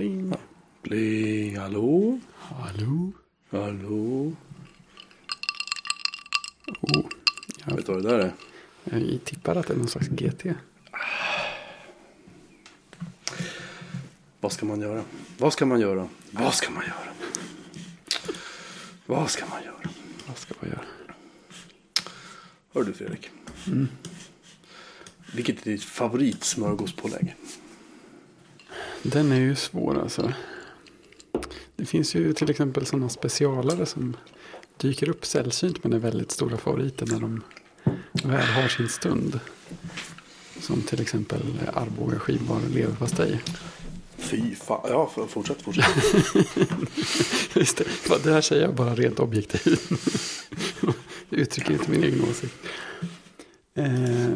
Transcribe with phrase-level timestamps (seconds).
[0.00, 0.32] Pling.
[0.82, 2.20] Pling, hallå?
[2.34, 3.12] Hallå?
[3.50, 4.32] Hallå?
[6.80, 7.04] Oh,
[7.66, 8.32] jag, Vet du vad det där är?
[8.84, 10.46] jag tippar att det är någon slags GT.
[14.40, 15.04] Vad ska man göra?
[15.38, 16.08] Vad ska man göra?
[16.30, 17.12] Vad ska man göra?
[19.06, 19.90] Vad ska man göra?
[20.26, 20.84] Vad ska man göra?
[22.72, 23.30] Hör du Fredrik?
[25.34, 27.36] Vilket är ditt favoritsmörgåspålägg?
[29.02, 30.32] Den är ju svår alltså.
[31.76, 34.16] Det finns ju till exempel sådana specialare som
[34.76, 37.42] dyker upp sällsynt men är väldigt stora favoriter när de
[38.24, 39.40] väl har sin stund.
[40.60, 41.42] Som till exempel
[41.74, 43.40] Arboga skivbar leverpastej.
[44.18, 44.80] Fy fan.
[44.88, 45.84] Ja, fortsätt, fortsätt.
[47.54, 47.84] Just det,
[48.24, 49.90] det här säger jag bara rent objektivt.
[50.80, 50.94] Jag
[51.40, 52.54] uttrycker inte min egen åsikt.
[53.74, 54.30] Eh,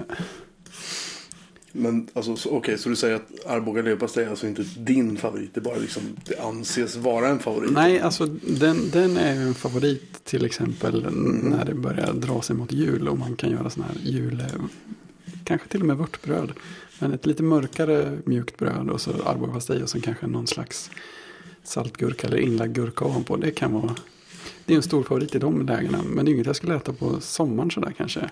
[1.85, 5.55] Men alltså, så- okej, så du säger att Arboga leverpastej är alltså inte din favorit?
[5.55, 7.73] Det bara liksom, det anses vara en favorit?
[7.73, 11.07] nej, alltså den, den är ju en favorit till exempel
[11.43, 14.63] när det börjar dra sig mot jul och man kan göra sådana här jul, eh,
[15.45, 16.53] kanske till och med vörtbröd.
[16.99, 20.91] Men ett lite mörkare mjukt bröd och så arbogapastej och sen kanske någon slags
[21.65, 23.37] saltgurka eller inlagd gurka ovanpå.
[23.37, 23.95] Det kan vara,
[24.65, 26.03] det är en stor favorit i de lägena.
[26.03, 28.31] Men det är inget jag skulle äta på sommaren sådär kanske.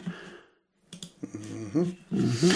[1.75, 1.95] Mhm.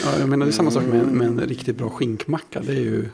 [0.05, 2.61] Ja, jag menar det är samma sak med, med en riktigt bra skinkmacka.
[2.61, 3.09] Det är ju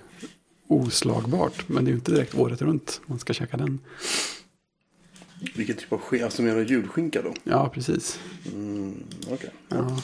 [0.69, 1.69] oslagbart.
[1.69, 3.79] Men det är ju inte direkt året runt man ska käka den.
[5.55, 6.25] Vilken typ av skinka?
[6.25, 7.35] Alltså menar julskinka då?
[7.45, 8.19] Ja, precis.
[8.53, 8.95] Mm,
[9.31, 9.51] okej.
[9.69, 10.03] Ja.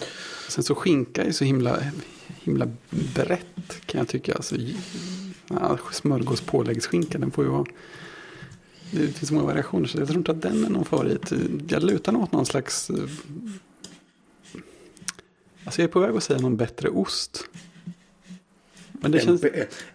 [0.48, 1.82] Sen så skinka är så himla,
[2.26, 4.34] himla brett kan jag tycka.
[4.34, 4.56] Alltså,
[5.48, 7.64] ja, smörgås påläggsskinka, den får ju vara...
[8.90, 11.32] Det finns många variationer så jag tror inte att den är någon favorit.
[11.68, 12.90] Jag lutar nog åt någon slags...
[15.68, 17.44] Alltså jag är på väg att säga någon bättre ost.
[18.92, 19.44] Men det En, känns...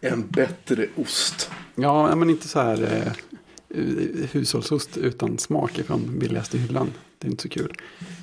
[0.01, 1.49] en bättre ost.
[1.75, 3.13] Ja, men inte så här
[3.69, 3.81] eh,
[4.31, 6.93] hushållsost utan smak ifrån billigaste hyllan.
[7.17, 7.73] Det är inte så kul.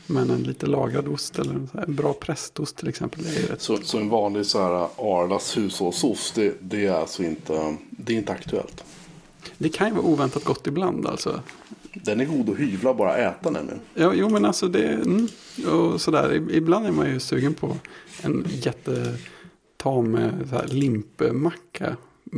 [0.06, 3.26] Men en lite lagrad ost eller en, här, en bra prästost till exempel.
[3.26, 3.62] Är rätt.
[3.62, 8.16] Så, så en vanlig så här Arlas hushållsost, det, det är alltså inte, det är
[8.16, 8.84] inte aktuellt.
[9.58, 11.40] Det kan ju vara oväntat gott ibland alltså.
[11.94, 13.80] Den är god att hyvla, bara äta nämligen.
[13.94, 14.88] Ja, jo, men alltså det...
[14.88, 15.28] Mm,
[15.66, 16.50] och sådär.
[16.50, 17.76] Ibland är man ju sugen på
[18.22, 21.96] en jättetam eh, limpmacka.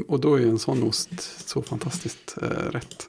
[0.08, 3.08] Och då är ju en sån ost så fantastiskt eh, rätt.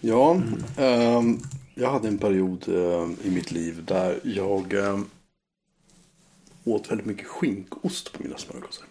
[0.00, 0.42] Ja,
[0.76, 1.38] ehm,
[1.74, 5.00] jag hade en period eh, i mitt liv där jag eh,
[6.64, 8.84] åt väldigt mycket skinkost på mina smörgåsar.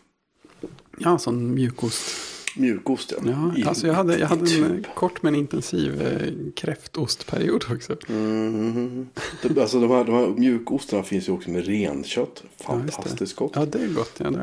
[0.98, 2.37] Ja, sån mjukost.
[2.58, 3.52] Mjukost ja.
[3.58, 7.96] Ja, alltså jag hade, jag hade en eh, kort men intensiv eh, kräftostperiod också.
[8.08, 9.08] Mhm.
[9.42, 12.44] Det- Alltså de här, de här mjukostarna finns ju också med renkött.
[12.58, 12.64] Ja.
[12.66, 13.52] Fantastiskt gott.
[13.56, 14.12] Ja, det är gott.
[14.18, 14.40] Ja, det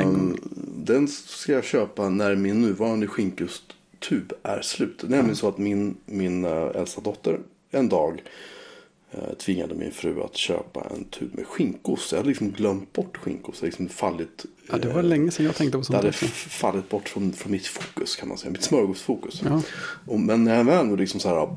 [0.00, 0.30] en gång.
[0.30, 0.36] Ehm,
[0.84, 4.98] den ska jag köpa när min nuvarande skinkosttub är slut.
[5.00, 7.40] Det är nämligen så att min, min äh, äldsta dotter
[7.70, 8.22] en dag
[9.38, 12.12] tvingade min fru att köpa en tub med skinkost.
[12.12, 13.60] Jag hade liksom glömt bort skinkost.
[13.60, 15.96] Det hade liksom fallit, Ja, det var eh, länge sedan jag tänkte på det sånt
[15.96, 16.24] hade också.
[16.24, 18.50] f- fallit bort från, från mitt fokus kan man säga.
[18.52, 19.42] Mitt smörgåsfokus.
[19.44, 19.62] Ja.
[20.06, 21.48] Och, men när jag väl liksom så här,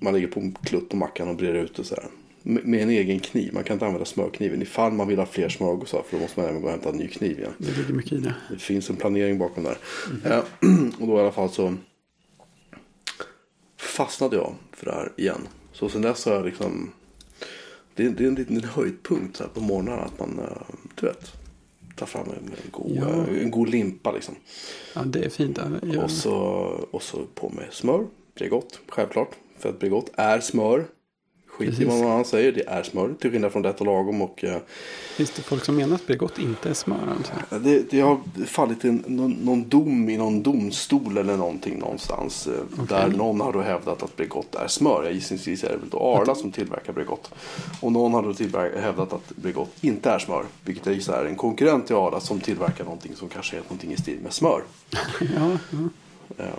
[0.00, 2.04] man lägger på en klutt på mackan och breder ut det så här.
[2.42, 3.54] Med, med en egen kniv.
[3.54, 6.02] Man kan inte använda smörkniven ifall man vill ha fler smörgåsar.
[6.08, 7.52] För då måste man även gå och hämta en ny kniv igen.
[7.58, 8.34] Det ligger mycket i det.
[8.50, 9.76] Det finns en planering bakom där.
[10.24, 10.38] Eh,
[11.00, 11.74] och då i alla fall så
[13.80, 15.40] fastnade jag för det här igen.
[15.74, 16.90] Så sen dess har jag liksom
[17.94, 21.06] det, är- det är en liten höjdpunkt så här på morgonen att man, eh, du
[21.06, 21.32] vet,
[21.96, 23.26] tar fram en, en, god, Ja.
[23.40, 24.34] en god limpa liksom.
[24.94, 25.58] Ja, det är fint.
[25.58, 26.04] Ja, ja.
[26.04, 26.34] Och, så,
[26.90, 29.30] och så på med smör, Bregott, självklart.
[29.58, 30.84] För att Bregott är smör.
[31.58, 31.88] Skit i Precis.
[31.88, 33.14] vad någon annan säger, det är smör.
[33.20, 34.56] Till skillnad från och Lagom och eh,
[35.16, 36.96] Finns det folk som menar att Bregott inte är smör?
[37.16, 37.58] Alltså?
[37.58, 42.46] Det, det har fallit en, någon, någon dom i någon domstol eller någonting någonstans.
[42.46, 45.04] eh, Där någon har då hävdat att Bregott är smör.
[45.04, 47.30] Jag gissningsvis är det väl då Arla som tillverkar Bregott.
[47.80, 50.44] Och någon har då hävdat att Bregott inte är smör.
[50.64, 53.92] Vilket jag gissar är en konkurrent till Arla som tillverkar någonting som kanske är någonting
[53.92, 54.62] i stil med smör.
[55.20, 56.44] Ja, ja.
[56.44, 56.50] Eh,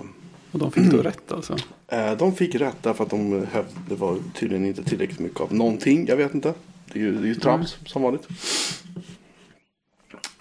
[0.55, 1.57] Och de fick då rätt alltså.
[1.87, 5.53] eh, De fick rätt därför att de hävdade det var tydligen inte tillräckligt mycket av
[5.53, 6.07] någonting.
[6.07, 6.53] Jag vet inte.
[6.93, 8.27] Det är ju, det är ju trams som vanligt.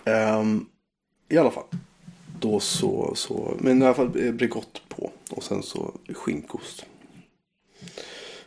[0.05, 0.67] Ehm,
[1.29, 1.65] I alla fall.
[2.41, 3.55] Då så, så.
[3.59, 5.11] Men i alla fall eh, Bregott på.
[5.31, 6.87] Och sen så skinkost.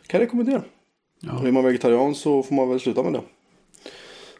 [0.06, 0.62] Kan jag rekommendera.
[1.20, 1.46] Ja.
[1.46, 3.22] Är man vegetarian så får man väl sluta med det.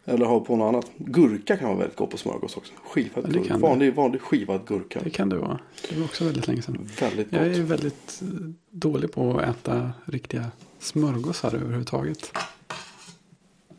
[0.09, 0.91] Eller ha på något annat.
[0.97, 2.73] Gurka kan vara väldigt gott på smörgås också.
[2.85, 3.55] Skivad Ja, det gurka.
[3.55, 3.61] det.
[3.61, 5.01] Vanlig, vanlig skivad gurka.
[5.05, 5.59] Det kan det vara.
[5.89, 6.89] Det var också väldigt länge sedan.
[7.01, 7.41] Väldigt gott.
[7.41, 8.29] Jag är väldigt eh,
[8.71, 10.45] dålig på att äta riktiga
[10.79, 12.33] smörgåsar överhuvudtaget.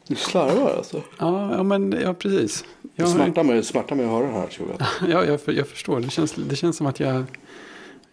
[0.07, 1.03] Du slarvar alltså.
[1.19, 2.65] Ja, ja men ja, precis.
[2.81, 5.09] Det Jag, har- smärtar mig, smärtar mig att höra det här tror jag.
[5.09, 5.99] ja, jag, jag förstår.
[5.99, 7.23] Det känns, det känns som att jag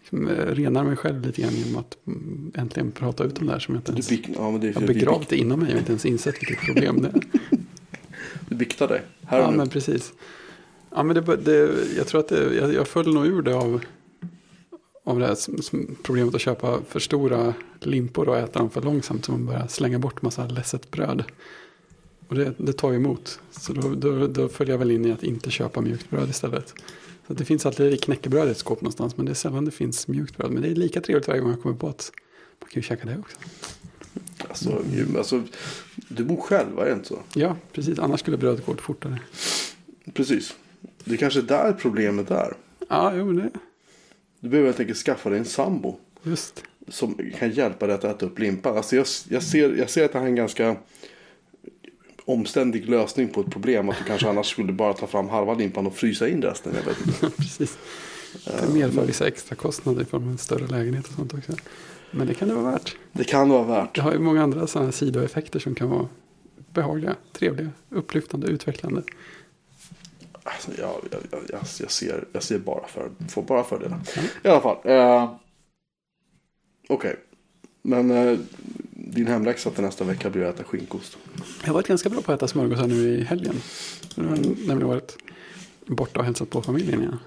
[0.01, 3.53] liksom, eh, renar mig själv lite grann genom att mm, äntligen prata ut om det
[3.53, 4.09] här som jag inte Du, ens...
[4.09, 7.01] bik, ja, det Jag har begravt det inom mig och inte ens insett vilket problem
[7.01, 7.21] det är.
[8.49, 9.01] Du biktar dig.
[9.25, 9.57] Här Ja, nu.
[9.57, 10.13] men precis.
[10.91, 13.81] Ja, men det, det, jag tror att det, jag, jag föll nog ur det av,
[15.03, 15.71] av det här s- s-
[16.03, 19.25] problemet att köpa för stora limpor och äta dem för långsamt.
[19.25, 21.23] Så man börjar slänga bort massa ledset bröd.
[22.27, 23.39] Och det, det tar ju emot.
[23.51, 26.73] Så då, då, då följer jag väl in i att inte köpa mjukt bröd istället.
[27.27, 29.17] Så det finns alltid knäckebröd i ett skåp någonstans.
[29.17, 30.51] Men det är sällan det finns mjukt bröd.
[30.51, 32.11] Men det är lika trevligt varje gång jag kommer på att
[32.61, 33.37] man kan ju käka det också.
[34.65, 35.43] Alltså, alltså,
[36.07, 37.19] du bor själv, är det inte så?
[37.33, 37.99] Ja, precis.
[37.99, 39.19] Annars skulle brödet gå åt fortare.
[40.13, 40.55] Precis.
[41.03, 42.53] Det är kanske där problemet är.
[42.89, 43.49] Ja, jo, men det,
[44.39, 45.97] Du behöver helt enkelt skaffa dig en sambo.
[46.23, 46.63] just.
[46.89, 48.77] Som kan hjälpa dig att äta upp limpan.
[48.77, 50.75] Alltså jag, jag, ser, jag ser att det här är en ganska
[52.25, 53.89] omständig lösning på ett problem.
[53.89, 56.73] Att du kanske annars skulle bara ta fram halva limpan och frysa in resten.
[56.75, 57.29] Jag vet inte.
[57.37, 57.77] Precis.
[58.45, 61.53] Det medför vissa extra kostnader i form av en större lägenhet och sånt också.
[62.11, 62.95] Men det kan det vara värt.
[63.11, 63.95] Det kan vara värt.
[63.95, 66.07] Det har ju många andra sådana sidoeffekter som kan vara
[66.73, 69.03] behagliga, trevliga, upplyftande, utvecklande.
[70.43, 73.99] Alltså, jag, jag, jag, jag, ser, jag ser bara, för, får bara fördelar.
[74.43, 74.77] I alla fall.
[74.83, 75.33] Eh,
[76.89, 77.15] Okej.
[77.81, 78.39] Men eh,
[78.91, 81.17] din hemläxa till nästa vecka blir att äta skinkost.
[81.61, 83.55] Jag har varit ganska bra på att äta smörgåsar nu i helgen.
[84.15, 85.17] Nu har jag nämligen varit
[85.85, 87.19] borta och hälsat på familjen igen.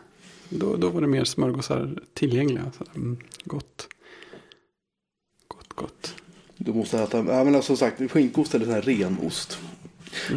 [0.48, 2.72] Då, då var det mer smörgåsar tillgängliga.
[2.78, 3.88] Så, mm, gott.
[5.80, 6.14] Gott, gott.
[6.56, 9.58] Du måste äta, ja men alltså, som sagt, skinkost eller sån här renost.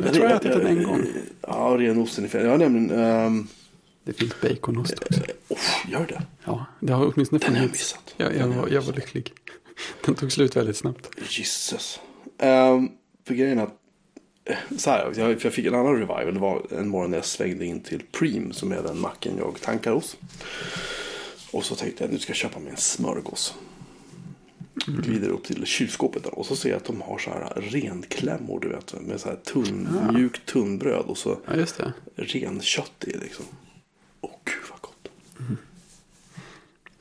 [0.03, 1.05] Jag tror jag har ätit den en gång.
[1.41, 2.43] Ja, renosten är fel.
[2.43, 2.99] Jag har nämligen...
[2.99, 3.47] ehm,
[4.03, 5.21] Det finns baconost också.
[5.49, 6.21] oh, gör det?
[6.45, 7.81] Ja, det har åtminstone Den har jag funnits.
[7.95, 8.13] missat.
[8.17, 9.33] Jag, jag, har var, jag var lycklig.
[10.05, 11.09] Den tog slut väldigt snabbt.
[11.29, 11.99] Jesus.
[12.37, 12.91] Um,
[13.27, 13.73] för grejen är att,
[14.45, 16.33] eh, så här, jag, för jag fick en annan revival.
[16.33, 19.61] Det var en morgon när jag svängde in till Preem som är den macken jag
[19.61, 20.17] tankar hos.
[21.51, 23.53] Och så tänkte jag nu ska jag köpa mig en smörgås.
[24.85, 28.59] Glider upp till kylskåpet där, och så ser jag att de har så här renklämmor
[28.59, 29.01] du vet.
[29.01, 31.93] Med så här tunn, mjukt tunnbröd och så Ja, just det.
[32.15, 33.45] renkött i liksom.
[34.21, 35.09] Åh gud vad gott.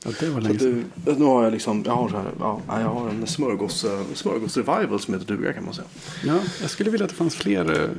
[0.05, 0.91] Ja, det var länge sedan.
[0.95, 4.03] det, nu har jag liksom, jag har, så här, ja, jag har en smörgås, eh,
[4.13, 5.87] smörgås-revival som heter duga kan man säga.
[6.25, 7.89] Ja, jag skulle vilja att det fanns fler eh,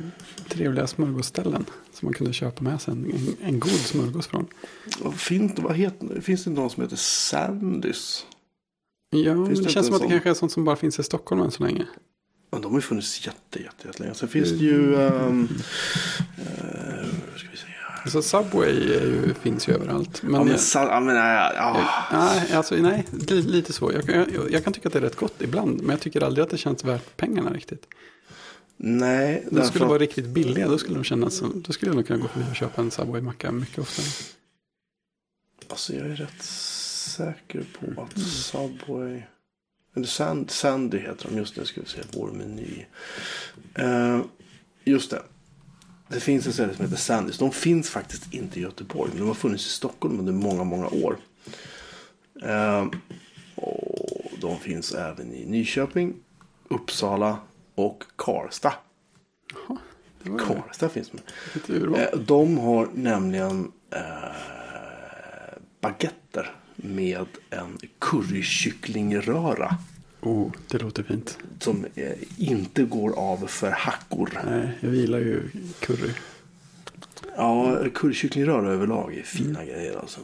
[0.49, 1.65] trevliga smörgåsställen.
[1.93, 4.45] Som man kunde köpa med sig en, en, en god smörgås från.
[5.15, 8.25] Finns, vad heter, finns det någon som heter Sandys?
[9.23, 11.03] Ja, men det det känns som att det kanske är sånt som bara finns i
[11.03, 11.85] Stockholm än så länge.
[12.51, 14.13] Ja, de har ju funnits jätte, jätte, jätte länge.
[14.15, 14.95] Sen finns det ju...
[14.95, 15.47] Um,
[17.35, 17.65] ska vi se.
[18.03, 20.23] Alltså Subway är ju, finns ju överallt.
[20.23, 21.87] Men, Ja, men, jag, ja, men nej, ja.
[22.11, 23.91] nej, alltså, nej li, lite så.
[23.93, 25.81] Jag, kan- jag, jag kan tycka att det är rätt gott ibland.
[25.81, 27.87] Men jag tycker aldrig att det känns värt pengarna riktigt.
[28.77, 30.67] Nej, De därför skulle vara riktigt billiga.
[30.67, 32.91] Då skulle, de kännas som, då skulle jag nog kunna gå förbi och köpa en
[32.91, 34.05] Subway-macka mycket oftare.
[35.69, 36.43] Alltså jag är rätt
[37.05, 39.21] säker på att Subway...
[39.95, 41.37] Eller Sand, Sandy heter de.
[41.37, 42.85] Just nu ska vi se vår meny.
[43.75, 44.21] Eh,
[44.83, 45.21] just det.
[46.07, 47.37] Det finns ett ställe som heter Sandys.
[47.37, 49.09] De finns faktiskt inte i Göteborg.
[49.11, 51.17] Men de har funnits i Stockholm under många, många år.
[52.43, 52.85] Eh,
[53.55, 56.13] och de finns även i Nyköping,
[56.67, 57.37] Uppsala
[57.75, 58.73] och Karlstad.
[60.23, 61.23] Ju Karlstad finns med.
[62.13, 64.01] Eh, De har nämligen eh,
[65.81, 69.77] baguetter med en currykycklingröra.
[70.21, 71.37] Oh, det låter fint.
[71.59, 74.29] Som eh, inte går av för hackor.
[74.45, 76.11] Nej, jag gillar ju curry.
[77.37, 80.19] Ja, currykycklingröra överlag är fina grejer alltså.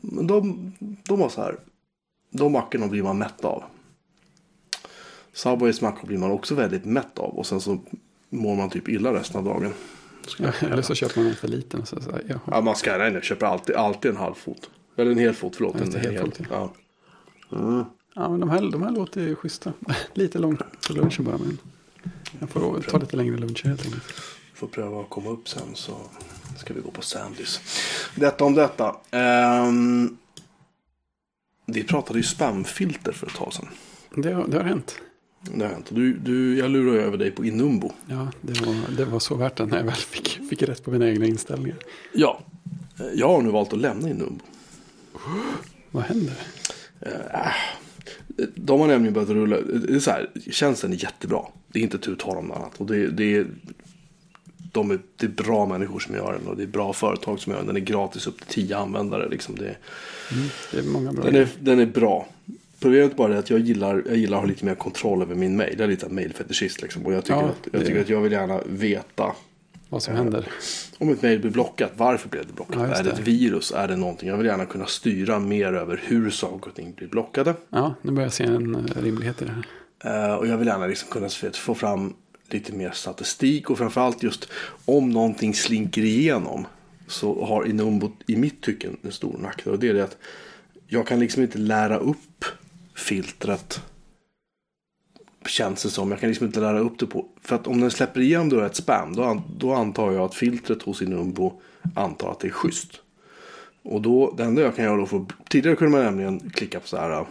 [0.00, 0.72] Men de,
[1.08, 1.56] de var så här.
[2.30, 3.64] De mackorna blir man mätt av.
[5.32, 7.38] Subways mackor blir man också väldigt mätt av.
[7.38, 7.78] Och sen så
[8.30, 9.72] mår man typ illa resten av dagen.
[10.38, 12.38] Ja, eller så köper man en för liten och så, så här.
[12.46, 14.70] Ja, man ska nej, jag köper alltid, alltid en halv fot.
[14.96, 15.74] Eller en hel fot, förlåt.
[15.74, 16.72] En, en hel hel, ja.
[18.14, 19.72] Ja, men de här, de här låter ju schyssta.
[20.14, 21.58] Lite långt på lunchen bara, men
[22.40, 24.02] jag får ta lite längre luncher helt enkelt.
[24.54, 25.92] Får pröva att komma upp sen så
[26.58, 27.60] ska vi gå på Sandys.
[28.16, 28.96] Detta om detta.
[29.10, 30.16] Ehm,
[31.66, 33.68] vi pratade ju spamfilter för ett tag sedan.
[34.14, 34.98] Det, har- det har hänt.
[35.40, 35.86] Det har hänt.
[35.88, 37.92] Du, du, jag lurar över dig på Inumbo.
[38.06, 40.90] Ja, det var, det var så värt det när jag väl fick, fick rätt på
[40.90, 41.78] mina egna inställningar.
[42.12, 42.40] Ja.
[43.14, 44.44] Jag har nu valt att lämna Inumbo.
[45.90, 46.34] Vad händer?
[47.00, 47.52] Eh,
[48.54, 49.56] De har nämligen börjat rulla.
[49.60, 51.40] Det är så här, tjänsten är jättebra.
[51.68, 52.80] Det är inte tu tal om något annat.
[52.80, 53.46] Och det, det, är,
[54.72, 56.48] de är, det är bra människor som gör den.
[56.48, 57.66] Och det är bra företag som gör den.
[57.66, 59.28] Den är gratis upp till 10 användare.
[59.28, 59.76] Liksom det,
[60.72, 62.26] Det är många bra den, är, den är bra.
[62.80, 65.34] Problemet är bara det att jag gillar, jag gillar att ha lite mer kontroll över
[65.34, 65.74] min mail.
[65.78, 67.06] Jag är lite mailfetischist liksom.
[67.06, 69.32] Och jag tycker, Ja, att, jag tycker att jag vill gärna veta
[69.88, 70.48] Vad som händer.
[70.98, 71.92] om ett mail blir blockat.
[71.96, 72.76] Varför blev det blockat?
[72.78, 73.16] Ja, just är det det.
[73.16, 73.72] ett virus?
[73.72, 74.28] Är det någonting?
[74.28, 77.54] Jag vill gärna kunna styra mer över hur saker och ting blir blockade.
[77.70, 80.28] Ja, nu börjar jag se en eh, rimlighet i det här.
[80.28, 82.14] Eh, och jag vill gärna liksom kunna få fram
[82.48, 83.70] lite mer statistik.
[83.70, 84.48] Och framförallt just
[84.84, 86.66] om någonting slinker igenom.
[87.06, 89.72] Så har Inumbo i mitt tycke en stor nackdel.
[89.72, 90.16] Och det är det att
[90.86, 92.44] jag kan liksom inte lära upp
[92.94, 93.80] filtret.
[95.46, 96.10] Känns det som.
[96.10, 97.26] Jag kan liksom inte lära upp det på.
[97.42, 99.14] För att om den släpper igenom då ett spam.
[99.16, 101.60] Då, då antar jag att filtret hos Inumbo
[101.94, 103.00] antar att det är schysst.
[103.82, 106.88] Och då, det enda jag kan göra då för, tidigare kunde man nämligen klicka på
[106.88, 107.26] så här,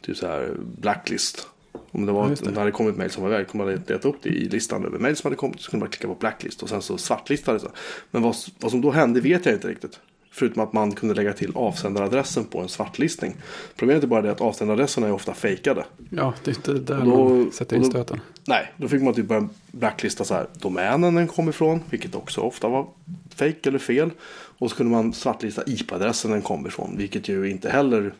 [0.00, 1.48] typ så här blacklist.
[1.90, 2.46] Om det, var, Ja, det.
[2.48, 4.84] om det hade kommit mejl som var väl, kunde man leta upp det i listan
[4.84, 5.60] över mejl som hade kommit.
[5.60, 7.70] Så kunde man klicka på blacklist och sen så svartlistade det.
[8.10, 10.00] Men vad, vad som då hände vet jag inte riktigt.
[10.36, 13.36] Förutom att man kunde lägga till avsändaradressen på en svartlistning.
[13.76, 15.84] Problemet är bara det att avsändaradresserna är ofta fejkade.
[16.10, 18.20] Ja, det är inte där Och då- man sätter in stöten.
[18.46, 22.40] Nej, då fick man typ börja blacklista så här, domänen den kom ifrån, vilket också
[22.40, 22.86] ofta var
[23.34, 24.10] fake eller fel.
[24.58, 28.14] Och så kunde man svartlista IP-adressen den kom ifrån, vilket ju inte heller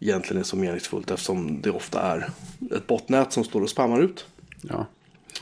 [0.00, 2.30] egentligen är så meningsfullt eftersom det ofta är
[2.76, 4.26] ett botnät som står och spammar ut.
[4.62, 4.86] Ja,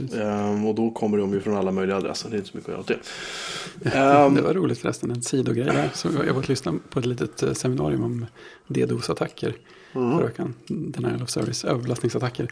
[0.00, 2.74] Ehm, och då kommer de ju från alla möjliga adresser, det är inte så mycket
[2.74, 3.02] att göra åt
[3.82, 3.90] det.
[3.98, 5.90] Ehm, Det var roligt förresten, en sidogrej där.
[5.94, 8.26] Så jag var och lyssnade på ett litet eh, seminarium om
[8.68, 9.54] DDoS-attacker
[9.92, 10.54] förra veckan.
[10.68, 12.48] Denial of service, överbelastningsattacker.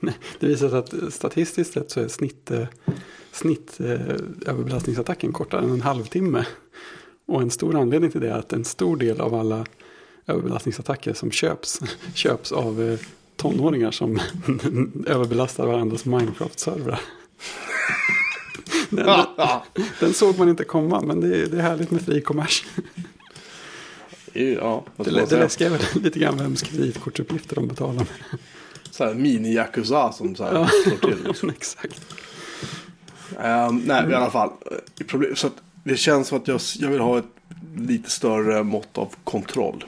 [0.40, 2.66] Det visar sig att statistiskt sett så är snitt, eh,
[3.32, 3.90] snitt eh,
[4.46, 6.44] överbelastningsattacken kortare än en halvtimme.
[7.26, 9.66] Och en stor anledning till det är att en stor del av alla
[10.26, 11.80] överbelastningsattacker som köps,
[12.14, 12.98] köps av eh,
[13.36, 14.20] tonåringar som
[15.06, 17.00] överbelastar varandras Minecraft-servrar.
[18.90, 19.26] Den,
[20.00, 22.64] den såg man inte komma, men det är, det är härligt med fri kommers.
[24.32, 28.06] ja, Det, det läskiga är väl lite grann vems kreditkortsuppgifter de betalar med.
[28.90, 30.68] Så här mini-yakuza som så här Ja.
[30.84, 31.24] slår till.
[31.26, 31.50] Liksom.
[31.50, 32.00] Exakt.
[33.40, 34.50] Ehm, nej, i alla fall.
[34.98, 35.50] eh, Problem, så
[35.84, 37.24] det känns som att jag, jag vill ha ett
[37.76, 39.84] lite större mått av kontroll.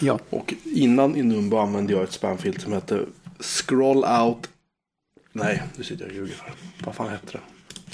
[0.00, 3.00] Ja, Och innan Inumbo använde jag ett spamfilter som hette
[3.40, 4.48] Scroll Out.
[5.32, 6.36] Nej, nu sitter jag och ljuger.
[6.84, 7.40] Vad fan hette det?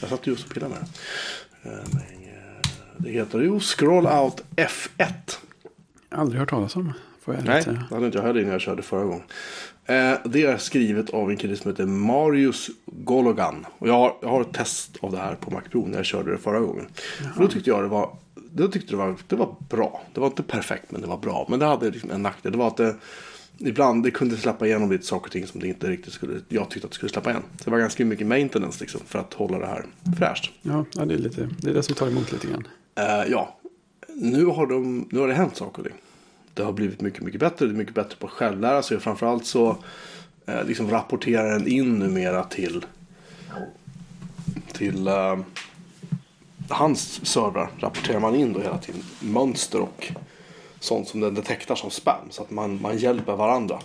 [0.00, 0.84] Jag satt just och pillade med
[1.62, 1.70] det.
[1.70, 2.60] Eh, eh,
[2.96, 5.06] Det heter ju Scroll Out F1.
[6.08, 6.92] aldrig hört talas om.
[7.24, 9.22] Får jag Nej, det hade inte jag heller innan jag körde förra gången.
[9.84, 13.66] Eh, det är skrivet av en kille som heter Marius Gologan.
[13.78, 16.06] Och jag har, jag har ett test av det här på Mac Pro när jag
[16.06, 16.86] körde det förra gången.
[17.34, 18.16] Och då tyckte jag det var,
[18.56, 20.02] då tyckte det var, det var bra.
[20.14, 21.46] Det var inte perfekt men det var bra.
[21.48, 22.52] Men det hade liksom en nackdel.
[22.52, 22.96] Det var att det,
[23.58, 26.70] ibland det kunde släppa igenom lite saker och ting som det inte riktigt skulle, jag
[26.70, 27.42] tyckte att det skulle släppa igen.
[27.58, 29.86] Så det var ganska mycket maintenance liksom för att hålla det här
[30.18, 30.52] fräscht.
[30.62, 32.68] Ja, ja det, är lite, det är det som tar emot lite grann.
[32.94, 33.58] Eh, ja,
[34.08, 35.96] nu har, de, nu har det hänt saker och ting.
[36.54, 37.66] Det har blivit mycket, mycket bättre.
[37.66, 39.00] Det är mycket bättre på att självlära sig.
[39.00, 39.76] Framförallt så
[40.46, 42.84] eh, liksom rapporterar den in numera till,
[44.72, 45.38] till eh,
[46.68, 47.70] hans servrar.
[47.78, 50.12] Rapporterar man in då hela tiden mönster och
[50.80, 52.30] sånt som den detektar som spam.
[52.30, 53.78] Så att man, man hjälper varandra.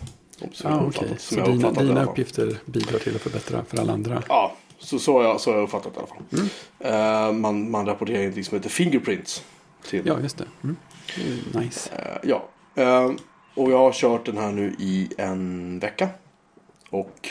[0.52, 4.24] Som, uppfattat- som Så dina, dina uppgifter bidrar till att förbättra för alla andra.
[4.30, 6.50] Ja, så, så, har jag, så har jag uppfattat det i alla
[6.90, 7.30] fall.
[7.30, 9.44] Eh, man, man rapporterar in någonting som heter fingerprints.
[9.90, 10.46] Till, Ja, just det.
[10.64, 10.76] Mm.
[11.54, 11.90] Nice.
[11.96, 12.44] Eh, ja,
[12.76, 13.12] Eh,
[13.56, 16.10] och jag har kört den här nu i en vecka.
[16.90, 17.30] Och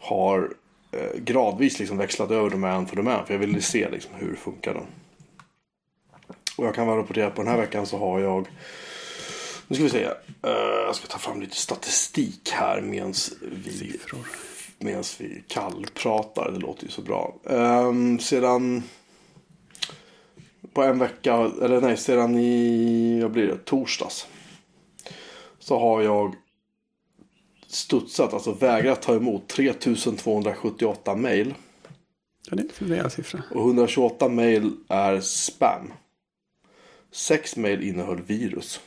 [0.00, 0.54] har
[1.16, 3.26] gradvis liksom växlat över domän för domän.
[3.26, 4.86] För jag ville se liksom hur funkar den.
[6.56, 8.48] Och jag kan väl rapportera på den här veckan så har jag.
[9.66, 10.04] Nu ska vi se.
[10.04, 14.26] eh, jag ska ta fram lite statistik här medans vi, Siffror.
[14.78, 16.50] medans vi kallpratar.
[16.52, 17.34] Det låter ju så bra.
[17.50, 18.82] Ehm, sedan
[20.72, 24.26] på en vecka, eller nej, sedan i, vad blir det, torsdags.
[25.58, 26.34] Så har jag
[27.72, 31.54] studsat, alltså vägrat ta emot 3278 mail.
[32.50, 33.42] Ja, det är en rejäl siffra.
[33.50, 35.92] Och 128 mail är spam.
[37.10, 38.80] Sex mail innehöll virus.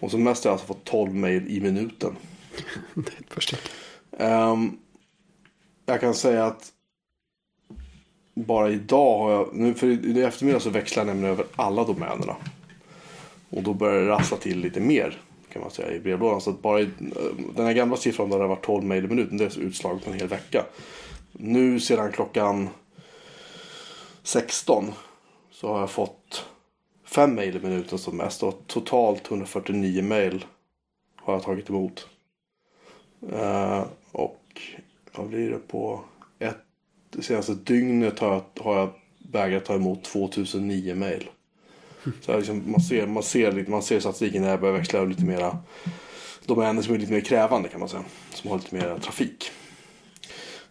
[0.00, 2.16] Och som mest har jag alltså fått 12 mail i minuten.
[2.94, 3.56] Det är ett första.
[4.18, 4.78] Ehm,
[5.86, 6.72] jag kan säga att
[8.34, 12.36] bara idag har jag, nu för i eftermiddag så växlar jag nämligen över alla domänerna.
[13.50, 15.20] Och då börjar det rassla till lite mer
[15.52, 16.40] kan man säga i brevlådan.
[16.40, 19.08] Så att bara i, eh, den här gamla siffran där det var 12 mejl i
[19.08, 20.64] minuten, det är utslaget på en hel vecka.
[21.32, 22.68] Nu sedan klockan
[24.22, 24.92] 16
[25.50, 26.44] så har jag fått
[27.04, 30.44] 5 mejl i minuten som mest och totalt 149 mejl
[31.16, 32.08] har jag tagit emot.
[33.32, 34.60] Eh, och
[35.16, 36.00] vad blir det på
[36.38, 36.58] ett,
[37.10, 38.90] det senaste dygnet har jag, har jag
[39.32, 41.30] vägrat ta emot 2009 mejl.
[42.20, 45.08] Så liksom, man, ser, man, ser, lite- man ser statistiken när jag börjar växla över
[45.08, 45.58] lite mera
[46.46, 48.04] domäner som är lite mer krävande kan man säga.
[48.34, 49.50] Som har lite mer trafik.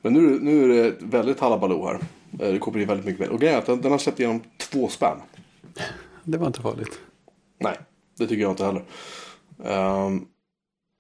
[0.01, 1.93] Men nu, nu är det väldigt halabaloo här.
[2.39, 3.29] Eh, Det kommer in väldigt mycket mer.
[3.29, 5.17] Och grejen är att den, den har släppt igenom två spam.
[6.23, 6.99] Det var inte farligt.
[7.59, 7.77] Nej,
[8.17, 8.83] det tycker jag inte heller.
[10.05, 10.27] Um,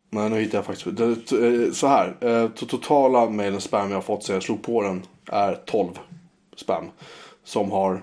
[0.09, 0.97] nej, nu hittar jag faktiskt.
[0.97, 1.31] Det,
[1.65, 2.17] eh, så här.
[2.25, 5.89] Uh, totala mailen spam jag har fått sedan jag slog på den är 12
[6.55, 6.85] spam.
[7.43, 7.99] Som har eh,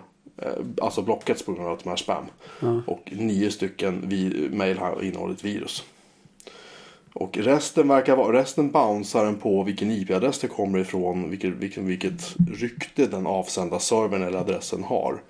[0.81, 2.25] alltså blockats på grund av att de är spam.
[2.61, 2.83] Ja.
[2.87, 5.85] Och nio stycken vi, mail har innehållit virus.
[7.15, 11.87] Och resten verkar vara, resten bouncear den på vilken IP-adress det kommer ifrån, vilket, vilken,
[11.87, 15.23] vilket rykte den avsända servern eller adressen har.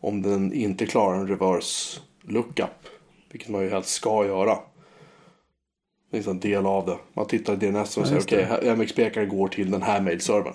[0.00, 2.86] Om den inte klarar en reverse lookup,
[3.32, 4.58] vilket man ju helst ska göra.
[6.10, 6.96] Det är en del av det.
[7.12, 10.54] Man tittar i DNS och Ja, säger okej, okay, MX-pekaren går till den här mailservern.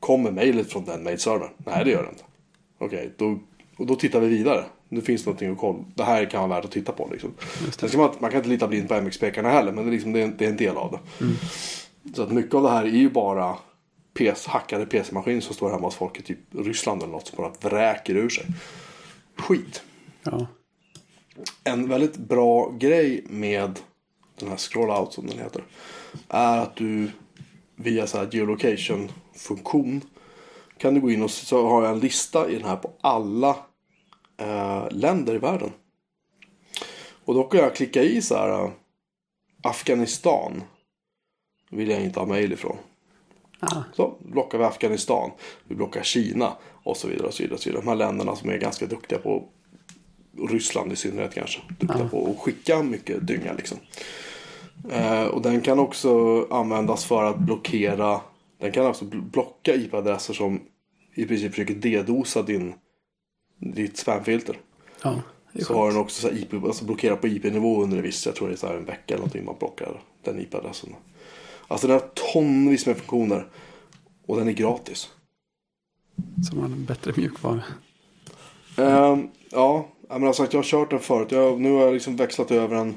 [0.00, 1.50] Kommer mejlet från den mailservern?
[1.56, 2.24] Nej, det gör det inte.
[2.80, 3.38] Okej, då,
[3.76, 4.64] och då tittar vi vidare.
[4.88, 5.84] Nu finns det någonting att kolla.
[5.94, 7.08] Det här kan vara värt att titta på.
[7.12, 7.34] Liksom.
[8.00, 10.24] Man, man kan inte lita blint på MX-pekarna heller, men det är, liksom, det, är
[10.24, 11.24] en, det är en del av det.
[11.24, 11.36] Mm.
[12.14, 13.56] Så att mycket av det här är ju bara
[14.14, 17.70] PC, hackade PC-maskiner som står hemma hos folk i typ Ryssland eller något som bara
[17.70, 18.46] vräker ur sig.
[19.36, 19.82] Skit.
[20.22, 20.46] Ja.
[21.64, 23.78] En väldigt bra grej med
[24.38, 25.62] den här scroll-out som den heter.
[26.28, 27.10] Är att du
[27.76, 30.00] via så geolocation-funktion
[30.80, 33.56] kan du gå in och så har jag en lista i den här på alla
[34.36, 35.70] eh, länder i världen.
[37.24, 38.70] Och då kan jag klicka i så här eh,
[39.62, 40.62] Afghanistan.
[41.70, 42.76] Vill jag inte ha mail ifrån.
[43.60, 45.30] Ah, Så blockar vi Afghanistan.
[45.64, 47.26] Vi blockar Kina och så vidare.
[47.26, 47.82] Och så vidare, och så vidare.
[47.82, 49.44] De här länderna som är ganska duktiga på
[50.48, 51.60] Ryssland i synnerhet kanske.
[51.68, 52.08] Duktiga Ja.
[52.08, 53.78] på att skicka mycket dynga liksom.
[54.90, 58.20] Eh, och den kan också användas för att blockera.
[58.60, 60.60] Den kan alltså bl- blocka IP-adresser som
[61.14, 62.74] i princip försöker dedosa din,
[63.58, 64.56] ditt spamfilter.
[65.02, 65.22] ja,
[65.66, 68.48] Så har den också så IP, alltså blockerar på IP-nivå under en viss, jag tror
[68.48, 70.94] det är så här en vecka eller någonting man blockar den IP-adressen.
[71.68, 73.46] Alltså den har tonvis med funktioner.
[74.26, 75.08] Och den är gratis.
[76.50, 77.62] Så man har en bättre mjukvara.
[78.76, 81.32] Ehm, ja, men alltså att jag har kört den förut.
[81.32, 82.94] Jag, nu har jag liksom växlat över den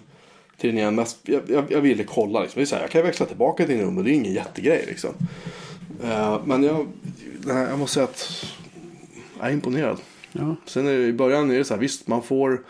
[0.63, 0.95] till den igen.
[0.95, 2.59] Mest, jag, jag, jag ville kolla liksom.
[2.59, 4.85] Det är så här, jag kan växla tillbaka till den men det är ingen jättegrej
[4.87, 5.13] liksom.
[6.03, 6.87] Ehm, men jag,
[7.47, 8.45] här, jag måste säga att
[9.39, 9.97] jag är imponerad.
[10.31, 12.63] Ja, Sen är det, i början är det så här, visst man får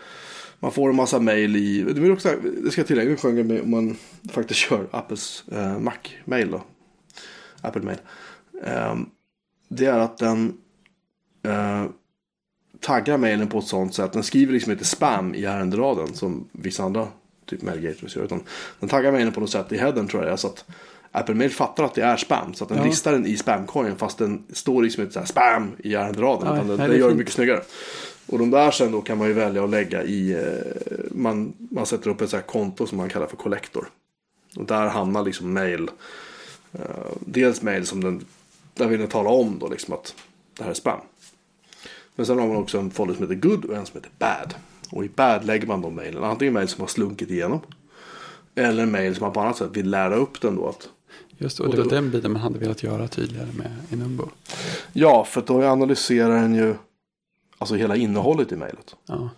[0.60, 3.48] man får en massa mail i, det, vill också, det ska jag tillägga en skön
[3.48, 3.96] grej om man
[4.30, 6.62] faktiskt kör Apples eh, Mac-mail då.
[7.60, 7.98] Apple Mail.
[8.64, 9.06] Ehm,
[9.68, 10.58] det är att den
[11.42, 11.84] eh,
[12.80, 16.82] taggar mailen på ett sånt sätt, den skriver liksom inte spam i ärenderaden som vissa
[16.84, 17.08] andra
[17.60, 18.24] typ gateways gör.
[18.24, 18.42] Utan
[18.80, 20.38] den taggar mailen på något sätt i headern tror jag.
[20.38, 20.64] Så att
[21.10, 22.54] Apple Mail fattar att det är spam.
[22.54, 22.84] Så att den Ja.
[22.84, 26.46] listar den i spamkorgen fast den står liksom inte så här spam i ärenderaden.
[26.48, 27.62] Ja, utan den, den gör det mycket snyggare.
[28.26, 31.86] Och de där sen då kan man ju välja att lägga i, eh, man, man
[31.86, 33.88] sätter upp ett så här konto som man kallar för collector.
[34.56, 35.88] Och där hamnar liksom mail,
[36.72, 36.80] eh,
[37.20, 38.24] dels mail som den,
[38.74, 40.14] där vill den tala om då liksom att
[40.56, 41.00] det här är spam.
[42.16, 44.54] Men sen har man också en folder som heter good och en som heter bad.
[44.90, 47.60] Och i bad lägger man de mailen, antingen mail som har slunkit igenom.
[48.54, 50.88] Eller mail som man på annat sätt vill lära upp den då att
[51.38, 51.64] just det.
[51.64, 54.28] Och det var den biten man hade velat göra tydligare med Enumbo.
[54.92, 56.74] Ja, för då analyserar den ju
[57.58, 58.96] alltså hela innehållet i mejlet.
[59.06, 59.28] Ja,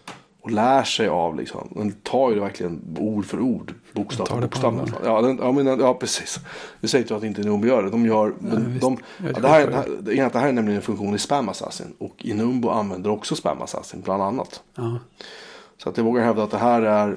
[0.40, 1.68] Och lär sig av liksom.
[1.74, 3.74] Den tar ju verkligen ord för ord.
[3.96, 4.90] Bokstav för bokstav.
[5.04, 6.38] Ja, den, ja, men, ja, precis.
[6.80, 7.90] Nu säger jag att inte Inumbo gör det.
[7.90, 8.80] De gör, visst.
[8.80, 11.14] de, vet ja, det, här, det, här, det, är- det här är nämligen en funktion
[11.14, 11.94] i Spam Assassin.
[11.98, 14.62] Och Inumbo använder också Spam Assassin bland annat.
[14.74, 14.98] ja,
[15.82, 17.16] Så att jag vågar hävda att det här är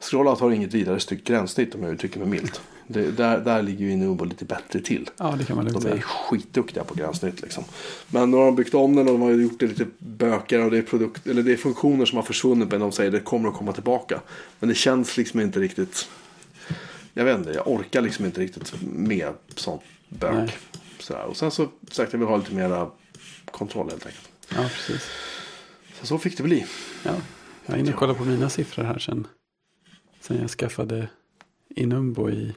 [0.00, 2.60] Scrollout har inget vidare styggt gränssnitt om jag uttrycker mig milt.
[2.92, 5.10] Det, där, där ligger ju Inumbo lite bättre till.
[5.16, 6.02] ja det kan man lugnt De är säga.
[6.02, 7.64] skitduktiga på gränssnitt liksom.
[8.08, 10.70] Men nu har de byggt om den och de har gjort det lite bökigare och
[10.70, 13.20] det är, produkt, eller det är funktioner som har försvunnit men de säger att det
[13.20, 14.20] kommer att komma tillbaka.
[14.58, 16.08] Men det känns liksom inte riktigt.
[17.14, 20.32] Jag vet inte, jag orkar liksom inte riktigt med sånt bök.
[20.34, 20.56] Nej.
[20.98, 21.24] Sådär.
[21.24, 22.90] Och sen så sagt jag vill ha lite mera
[23.50, 24.28] kontroll helt enkelt.
[24.48, 25.10] Ja, precis.
[26.00, 26.66] Så, så fick det bli.
[27.04, 27.14] Ja,
[27.66, 29.26] jag är inne och kollar på mina siffror här sen.
[30.20, 31.08] Sen jag skaffade
[31.76, 32.54] Inumbo i,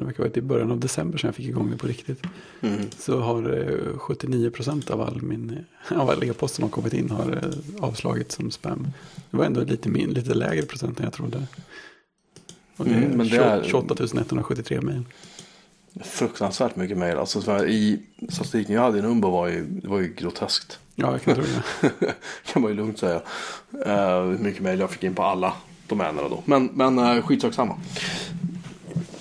[0.00, 2.22] det verkar varit i början av december sen jag fick igång det på riktigt.
[2.60, 2.80] Mm.
[2.98, 7.10] Så har eh, 79 procent av all min, av all e-post som har kommit in
[7.10, 8.86] har eh, avslagits som spam.
[9.30, 11.46] Det var ändå lite, min, lite lägre procent än jag trodde.
[12.76, 15.02] Och det Mm, men det 28 är- 28 173 mejl.
[16.04, 17.18] Fruktansvärt mycket mejl.
[17.18, 20.78] Alltså, I statistiken jag hade i Numbo var ju, det var ju groteskt.
[20.94, 22.14] Ja, jag kan tro det.
[22.52, 23.16] kan man ju lugnt säga.
[23.86, 25.52] Uh, hur mycket mejl jag fick in på alla
[25.86, 26.42] domänerna då.
[26.44, 27.78] Men, men uh, skitsak samma.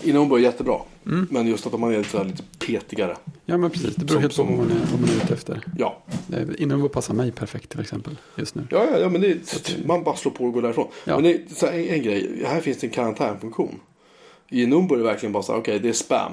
[0.03, 0.79] Inombo är jättebra.
[1.05, 1.27] Mm.
[1.31, 3.17] Men just att man är lite, lite petigare.
[3.45, 5.33] Ja men precis, det beror Som- helt på vad man, är, vad man är ute
[5.33, 5.61] efter.
[5.77, 8.67] Ja, Eh, Inombo passar mig perfekt till exempel just nu.
[8.69, 10.87] ja, ja, ja men det är, man bara slår på och går därifrån.
[11.05, 11.15] Ja.
[11.15, 13.79] Men det är så här, en, en grej, här finns det en karantänfunktion.
[14.49, 16.31] I Inombo är det verkligen bara så här, okej det är spam.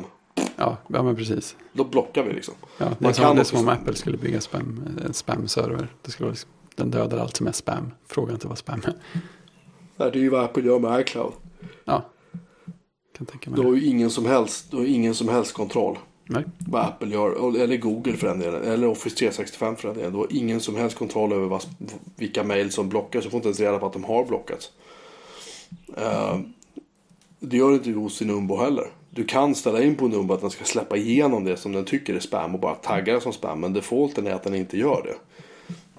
[0.57, 1.57] Ja, ja men precis.
[1.73, 2.55] Då blockar vi liksom.
[2.79, 5.13] Ja, det, är Man som, kan det är som om Apple skulle bygga spam, en
[5.15, 5.89] spam-server.
[6.03, 7.91] Det skulle liksom, den dödar allt som är spam.
[8.09, 8.95] Fråga inte vad spam är.
[9.97, 11.33] Nej, det är ju vad Apple gör med iCloud.
[11.85, 12.05] Ja,
[13.17, 15.99] kan tänka mig Du har ju ingen som helst, du har ingen som helst kontroll.
[16.29, 16.45] Nej.
[16.59, 20.13] Vad Apple gör, eller Google för den delen, eller Office 365 för den delen.
[20.13, 21.65] Du har ingen som helst kontroll över vad,
[22.17, 23.25] vilka mejl som blockas.
[23.25, 24.71] Du får inte ens reda på att de har blockats.
[25.97, 26.39] Eh,
[27.41, 28.87] det gör inte hos Numbo heller.
[29.11, 32.15] Du kan ställa in på Numbo att den ska släppa igenom det som den tycker
[32.15, 33.61] är spam och bara tagga det som spam.
[33.61, 35.15] Men defaulten är att den inte gör det.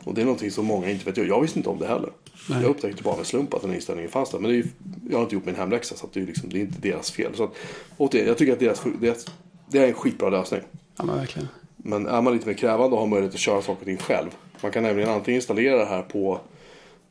[0.07, 1.27] Och det är någonting som många inte vet.
[1.27, 2.09] Jag visste inte om det heller.
[2.49, 2.61] Nej.
[2.61, 4.39] Jag upptäckte bara med slump att den inställningen fanns där.
[4.39, 4.65] Men ju,
[5.09, 7.11] jag har inte gjort min hemläxa så att det, är liksom, det är inte deras
[7.11, 7.35] fel.
[7.35, 7.51] Så att,
[7.97, 9.25] återigen, jag tycker att deras, deras,
[9.69, 10.61] det är en skitbra lösning.
[10.97, 11.47] Ja men verkligen.
[11.77, 14.29] Men är man lite mer krävande och har möjlighet att köra saker och ting själv.
[14.61, 16.39] Man kan nämligen antingen installera det här på,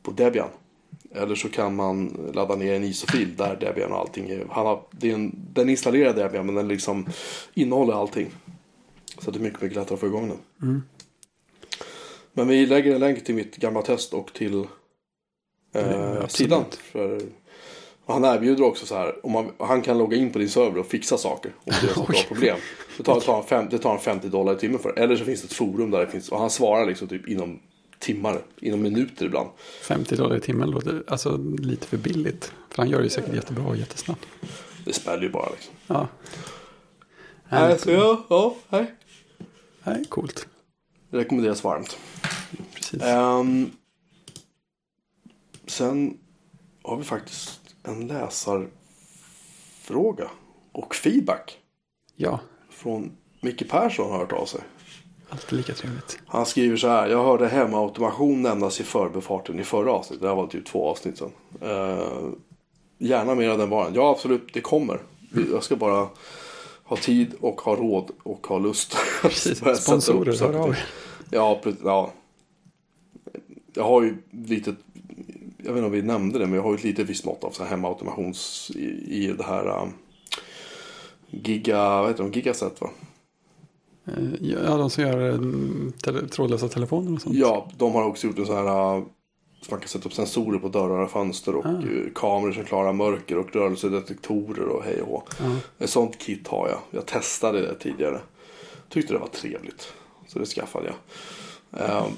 [0.03, 0.49] på Debian.
[1.15, 4.45] Eller så kan man ladda ner en ISO-fil där Debian och allting är.
[4.49, 7.05] Han har, det är en, den installerar Debian men den liksom
[7.53, 8.27] innehåller allting.
[9.19, 10.69] Så det är mycket, mycket lättare att få igång den.
[10.69, 10.81] Mm.
[12.37, 14.65] Men vi lägger en länk till mitt gamla test och till
[15.73, 16.31] Mm, eh, absolut.
[16.31, 16.65] sidan.
[16.91, 17.21] För,
[18.05, 20.87] han erbjuder också så här, om man, han kan logga in på din server och
[20.87, 21.51] fixa saker.
[21.63, 22.57] Om det är så problem.
[22.97, 24.99] Det tar, tar, han fem, det tar han 50 dollar i timmen för.
[24.99, 27.59] Eller så finns det ett forum där det finns, och han svarar liksom typ inom
[27.99, 29.49] timmar, inom minuter ibland.
[29.81, 32.51] 50 dollar i timmen låter alltså lite för billigt.
[32.69, 34.25] För han gör det säkert jättebra och jättesnabbt.
[34.85, 35.73] Det smäller ju bara liksom.
[35.87, 36.07] Ja.
[37.49, 38.85] Nej, Nej, så ja, ja, nej.
[39.83, 40.47] nej, coolt.
[41.09, 41.97] Det rekommenderas varmt.
[42.75, 43.01] Precis.
[43.03, 43.71] Ehm,
[45.65, 46.17] sen
[46.83, 50.29] har vi faktiskt en läsarfråga
[50.71, 51.57] och feedback
[52.15, 52.39] Ja,
[52.69, 54.61] från Micke Persson har hört av sig.
[55.29, 56.19] alltid lika trevligt.
[56.27, 57.07] Han skriver så här.
[57.07, 60.21] Jag hörde hemautomation nämnas i förbefarten i förra avsnittet.
[60.21, 61.31] Det här var typ två avsnitt sedan.
[61.63, 62.29] Uh,
[62.97, 63.91] gärna mer av den varan.
[63.95, 65.01] Ja absolut, det kommer.
[65.51, 66.07] Jag ska bara
[66.87, 68.97] ha tid och ha råd och ha lust.
[69.21, 69.59] Precis.
[69.81, 70.75] Sponsorer, hör av.
[71.31, 72.11] Ja, ja.
[73.73, 74.75] Jag har ju lite,
[75.57, 77.43] jag vet inte om vi nämnde det, men jag har ju ett litet visst mått
[77.43, 78.85] av så här hemautomations i,
[79.23, 79.93] i det här um,
[81.29, 82.89] Giga, vad heter de, Gigaset va?
[84.05, 85.39] Eh, Ja, de som gör eh,
[86.03, 87.35] tele trådlösa telefoner och sånt.
[87.35, 89.03] Ja, de har också gjort en sån här uh,
[89.67, 92.93] så man kan sätta upp sensorer på dörrar och fönster och uh, kameror som klarar
[92.93, 95.29] mörker och rörelsedetektorer och hej och.
[95.39, 95.45] Ja.
[95.79, 96.79] Ett sånt kit har jag.
[96.91, 98.19] Jag testade det tidigare.
[98.89, 99.93] Tyckte det var trevligt.
[100.27, 100.95] Så det skaffade jag.
[101.81, 102.11] Ehm,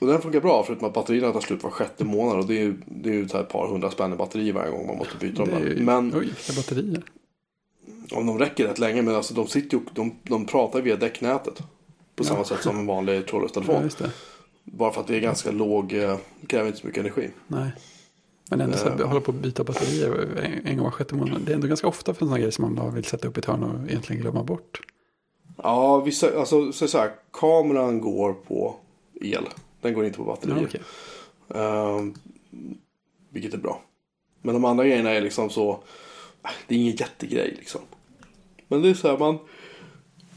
[0.00, 2.38] och den funkar bra förutom att batterierna tar slut var sjätte månad.
[2.38, 4.86] Och det är ju, det är ju ett par hundra spänn i batteri varje gång
[4.86, 5.62] man måste byta dem.
[5.62, 5.76] Där.
[5.80, 7.02] Men Oj, batterier.
[8.12, 9.02] om de räcker rätt länge.
[9.02, 11.62] Men alltså de, sitter ju, de, de pratar via däcknätet.
[12.16, 13.90] På samma sätt som en vanlig trådlös Ja, telefon.
[13.98, 14.10] det.
[14.72, 17.30] Bara för att det är ganska låg, eh, kräver inte så mycket energi.
[17.46, 17.70] Nej.
[18.50, 19.06] Men ändå så att Eh.
[19.08, 21.40] hålla på att byta batterier en, en gång var sjätte månad.
[21.46, 23.36] Det är ändå ganska ofta för en sån här grej som man vill sätta upp
[23.36, 24.80] i ett hörn och egentligen glömma bort.
[25.62, 28.76] Ja, vissa, alltså så så här, kameran går på
[29.20, 29.44] el.
[29.80, 30.56] Den går inte på batterier.
[30.56, 30.80] Ja, okej.
[31.62, 32.14] Ehm,
[33.30, 33.82] vilket är bra.
[34.42, 35.70] Men de andra grejerna är liksom så.
[36.44, 37.80] äh, Det är ingen jättegrej liksom.
[38.68, 39.38] Men det är så här man.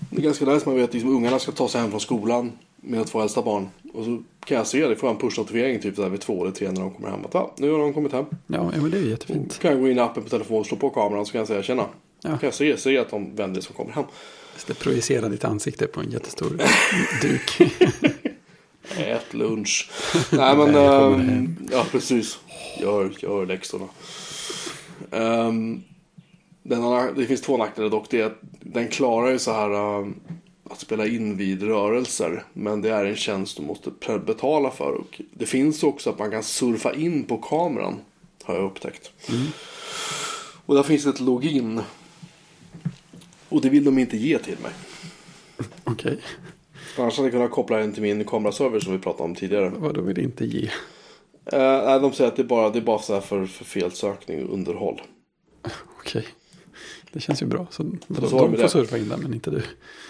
[0.10, 2.52] Det är ganska nice man vet att liksom, ungarna ska ta sig hem från skolan.
[2.82, 3.70] Med två äldsta barn.
[3.94, 4.96] Och så kan jag se det.
[4.96, 7.26] Får jag en push-notifiering typ där vid två eller tre när de kommer hem.
[7.26, 8.26] Att ja, nu har de kommit hem.
[8.48, 9.60] Ja, men det är Så jättefint.
[9.60, 11.64] kan jag gå in i appen på telefonen, slå på kameran så kan jag säga
[11.64, 11.86] tjena.
[12.22, 12.30] Ja.
[12.30, 14.04] Kan jag se, se att de vänner som kommer hem.
[14.68, 16.50] Det projicerar ditt ansikte på en jättestor
[17.22, 17.62] duk.
[18.98, 19.92] Ät lunch.
[20.32, 21.56] Nej men, hem.
[21.72, 22.40] ja precis.
[22.80, 23.86] Gör, gör läxorna.
[25.12, 25.84] Ehm,
[26.64, 28.06] den det finns två nackdelar dock.
[28.10, 30.16] Det är att den klarar ju så här ehm,
[30.70, 32.44] att spela in vid rörelser.
[32.54, 33.92] Men det är en tjänst du måste
[34.26, 34.92] betala för.
[34.92, 37.96] Och det finns också att man kan surfa in på kameran.
[38.44, 39.12] Har jag upptäckt.
[40.66, 41.82] Och där finns ett login.
[43.50, 44.72] Och det vill de inte ge till mig.
[45.84, 46.20] Okej,
[46.98, 49.70] Annars hade jag kunnat koppla den till min kameraserver som vi pratade om tidigare.
[49.70, 50.70] vad då vill inte ge?
[51.46, 53.66] Eh, nej, de säger att det är bara, det är bara så här för, för
[53.66, 55.02] felsökning och underhåll.
[56.00, 56.28] Okej,
[57.12, 57.68] det känns ju bra.
[57.70, 59.62] Så, Så de får surfa in där, men inte du.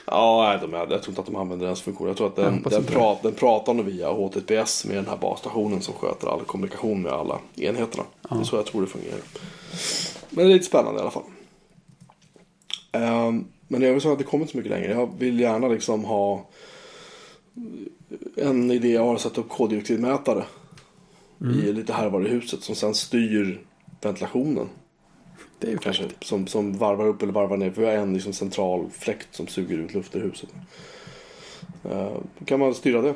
[0.06, 2.08] Ja, nej, de är, jag tror inte att de använder den funktion.
[2.08, 5.18] Jag tror att Jag den, den, prat, den pratar nog via HTTPS med den här
[5.18, 8.04] basstationen som sköter all kommunikation med alla enheterna.
[8.30, 9.20] Det är så jag tror det fungerar.
[10.30, 11.24] Men det är lite spännande i alla fall.
[12.94, 14.92] Um, men jag vill säga att det kommer inte så mycket längre.
[14.92, 16.50] Jag vill gärna liksom ha
[18.36, 20.44] en idé jag har att sätta upp koldioxidmätare
[21.42, 23.62] i lite här var i huset som sen styr
[24.02, 24.70] ventilationen.
[25.60, 26.24] Det är ju Kanske fräckt.
[26.24, 27.72] som, som varvar upp eller varvar ner.
[27.72, 30.50] För vi har en liksom central fläkt som suger ut luft ur huset.
[32.40, 33.14] Då kan man styra det.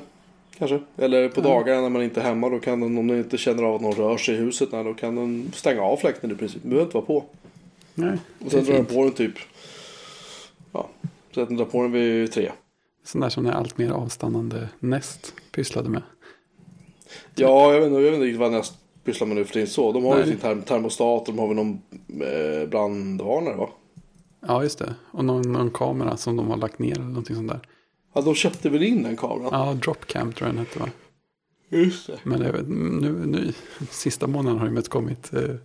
[0.57, 0.79] Kanske.
[0.97, 1.43] Eller på Ja.
[1.43, 2.49] dagar när man inte är hemma.
[2.49, 4.69] Då kan den, om den inte känner av att någon rör sig i huset.
[4.71, 6.61] nej, Då kan den stänga av fläkten i princip.
[6.61, 7.25] Den behöver inte vara på.
[7.93, 9.33] Nej, Och sen drar den på den typ.
[10.71, 10.89] Ja.
[11.31, 12.51] Så att den drar på den vid tre.
[13.05, 16.01] Sån där som är allt mer avstannande näst pysslade med.
[17.35, 18.73] Ja, jag vet, inte, jag vet inte riktigt vad näst
[19.03, 19.91] pysslar med nu för tiden så.
[19.91, 20.29] De har ju Nej.
[20.29, 21.25] sin term termostat.
[21.25, 23.69] De har väl någon eh, brandvarnare va?
[24.47, 24.95] Ja, just det.
[25.11, 27.59] Och någon, någon kamera som de har lagt ner eller någonting sånt där.
[28.13, 29.49] Ja, de köpte väl in den kameran?
[29.51, 30.89] Ja, Dropcam tror jag den hette va?
[31.69, 32.19] Just det.
[32.23, 33.53] Men vet, nu, nu,
[33.89, 35.55] sista månaden har det kommit eh,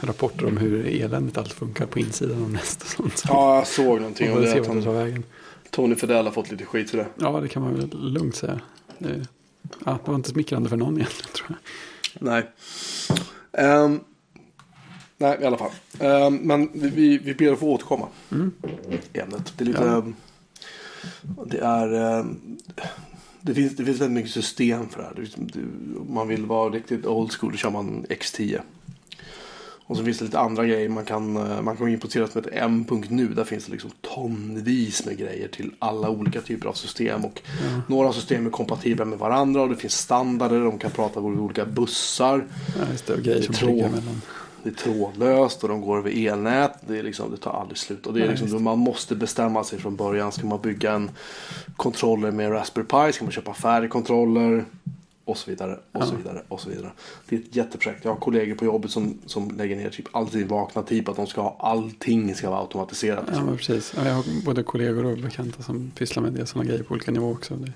[0.00, 2.86] rapporter om hur eländigt allt funkar på insidan av nästa.
[2.86, 3.18] Sånt.
[3.18, 4.52] Så Ja, jag såg någonting man om det.
[4.52, 5.24] Att det han, vägen.
[5.70, 7.06] Tony Fidel har fått lite skit för det.
[7.18, 8.60] Ja, det kan man väl lugnt säga.
[8.98, 9.26] Det,
[9.84, 11.58] ja, det var inte smickrande för någon egentligen tror jag.
[12.20, 12.50] Nej.
[13.52, 14.00] Ehm,
[15.18, 15.70] nej, i alla fall.
[16.00, 18.08] Ehm, men vi, vi, vi ber att få återkomma
[19.12, 19.52] i ämnet.
[19.56, 19.82] Det är lite...
[19.84, 19.98] Ja.
[19.98, 20.14] ehm,
[21.46, 22.24] Det är...
[23.40, 25.14] det finns, det finns väldigt mycket system för det här.
[25.14, 28.60] Det- det- Om man vill vara riktigt old school då kör man X10.
[29.92, 30.88] Och så finns det lite andra grejer.
[30.88, 33.26] Man kan, eh, man kan gå in på ställe som heter m.nu.
[33.28, 37.24] Där finns det liksom tonvis med grejer till alla olika typer av system.
[37.24, 37.42] Och
[37.88, 40.60] några system är kompatibla med varandra och det finns standarder.
[40.60, 42.44] De kan prata med olika bussar.
[42.78, 43.70] Ja, det, och grejer som Tråd.
[43.70, 44.22] triggar mellan.
[44.62, 46.72] Det är trådlöst och de går över elnät.
[46.86, 48.06] Det, är liksom, det tar aldrig slut.
[48.06, 50.32] Och det är liksom, man måste bestämma sig från början.
[50.32, 51.10] Ska man bygga en
[51.76, 53.12] controller med Raspberry Pi?
[53.12, 54.64] Ska man köpa färdigkontroller?
[55.24, 55.78] Och så vidare.
[55.92, 56.18] Och så Ja.
[56.18, 56.42] vidare.
[56.48, 56.92] Och så vidare.
[57.28, 58.04] Det är ett jätteprojekt.
[58.04, 61.10] Jag har kollegor på jobbet som, som lägger ner typ all sin vakna tid på
[61.10, 63.18] att de ska ha allting ska vara automatiserat.
[63.26, 63.46] Ja, Liksom.
[63.46, 63.92] men precis.
[63.96, 67.10] Ja, Jag har både kollegor och bekanta som pysslar med det sådana grejer på olika
[67.10, 67.54] nivåer också.
[67.56, 67.72] Det,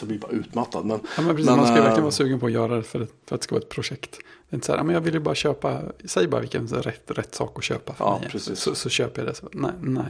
[0.00, 0.84] jag blir bara utmattad.
[0.86, 2.82] Men, ja, men precis, Men, man ska ju verkligen vara sugen på att göra det
[2.82, 4.18] för, att- för att det ska vara ett projekt.
[4.50, 7.10] Det är inte så här, men jag vill ju bara köpa, säg bara vilken rätt,
[7.10, 8.28] rätt sak att köpa för Ja, mig.
[8.30, 8.58] precis.
[8.60, 9.34] Så, så köper jag det.
[9.34, 10.04] Så, nej, nej.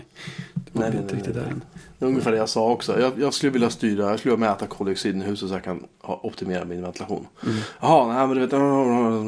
[0.54, 1.44] Det var Nej, inte nej, riktigt nej.
[1.44, 1.64] där än.
[1.98, 3.00] Det är ungefär det jag sa också.
[3.00, 5.84] Jag, jag skulle vilja styra, jag skulle vilja mäta koldioxiden i huset så jag kan
[6.00, 7.26] ha, optimera min ventilation.
[7.42, 7.56] Mm.
[7.80, 8.50] Jaha, nej men du vet,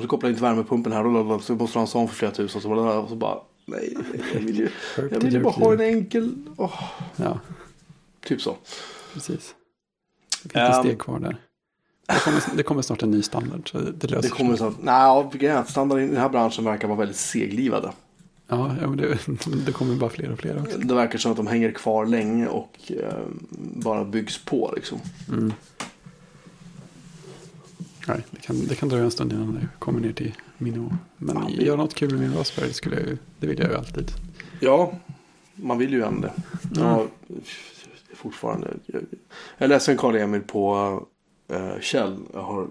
[0.03, 1.03] så kopplar inte värmepumpen här
[1.43, 2.61] så måste du ha en sån för flera tusen.
[2.61, 3.97] Så, och så bara, nej,
[4.35, 4.69] jag vill ju,
[5.11, 6.83] jag vill ju bara ha en enkel, åh,
[7.17, 7.41] Ja,
[8.27, 8.57] typ så.
[9.15, 9.55] precis.
[10.53, 10.83] Det finns ett Ehm.
[10.85, 11.37] steg kvar där.
[12.07, 13.71] Det kommer, det kommer snart en ny standard.
[13.71, 16.99] Så det, löser Det kommer så att, nej, standarden i den här branschen verkar vara
[16.99, 17.93] väldigt seglivade.
[18.49, 19.19] Ja, det,
[19.67, 20.79] det kommer bara fler och fler också.
[20.79, 23.19] Det verkar som att de hänger kvar länge och eh,
[23.59, 24.99] bara byggs på liksom.
[25.29, 25.53] Mm.
[28.09, 30.93] Nej, det kan, det kan dröja en stund innan det kommer ner till min nivå.
[31.17, 34.11] Men Ja, göra något kul med min Raspberry skulle det vill jag ju alltid.
[34.61, 34.93] Ja,
[35.55, 36.33] man vill ju gärna det.
[36.81, 37.07] Ja,
[38.31, 38.75] fortfarande.
[39.59, 41.01] Jag, läser en Karl Emil på
[41.49, 42.17] eh, Kjell.
[42.33, 42.67] Jag har,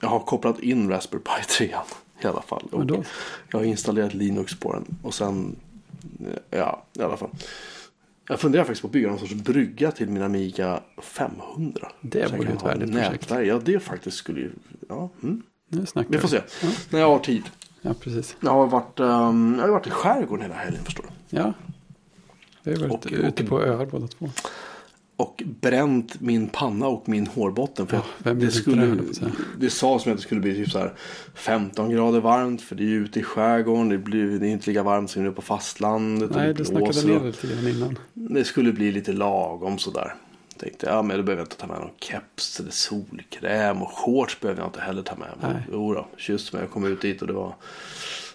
[0.00, 1.74] jag har kopplat in Raspberry Pi 3
[2.22, 2.68] i alla fall.
[2.72, 3.04] Och då,
[3.50, 4.84] jag har installerat Linux på den.
[5.02, 5.56] Och sen,
[6.50, 7.30] eh, ja, i alla fall.
[8.28, 11.92] Jag funderar faktiskt på att bygga någon sorts brygga till min Amiga 500.
[12.00, 13.30] Det vore ett värdigt projekt.
[13.30, 14.50] Ja, det faktiskt skulle ju,
[14.88, 15.08] ja.
[15.22, 15.42] Mm.
[16.08, 16.40] Vi får se.
[16.62, 16.68] Ja.
[16.90, 17.42] När jag har tid.
[17.82, 18.36] Ja, precis.
[18.40, 21.36] Jag har varit, ehm, jag har varit i skärgården hela helgen förstår du.
[21.36, 21.52] Ja.
[22.62, 24.30] Vi har varit Och- ute och- på öar båda två.
[25.16, 27.86] Och bränt min panna och min hårbotten.
[27.86, 30.78] För Ja, det, skulle, det, jag det sa som att det skulle bli typ så
[30.78, 30.92] här
[31.34, 32.62] 15 grader varmt.
[32.62, 33.88] För det är ute i skärgården.
[33.88, 36.30] Det, blir, det är inte lika varmt som det är på fastlandet.
[36.30, 37.98] och Nej, det du snackade det lite grann innan.
[38.12, 40.14] Det skulle bli lite lagom sådär.
[40.58, 43.82] Tänkte ja men då behöver jag inte ta med någon keps eller solkräm.
[43.82, 45.52] Och shorts behöver jag inte heller ta med mig.
[45.54, 45.62] Nej.
[45.72, 47.54] Jo då, just men jag kom ut dit och det var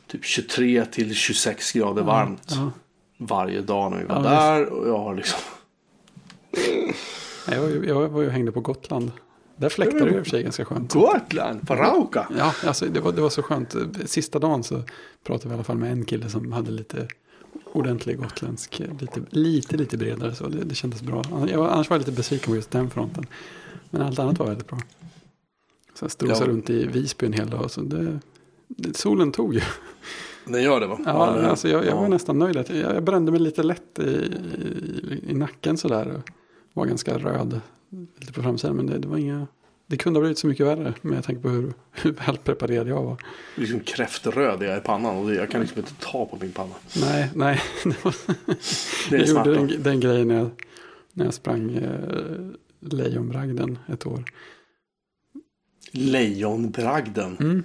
[0.08, 2.48] typ 23 till 26 grader varmt.
[2.50, 2.72] Ja.
[3.18, 4.66] Varje dag när vi var där.
[4.66, 5.40] Och jag har liksom.
[7.48, 9.12] Jag, var ju- jag var ju hängde på Gotland.
[9.56, 10.94] Där fläktade det i och för sig ganska skönt.
[10.94, 12.28] Gotland, Parauka.
[12.38, 13.76] Ja, alltså det var, det var så skönt.
[14.06, 14.82] Sista dagen så
[15.24, 17.08] pratade vi i alla fall med en kille som hade lite
[17.74, 21.24] ordentlig gotländsk, lite, lite, lite bredare så det, det kändes bra.
[21.52, 23.26] Jag var, annars var jag lite besviken på just den fronten.
[23.90, 24.80] Men allt annat var väldigt bra.
[25.94, 26.52] Så jag strosade Ja.
[26.52, 27.72] runt i Visby en hel dag.
[27.72, 28.20] Så det,
[28.68, 29.62] det, solen tog ju.
[30.46, 31.00] Den gör det va?
[31.06, 32.08] Ja, alltså jag, jag var ja.
[32.08, 32.56] nästan nöjd.
[32.56, 36.08] Jag, jag brände mig lite lätt i, i, i nacken sådär.
[36.08, 36.32] Och
[36.80, 37.62] var ganska röd
[38.18, 38.76] lite på framsidan.
[38.76, 39.48] Men det, det var inga...
[39.88, 40.94] Det kunde ha blivit så mycket värre.
[41.02, 43.18] Men jag tänker på hur, hur väl preparerad jag var.
[43.56, 46.76] Liksom kräftröd jag i pannan och jag kan liksom inte ta på min panna.
[47.02, 47.62] Nej, nej.
[47.84, 48.16] Det var,
[49.10, 50.50] Det är jag gjorde den, den grejen när jag,
[51.14, 54.24] när jag sprang eh, Lejonbragden ett år.
[55.92, 57.38] Lejonbragden.
[57.40, 57.64] Mm.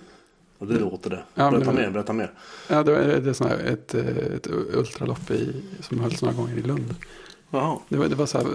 [0.59, 1.23] Och det låter det.
[1.35, 2.33] Ja, berätta men- mer, berätta mer.
[2.69, 6.59] Ja, det, var, det är sån här, ett, ett ultralopp i, som hölls några gånger
[6.59, 6.95] i Lund.
[7.89, 8.47] Det var, det var så här,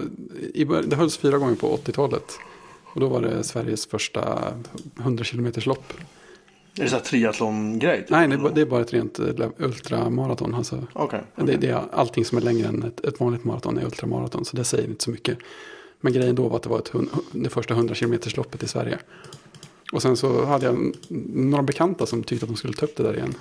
[0.54, 2.38] i, det hölls fyra gånger på 80-talet.
[2.84, 4.54] Och då var det Sveriges första
[5.00, 5.92] 100 km lopp.
[6.78, 7.98] Är det så här triathlon-grej?
[8.00, 8.10] typ?
[8.10, 9.26] Nej, det är, bara- det är bara ett rent eh,
[9.58, 10.54] ultramaraton.
[10.54, 11.20] Alltså, Okej.
[11.36, 14.44] det, det är allting som är längre än ett, ett vanligt maraton är ultramaraton.
[14.44, 15.38] Så det säger inte så mycket.
[16.00, 16.92] Men grejen då var att det var ett,
[17.32, 18.98] det första 100 km loppet i Sverige.
[19.92, 20.92] Och sen så hade jag
[21.34, 23.34] några bekanta som tyckte att de skulle ta upp det där igen.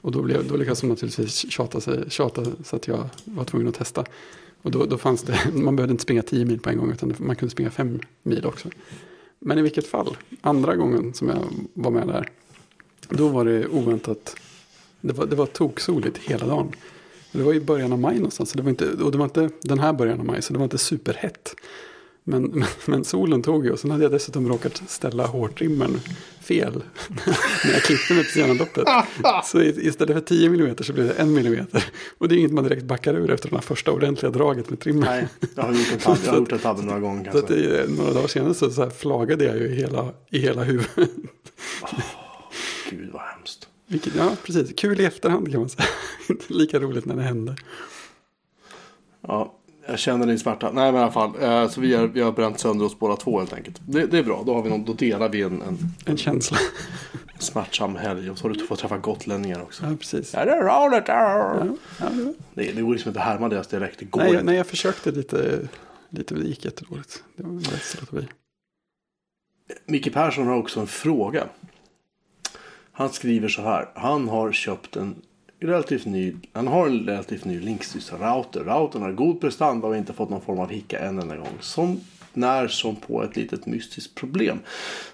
[0.00, 3.68] Och då, blev, då lyckades de naturligtvis tjata, sig, tjata så att jag var tvungen
[3.68, 4.04] att testa.
[4.62, 7.14] Och då, då fanns det, man behövde inte springa 10 mil på en gång utan
[7.18, 8.68] man kunde springa 5 mil också.
[9.38, 11.44] Men i vilket fall, andra gången som jag
[11.74, 12.28] var med där,
[13.08, 14.36] då var det oväntat,
[15.00, 16.72] det var, det var toksoligt hela dagen.
[17.32, 19.50] Det var i början av maj någonstans, så det var inte, och det var inte
[19.62, 21.54] den här början av maj, så det var inte superhett.
[22.24, 26.00] Men, men, men solen tog ju och sen hade jag dessutom råkat ställa hårtrimmern
[26.40, 26.72] fel
[27.64, 28.84] när jag klippte mig på genomloppet.
[29.44, 31.66] Så istället för 10 mm så blev det 1 mm.
[32.18, 34.80] Och det är inget man direkt backar ur efter det här första ordentliga draget med
[34.80, 35.06] trimmer.
[35.06, 37.54] Nej, jag har gjort en tabbe, jag har gjort en tabbe några gånger Så kanske.
[37.54, 41.10] det, några dagar senare så, så flagade jag ju i hela, i hela huvudet.
[42.90, 43.68] Gud vad hemskt.
[43.86, 44.72] Vilket, ja, precis.
[44.76, 45.88] Kul i efterhand kan man säga.
[46.28, 47.56] Inte lika roligt när det hände.
[49.20, 49.54] Ja,
[49.86, 50.70] jag känner din smärta.
[50.72, 51.42] Nej men i alla fall.
[51.42, 53.80] Eh, så vi har, vi har bränt sönder oss båda två helt enkelt.
[53.86, 56.56] Det, det är bra, då, har vi någon, då delar vi en, en En känsla.
[57.38, 58.30] smärtsam helg.
[58.30, 59.84] Och så har du fått träffa gotlänningar också.
[59.86, 60.34] Ja, precis.
[60.34, 61.04] Ja, det är roligt.
[61.06, 61.64] Ja,
[62.00, 62.06] ja,
[62.54, 63.98] det- Det, går liksom inte att härma deras dialekt.
[63.98, 64.44] Det går nej, inte.
[64.44, 65.68] nej, jag försökte lite,
[66.10, 67.24] lite, det gick jättedåligt.
[67.36, 68.28] Det var bäst att bli.
[69.86, 71.44] Micke Persson har också en fråga.
[72.92, 73.88] Han skriver så här.
[73.94, 75.16] Han har köpt en
[75.64, 78.60] relativt ny, han har en relativt ny Linksys-router.
[78.60, 81.56] Routern har god prestanda och inte fått någon form av hicka en enda gång.
[81.60, 82.00] Som
[82.32, 84.58] när som på ett litet mystiskt problem.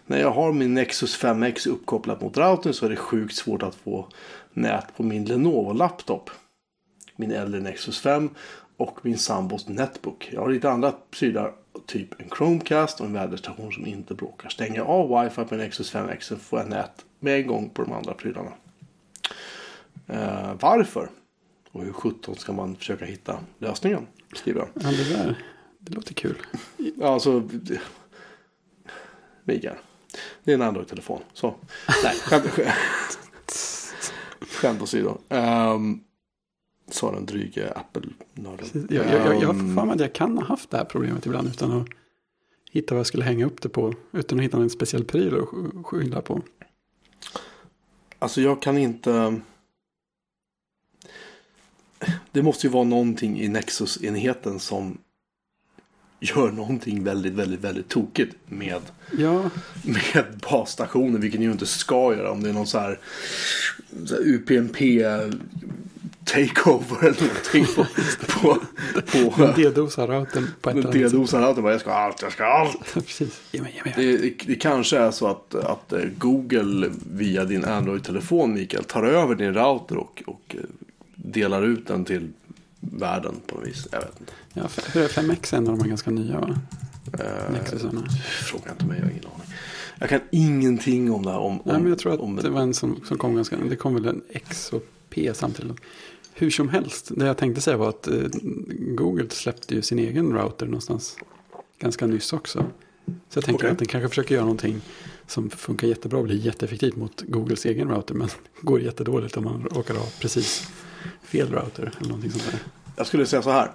[0.06, 3.74] När jag har min Nexus 5X uppkopplat mot routern så är det sjukt svårt att
[3.74, 4.08] få
[4.52, 6.30] nät på min Lenovo-laptop.
[7.16, 8.30] Min äldre Nexus 5
[8.76, 10.28] och min sambos Netbook.
[10.32, 11.52] Jag har lite andra prylar,
[11.86, 14.48] typ en Chromecast och en väderstation som inte bråkar.
[14.48, 17.82] Stänger jag av wifi på Nexus 5X så får jag nät med en gång på
[17.82, 18.52] de andra prylarna.
[20.08, 21.10] Eh, varför?
[21.72, 24.06] Och hur sjutton ska man försöka hitta lösningen?
[24.34, 24.68] Skriver han.
[24.74, 25.38] Ja, det där,
[25.78, 26.36] det låter kul.
[26.76, 27.48] Ja, alltså.
[29.44, 29.76] Mikael.
[30.44, 31.20] Det är en Android-telefon.
[31.32, 31.54] Så.
[32.04, 32.44] Nej, skämt,
[34.40, 35.18] skämt, åsido.
[35.28, 36.04] Um,
[36.90, 38.88] sa den dryge Apple-nörden.
[38.90, 40.84] Jag, jag, jag, jag har Ehm, för mig att jag kan ha haft det här
[40.84, 41.88] problemet ibland utan att
[42.70, 43.94] hitta vad jag skulle hänga upp det på.
[44.12, 46.42] Utan att hitta en speciell pryl att sk- skylla på.
[48.18, 49.40] Alltså jag kan inte.
[52.32, 54.98] Det måste ju vara någonting i Nexus-enheten som
[56.20, 58.82] gör någonting väldigt, väldigt, väldigt tokigt med,
[59.18, 59.50] Ja,
[59.82, 61.20] med basstationen.
[61.20, 62.98] Vilket ni ju inte ska göra om det är någon så här,
[64.06, 64.76] så här UPnP
[66.24, 67.86] takeover eller någonting på,
[68.26, 68.58] på,
[69.06, 71.62] på, man dedosar routern på ett allt.
[71.62, 72.92] Bara, Jag ska ha allt, jag ska ha allt.
[72.94, 73.40] Precis.
[73.52, 74.18] Ge mig, ge mig.
[74.18, 79.34] Det, det kanske är så att, att eh, Google via din Android-telefon Mikael tar över
[79.34, 80.60] din router och, och eh,
[81.22, 82.32] delar ut den till
[82.80, 83.88] världen på något vis.
[83.92, 84.32] Jag vet inte.
[84.54, 86.58] Ja, f- för 5X är en av de här ganska nya va?
[87.20, 88.06] Eh, Nexusarna.
[88.42, 89.54] fråga inte mig, jag har ingen aning.
[89.98, 91.38] Jag kan ingenting om det här.
[91.38, 93.56] Om, om, Nej, men jag tror att om, det var en som, som kom ganska,
[93.56, 95.76] det kom väl en X och P samtidigt.
[96.34, 98.14] Hur som helst, det jag tänkte säga var att eh,
[98.78, 101.16] Google släppte ju sin egen router någonstans
[101.78, 102.66] ganska nyss också.
[103.06, 103.70] Så jag tänker Okej.
[103.70, 104.80] att den kanske försöker göra någonting
[105.26, 108.14] som funkar jättebra och blir jätteeffektivt mot Googles egen router.
[108.14, 108.28] Men
[108.60, 110.68] går jättedåligt om man råkar ha precis
[111.22, 112.60] fel router eller någonting sånt där.
[112.96, 113.70] Jag skulle säga så här.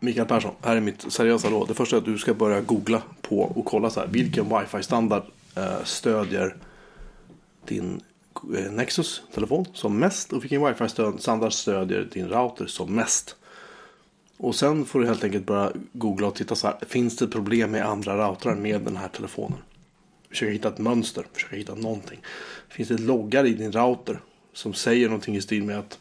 [0.00, 1.68] Mikael Persson, här är mitt seriösa råd.
[1.68, 4.06] Det första är att du ska börja googla på och kolla så här.
[4.06, 5.22] Vilken wifi-standard
[5.56, 6.56] eh, stödjer
[7.64, 8.00] din
[8.56, 10.32] eh, Nexus-telefon som mest?
[10.32, 13.36] Och vilken wifi-standard stödjer din router som mest?
[14.36, 16.76] Och sen får du helt enkelt börja googla och titta så här.
[16.88, 19.58] Finns det problem med andra routrar med den här telefonen?
[20.28, 22.20] Försöka hitta ett mönster, försöka hitta någonting.
[22.68, 24.20] Finns det loggar i din router
[24.52, 25.98] som säger någonting i stil med att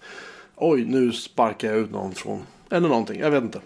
[0.65, 2.41] Oj, nu sparkar jag ut någon från...
[2.69, 3.61] Eller någonting, jag vet inte.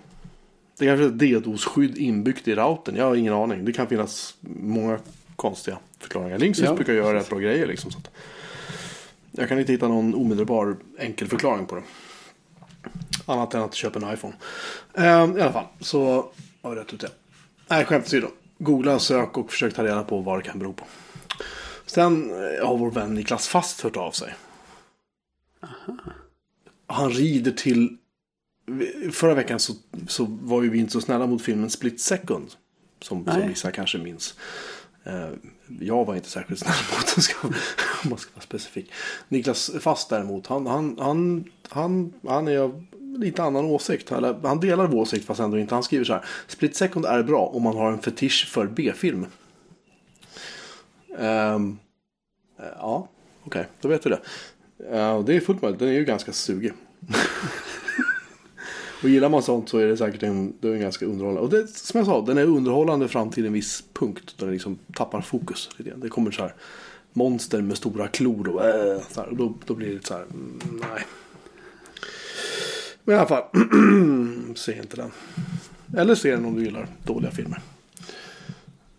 [0.78, 2.96] Det kanske är ett DDoS-skydd inbyggt i routern.
[2.96, 3.66] Jag har ingen aning.
[3.66, 5.00] Det kan finnas många
[5.36, 6.38] konstiga förklaringar.
[6.38, 6.74] Linksys Ja.
[6.74, 7.92] brukar göra rätt bra grejer liksom.
[7.92, 8.10] Så att
[9.32, 11.82] jag kan inte hitta någon omedelbar enkel förklaring på det.
[13.26, 14.34] Annat än att köpa en iPhone.
[14.94, 16.30] Ehm, I alla fall, så
[16.62, 17.12] har vi rätt ut det.
[17.68, 18.28] Nej, skämt åsido.
[18.58, 20.86] Googla, sök och försök ta reda på vad det kan bero på.
[21.86, 24.34] Sen eh, har vår vän Niklas Fast hört av sig.
[26.88, 27.98] Han rider till...
[29.12, 29.74] Förra veckan så,
[30.08, 32.48] så var ju vi inte så snälla mot filmen Split Second.
[33.02, 34.36] Som, som vissa kanske minns.
[35.04, 35.30] Eh,
[35.80, 38.92] jag var inte särskilt snäll mot den, ska, om man ska vara specifik.
[39.28, 42.86] Niklas Fast däremot, han, han, han, han, han är av
[43.18, 44.12] lite annan åsikt.
[44.12, 45.76] Eller, han delar vår åsikt fast ändå inte.
[45.76, 46.26] Han skriver så här.
[46.48, 49.26] Split Second är bra om man har en fetisch för B-film.
[51.18, 51.60] Eh,
[52.58, 53.08] ja,
[53.48, 54.20] Okej, då vet vi det.
[54.78, 55.80] Ja, det är fullt möjligt.
[55.80, 56.74] Den är ju ganska sugig.
[59.04, 61.42] och gillar man sånt så är det säkert en, det är en ganska underhållande.
[61.42, 64.36] Och det, som jag sa, den är underhållande fram till en viss punkt.
[64.38, 65.70] Där den liksom tappar fokus.
[65.96, 66.54] Det kommer så här
[67.14, 70.24] monster med stora klor och, äh, så här, och då, då blir det så här,
[70.24, 71.06] mm, nej.
[73.04, 73.44] Men i alla fall,
[74.56, 75.12] se inte den.
[75.98, 77.62] Eller se den om du gillar dåliga filmer.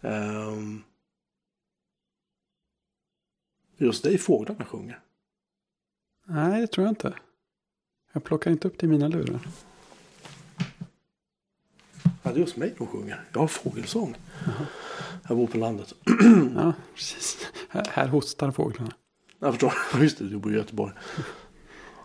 [0.00, 0.84] Um,
[3.76, 5.00] just dig fåglarna sjunger.
[6.30, 7.14] Nej, det tror jag inte.
[8.12, 9.40] Jag plockar inte upp det i mina lurar.
[12.22, 13.24] Ja, det är just mig de sjunger.
[13.32, 14.16] Jag har fågelsång.
[15.28, 15.94] Jag bor på landet.
[16.54, 17.46] Ja, precis.
[17.68, 18.92] Här, här hostar fåglarna.
[19.38, 19.72] Jag förstår.
[20.02, 20.92] Just det, du bor i Göteborg.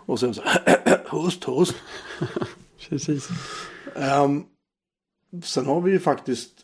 [0.06, 0.42] Och sen så
[1.08, 1.76] host, host.
[2.90, 3.30] Precis.
[3.96, 4.44] Ehm,
[5.44, 6.64] sen har vi ju faktiskt.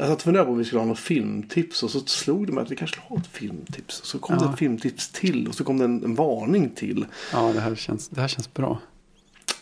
[0.00, 2.52] Jag satt och funderade på om vi skulle ha något filmtips och så slog det
[2.52, 4.00] mig att vi kanske skulle ha ett filmtips.
[4.04, 4.46] Så kom Ja.
[4.46, 7.06] det ett filmtips till och så kom det en, en varning till.
[7.32, 8.78] Ja, det här känns, det här känns bra.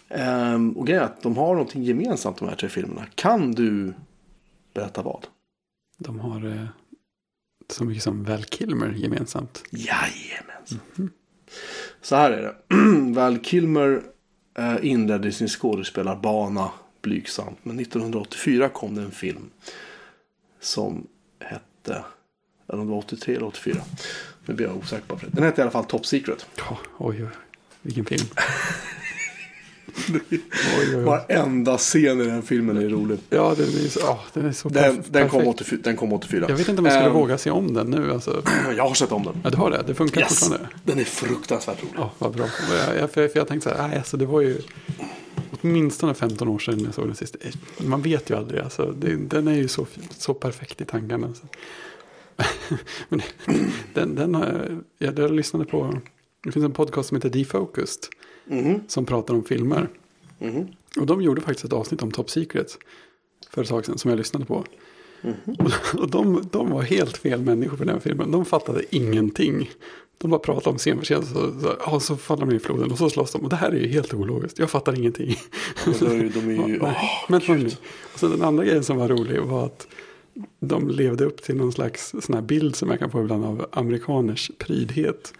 [0.09, 3.07] Ehm, och grejen är att de har någonting gemensamt de här tre filmerna.
[3.15, 3.95] Kan du
[4.75, 5.27] berätta vad?
[5.99, 6.67] De har eh,
[7.71, 9.63] så mycket som Val Kilmer gemensamt.
[9.71, 11.11] Jajamensan.
[12.03, 12.57] Så här är det.
[13.15, 14.03] Val Kilmer
[14.59, 16.71] eh, inledde sin skådespelarbana
[17.03, 17.59] blygsamt.
[17.63, 19.51] Men 1984 kom det en film.
[20.67, 21.07] Som
[21.41, 22.05] hette.
[22.69, 23.77] Eller om det var 83 eller 84.
[24.47, 25.27] Nu blir jag osäker på det.
[25.31, 26.47] Den hette i alla fall Top Secret.
[26.57, 27.29] Ja, oj, oj,
[27.83, 28.27] vilken film.
[31.05, 33.19] Varenda scen i den filmen är rolig.
[33.31, 35.61] Ja, den är så, ja, den är så Den, den, kom, perfekt.
[35.63, 36.47] 84, den kom 84.
[36.49, 38.13] Jag vet inte om jag skulle Ehm, våga se om den nu.
[38.13, 38.43] Alltså.
[38.77, 39.41] Jag har sett om den.
[39.45, 39.83] Ja, du har det?
[39.87, 40.41] Det funkar Yes.
[40.41, 40.69] fortfarande?
[40.85, 41.95] Den är fruktansvärt rolig.
[41.97, 42.47] Ja, vad bra.
[42.87, 44.59] Jag, jag, för, för jag tänkte så här, nej, alltså, det var ju
[45.63, 47.37] åtminstone 15 år sedan jag såg den sist.
[47.79, 51.35] Man vet ju aldrig, alltså, det, den är ju så, så perfekt i tankarna.
[51.35, 51.47] Så.
[53.09, 53.23] Men
[53.95, 56.01] den, den har jag, jag, lyssnade på,
[56.45, 58.03] det finns en podcast som heter Defocused.
[58.45, 58.81] Mhm.
[58.89, 59.89] Som pratar om filmer.
[60.39, 60.67] Mhm.
[61.01, 62.79] Och de gjorde faktiskt ett avsnitt om Top Secret.
[63.51, 64.65] För ett tag sedan som jag lyssnade på.
[65.59, 68.31] Och, och de, de var helt fel människor för den filmen.
[68.31, 69.71] De fattade ingenting.
[70.19, 71.27] De bara pratade om scen för scen.
[71.27, 73.43] Så, så, ja, så faller de i floden och så slåss de.
[73.43, 74.59] Och det här är ju helt ologiskt.
[74.59, 75.37] Jag fattar ingenting.
[75.85, 77.71] De är ju, de är ju Nej, åh, men
[78.23, 79.87] och den andra grejen som var rolig var att
[80.61, 83.67] de levde upp till någon slags sån här bild som jag kan få ibland av
[83.73, 85.33] amerikaners prydhet.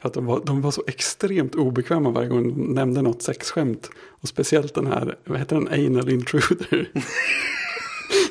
[0.00, 3.90] För att de var, de var så extremt obekväma varje gång de nämnde något sexskämt.
[3.96, 6.90] Och speciellt den här, vad heter den, anal intruder.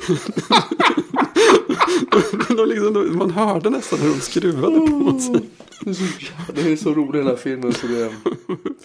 [2.56, 5.40] de liksom, man hörde nästan hur de skruvade på sig.
[5.80, 6.04] Det är så,
[6.54, 8.10] det är så rolig den här filmen så det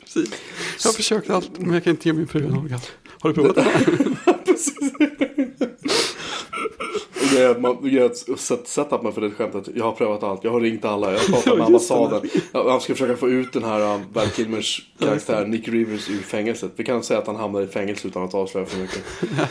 [0.02, 0.32] Precis.
[0.84, 2.92] Jag har försökt allt, men jag kan inte ge min fru en orgasm.
[3.20, 3.64] Har du provat det
[7.42, 9.70] är, man, är ett set, setupen för det skämtet.
[9.76, 10.44] Jag har prövat allt.
[10.44, 11.12] Jag har ringt alla.
[11.12, 12.30] Jag har pratat med ambassaden.
[12.54, 16.72] Jag ska försöka få ut den här um, Val Kilmers karaktär Nick Rivers ur fängelset.
[16.76, 19.04] Vi kan säga att han hamnar i fängelse utan att avslöja för mycket.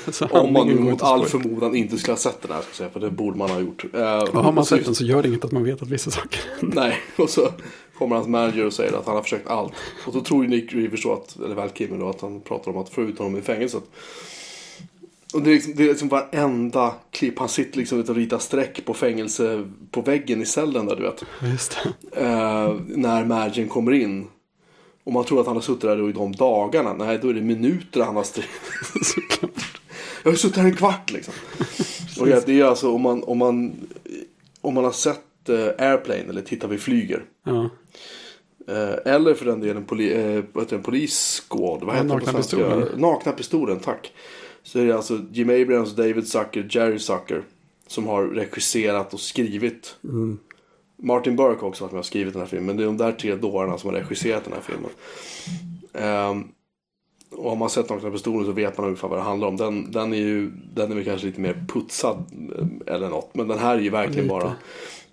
[0.15, 2.63] Så Om man nu mot all förmodan inte skulle ha sett den här.
[2.63, 3.85] Ska säga, för det borde man ha gjort.
[3.95, 4.01] Uh,
[4.43, 6.97] har man sett den så gör det inget att man vet att vissa saker Nej,
[7.17, 7.49] och så
[7.99, 9.73] kommer hans manager och säger att han har försökt allt.
[10.07, 12.73] Och då tror ju Nick Rivers då att, eller Val Kilmer då, att han pratar
[12.73, 13.83] om att få ut honom i fängelset.
[15.35, 17.39] Och det är liksom, det är liksom varenda klipp.
[17.39, 21.25] Han sitter liksom och ritar streck på fängelse på väggen i cellen där du vet.
[21.53, 21.79] Just
[22.13, 22.21] det.
[22.21, 24.27] Eh, när managern kommer in.
[25.05, 26.93] Och man tror att han har suttit där i de dagarna.
[26.93, 28.23] Nej, då är det minuter han har.
[29.05, 29.81] Såklart.
[30.23, 31.35] Jag har suttit här en kvart liksom.
[32.21, 33.73] och det är alltså om man, om man,
[34.61, 37.25] om man har sett eh, Airplane eller Titta vi flyger.
[37.45, 37.71] Ja.
[38.69, 41.85] Eh, eller för den delen poli, eh, vad heter det, Police-squad.
[41.85, 42.89] Vad Ja, heter på Nakna pistolen.
[42.97, 44.13] Nakna pistolen, tack.
[44.69, 47.43] Så är det alltså Jim Abrams, David Zucker, Jerry Zucker.
[47.87, 49.97] Som har regisserat och skrivit.
[50.05, 50.39] Mm.
[50.97, 52.67] Martin Burke har också varit med och skrivit den här filmen.
[52.67, 54.91] Men det är de där tre dårarna som har regisserat den här filmen.
[55.93, 56.45] Ehm,
[57.31, 59.57] och har man sett Nakna pistolen så vet man ungefär vad det handlar om.
[59.57, 62.25] Den, den är ju den är väl kanske lite mer putsad
[62.59, 63.35] eh, eller något.
[63.35, 64.35] Men den här är ju verkligen Lite.
[64.35, 64.53] bara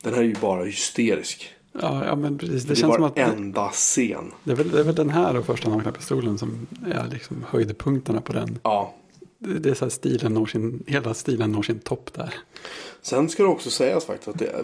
[0.01, 1.49] Den här är ju bara hysterisk.
[1.82, 2.64] Ja, ja, men precis.
[2.64, 4.32] Det, Det, känns som att enda scen.
[4.43, 7.45] det, är väl, det är väl den här och första nakna pistolen som är liksom
[7.49, 8.60] höjdpunkterna på den.
[8.64, 8.93] Ja,
[9.46, 12.34] Det, är så här stilen når sin, hela stilen når sin topp där.
[13.02, 14.64] Sen ska det också sägas faktiskt att det, är,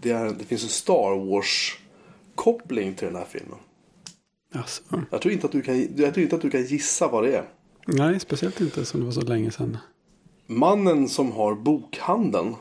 [0.00, 3.58] det, är, det finns en Star Wars-koppling till den här filmen.
[4.54, 7.24] Alltså, Jag tror, inte att du kan, jag tror inte att du kan gissa vad
[7.24, 7.44] det är.
[7.86, 9.78] nej, speciellt inte som det var så länge sedan.
[10.46, 12.54] Mannen som har bokhandeln,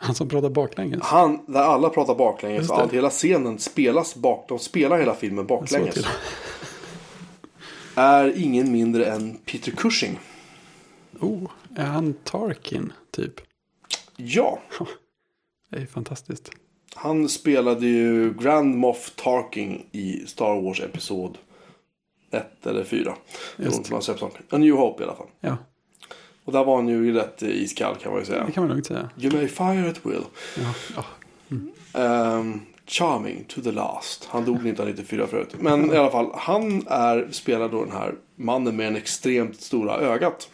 [0.00, 1.00] Han som pratar baklänges.
[1.02, 5.98] han, där alla pratar baklänges allt, hela scenen spelas bak, de spelar hela filmen baklänges.
[7.94, 10.18] Är ingen mindre än Peter Cushing.
[11.20, 13.40] Oh, är han Tarkin typ?
[14.16, 14.58] Ja,
[15.70, 16.50] Det är fantastiskt.
[16.94, 21.38] han spelade ju Grand Moff Tarking i Star Wars Episod
[22.30, 23.14] 1 eller 4.
[23.56, 23.92] Just.
[24.50, 25.26] A New Hope i alla fall.
[25.40, 25.56] Ja,
[26.44, 28.44] Och där var han ju rätt iskall kan man ju säga.
[28.44, 29.10] det kan man lugnt säga.
[29.20, 30.24] You may fire at will.
[30.56, 31.04] Ja, ja.
[32.00, 34.24] Ehm, charming to the last.
[34.24, 35.54] Han dog 1994 förut.
[35.58, 39.96] Men i alla fall, han är, spelar då den här mannen med en extremt stora
[39.96, 40.50] ögat.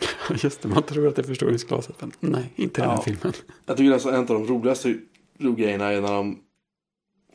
[0.42, 1.94] Just det, man tror att det är förstoringsglaset.
[2.00, 3.02] Men nej, inte i den här Ja.
[3.02, 3.32] filmen.
[3.66, 4.94] Jag tycker nästan en av de roligaste
[5.38, 6.38] ro- grejerna är när de...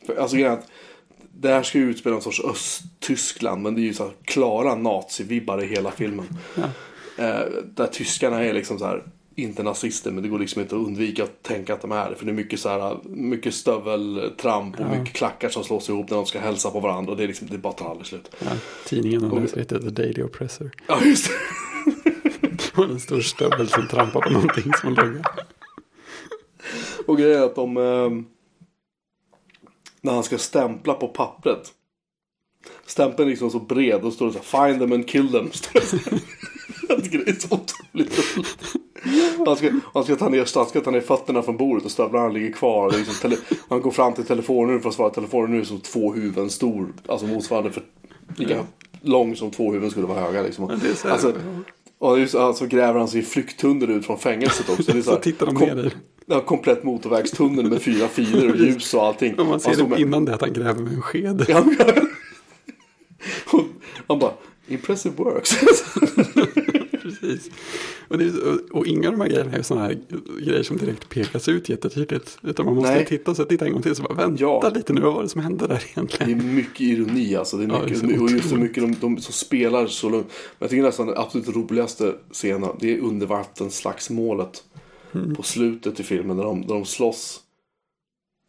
[0.06, 0.66] för, Alltså grejen att
[1.36, 3.62] det här ska ju utspela en sorts Östtyskland.
[3.62, 6.26] Men det är ju så här klara nazivibbar i hela filmen.
[6.54, 6.64] Ja.
[7.24, 9.02] Eh, där tyskarna är liksom så här,
[9.34, 12.16] inte nazister men det går liksom inte att undvika att tänka att de är det.
[12.16, 14.98] För det är mycket så här, mycket stöveltramp och Ja.
[14.98, 17.10] mycket klackar som slås ihop när de ska hälsa på varandra.
[17.12, 18.30] Och det är liksom, det bara tar aldrig slut.
[18.44, 18.50] Ja,
[18.86, 19.58] tidningen Och- och...
[19.58, 20.70] heter The Daily Oppressor.
[20.88, 21.32] Ja, just det.
[22.76, 25.24] Var en stor stövel som trampar på någonting som låg.
[27.06, 27.76] Och grejen är att de...
[27.76, 28.10] Eh,
[30.00, 31.72] när han ska stämpla på pappret.
[32.86, 35.44] Stämpeln är liksom så bred och står det så här, Find them and kill them.
[36.88, 38.74] det är så otroligt roligt.
[39.46, 42.28] Han ska, han, ska ta ner, han ska ta ner fötterna från bordet och stövlarna
[42.28, 42.90] ligger kvar.
[42.90, 43.36] Liksom, tele,
[43.68, 45.10] han går fram till telefonen för att svara.
[45.10, 46.92] Telefonen nu är som två huvuden stor.
[47.06, 47.82] Alltså motsvarande för
[48.36, 48.66] lika
[49.00, 50.42] lång som två huvuden skulle vara höga.
[50.42, 50.70] Liksom.
[51.04, 51.32] Alltså,
[51.98, 54.92] och just, alltså gräver han sig i flykttunnel ut från fängelset också.
[54.92, 55.90] Det är så, Så här, tittar de ner i.
[56.26, 59.38] Ja, komplett motorvägstunnel med fyra filer och ljus och allting.
[59.38, 61.44] Och man ser det innan det att han gräver med en sked.
[61.48, 61.64] Ja,
[64.06, 64.32] han bara,
[64.68, 65.54] impressive works.
[67.04, 67.50] Precis.
[68.08, 69.98] Och, det, och, och inga av de här grejerna är sådana här
[70.40, 72.38] grejer som direkt pekas ut jättetydligt.
[72.42, 73.06] Utan man måste Nej.
[73.06, 73.94] titta och så titta en gång till.
[73.96, 74.72] Så bara, vänta Ja.
[74.74, 76.40] lite nu, vad var det som hände där Det egentligen?
[76.40, 77.56] är mycket ironi alltså.
[77.56, 79.86] Det är Ja, mycket, det är så och just så mycket de, de som spelar
[79.86, 80.26] så lugnt.
[80.28, 84.64] Men jag tycker nästan den absolut roligaste scenen, det är undervattensslagsmålet.
[85.14, 85.34] Mm.
[85.34, 87.40] På slutet i filmen när de, när de slåss.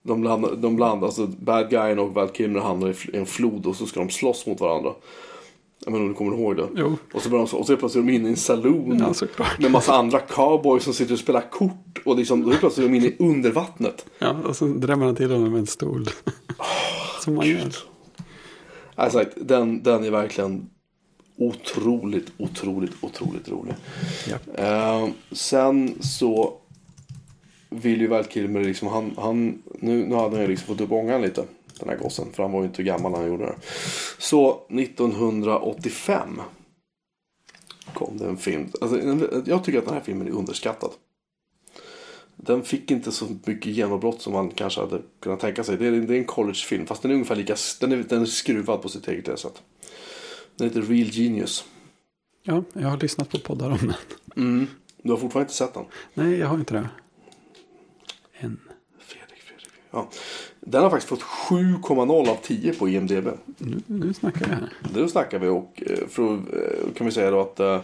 [0.03, 3.76] De landar, de landar, alltså bad guyen och Val Kilmer hamnar i en flod och
[3.76, 4.91] så ska de slåss mot varandra.
[5.84, 6.67] Jag menar om du kommer ihåg det.
[6.76, 8.97] Jo, Och så, de, och så plötsligt är de inne i en saloon.
[8.99, 9.59] ja såklart.
[9.59, 12.01] Med massa andra cowboys som sitter och spelar kort.
[12.05, 14.05] Och liksom, då är plötsligt de inne i undervattnet.
[14.19, 16.09] Ja, och så drämmer han till honom med en stol.
[17.23, 17.76] som man gör.
[18.95, 20.69] Alltså, den, den är verkligen
[21.38, 23.73] otroligt, otroligt, otroligt rolig.
[24.30, 24.63] Ja.
[24.63, 26.53] Eh, sen så
[27.69, 30.91] vill ju Val Kilmer liksom, han, han, nu, nu hade han ju liksom fått upp
[30.91, 31.43] ångan lite.
[31.80, 33.55] Den här gossen, för han var ju inte gammal när han gjorde det.
[34.17, 36.41] Så 1985
[37.93, 38.69] kom det en film.
[38.82, 38.99] Alltså,
[39.45, 40.91] jag tycker att den här filmen är underskattad.
[42.36, 45.78] Den fick inte så mycket genombrott som man kanske hade kunnat tänka sig.
[45.78, 48.26] Det är, det är en collegefilm, fast den är ungefär lika, den är, den är
[48.26, 49.61] skruvad på sitt eget sätt.
[50.55, 51.65] Den heter Real Genius.
[52.43, 53.93] ja, jag har lyssnat på poddar om den.
[54.45, 54.67] Mm.
[55.03, 55.86] Du har fortfarande inte sett den?
[56.13, 56.89] Nej, jag har inte det.
[58.39, 58.59] Än.
[58.99, 59.69] Fredrik, Fredrik.
[59.91, 60.09] Ja.
[60.68, 63.28] Den har faktiskt fått 7,0 av 10 på IMDB.
[63.57, 64.70] Nu, nu snackar vi här.
[64.93, 67.80] Det snackar vi och eh, för, eh, kan vi säga då att uh,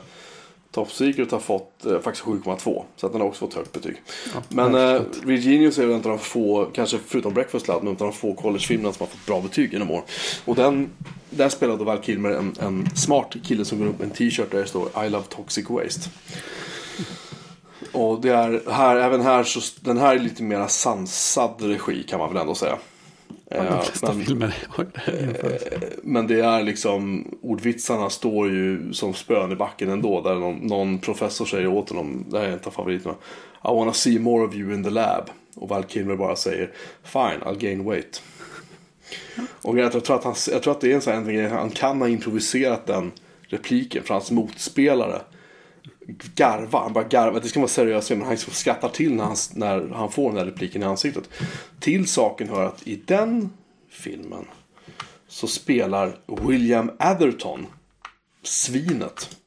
[0.72, 2.84] Top Secret har fått eh, faktiskt 7,2.
[2.96, 4.02] Så att den har också fått högt betyg.
[4.34, 5.28] Ja, Men jag har uh, förstått.
[5.28, 8.08] Real Genius är väl en av de få, kanske förutom Breakfast Club, men en av
[8.08, 10.04] de få collegefilmerna som har fått bra betyg genom år.
[10.46, 10.90] Och den,
[11.30, 14.52] där spelar då Val Kilmer en, en smart kille som går upp med en t-shirt
[14.52, 16.10] där det står I love toxic waste.
[17.94, 22.20] Och det är här, även här så, den här är lite mer sansad regi kan
[22.20, 22.78] man väl ändå säga.
[23.50, 25.84] Ja, de Eh, flesta men- filmer har jämfört.
[26.04, 30.22] men det är liksom, ordvitsarna står ju som spön i backen ändå.
[30.22, 33.16] Där någon, någon professor säger åt honom, det här är en av favoriterna.
[33.64, 35.30] I wanna see more of you in the lab.
[35.56, 36.72] Och Val Kilmer bara säger,
[37.04, 38.22] fine, I'll gain weight.
[39.62, 41.70] Och jag tror, att han, jag tror att det är en sån här grej, han
[41.70, 43.12] kan ha improviserat den
[43.48, 45.22] repliken för hans motspelare
[46.36, 47.40] garvar, han bara garvar.
[47.40, 50.38] Det ska vara seriöst men han liksom skrattar till när han, när han får den
[50.38, 51.30] här repliken i ansiktet.
[51.80, 53.50] Till saken hör att i den
[53.90, 54.46] filmen
[55.28, 57.66] så spelar William Atherton
[58.44, 59.38] svinet.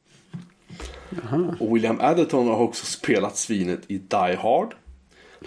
[1.61, 4.74] Och William Atherton har också spelat svinet i Die Hard,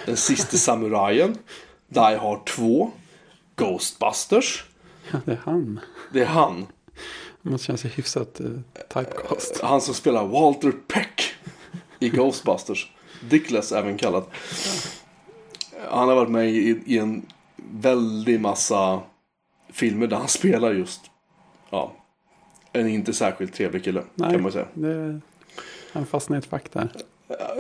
[0.06, 1.38] Den sista samurajen,
[1.88, 2.92] Die Hard 2,
[3.56, 4.66] Ghostbusters.
[5.12, 5.80] Ja, det är han.
[6.14, 6.66] Det är han.
[7.42, 8.60] Det måste känna sig hyfsat uh,
[8.90, 9.62] typecast.
[9.62, 11.34] Han som spelar Walter Peck
[12.00, 12.92] i Ghostbusters.
[13.30, 14.24] Dickless även kallad.
[15.90, 17.26] Han har varit med i, i en
[17.72, 19.02] väldig massa
[19.70, 21.02] filmer där han spelar just
[21.70, 21.94] ja,
[22.74, 24.04] en inte särskilt trevlig kille.
[24.16, 24.68] Nej, kan man säga.
[24.74, 25.22] det,
[26.36, 26.90] i ett fack där.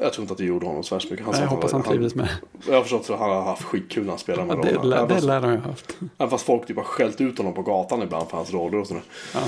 [0.01, 1.26] Jag tror inte att det gjorde honom så värst mycket.
[1.26, 2.30] Han jag hoppas han trivdes med
[2.68, 4.74] Jag har förstått att han har haft skitkul när han spelar ja, med det.
[4.74, 4.95] rollerna.
[4.95, 5.97] lär- Även Det fast- lär han ju ha haft.
[6.18, 8.88] Även fast folk typ har skällt ut honom på gatan ibland för hans roller och
[8.88, 9.03] sådär.
[9.34, 9.39] Ja.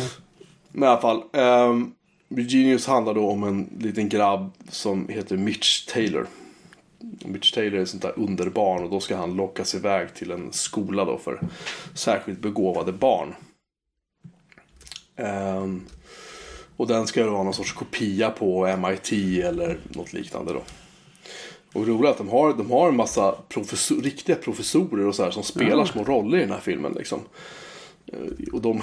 [0.72, 1.24] Men i alla fall.
[1.70, 1.96] Um,
[2.32, 6.28] Genius handlar då om en liten grabb som heter Mitch Taylor.
[7.26, 10.54] Mitch Taylor är ett sånt där underbarn och då ska han lockas iväg till en
[10.54, 11.40] skola då för
[11.96, 13.36] särskilt begåvade barn.
[15.16, 15.86] Ehm,
[16.80, 19.12] och den ska då vara någon sorts kopia på MIT
[19.44, 20.62] eller något liknande då.
[21.74, 25.16] Och det roliga är att de har, de har en massa professor, riktiga professorer och
[25.16, 25.86] så här som spelar Ja.
[25.86, 26.94] små roller i den här filmen.
[26.98, 27.20] Liksom.
[28.14, 28.82] Eh, Och de,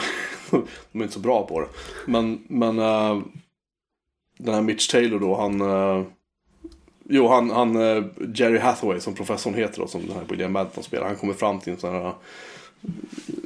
[0.92, 1.66] de är inte så bra på det.
[2.06, 3.20] Men, men eh,
[4.38, 5.60] den här Mitch Taylor då, han...
[5.60, 6.04] eh,
[7.08, 7.74] jo, han, han
[8.34, 11.06] Jerry Hathaway som professorn heter då, som den här William Madden spelar.
[11.06, 12.12] Han kommer fram till en sån här...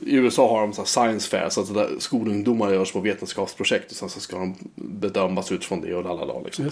[0.06, 3.90] I USA har de så här science fair, så att där skolungdomar gör små vetenskapsprojekt
[3.90, 6.70] och sen så ska de bedömas utifrån det och lalala liksom.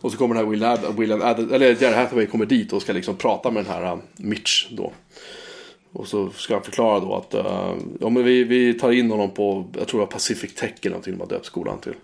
[0.00, 2.82] Och så kommer den här Will Ad, William Ad, eller Jerry Hathaway kommer dit och
[2.82, 4.92] ska liksom prata med den här uh, Mitch då.
[5.92, 9.30] Och så ska han förklara då att uh, ja, men vi, vi tar in honom
[9.30, 11.94] på, jag tror det var Pacific Tech eller någonting de har döpt skolan till.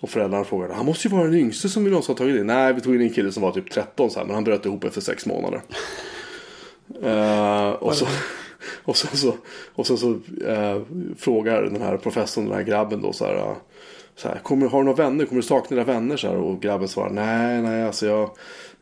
[0.00, 2.46] Och föräldrarna frågade, han måste ju vara den yngste som vi någonsin har tagit in.
[2.46, 4.66] Nej, vi tog in en kille som var typ 13 så här, men han bröt
[4.66, 5.62] ihop efter sex månader.
[7.02, 8.06] Eh, och så,
[8.84, 9.34] och sen så,
[9.74, 10.10] och sen så
[10.46, 10.82] eh,
[11.18, 13.34] frågar den här professorn, den här grabben då så här.
[13.36, 13.56] eh,
[14.16, 15.26] Så här kommer, har du några vänner?
[15.26, 16.16] Kommer du sakna dina vänner?
[16.16, 18.30] Så här, och grabben svarar nej, nej, alltså jag,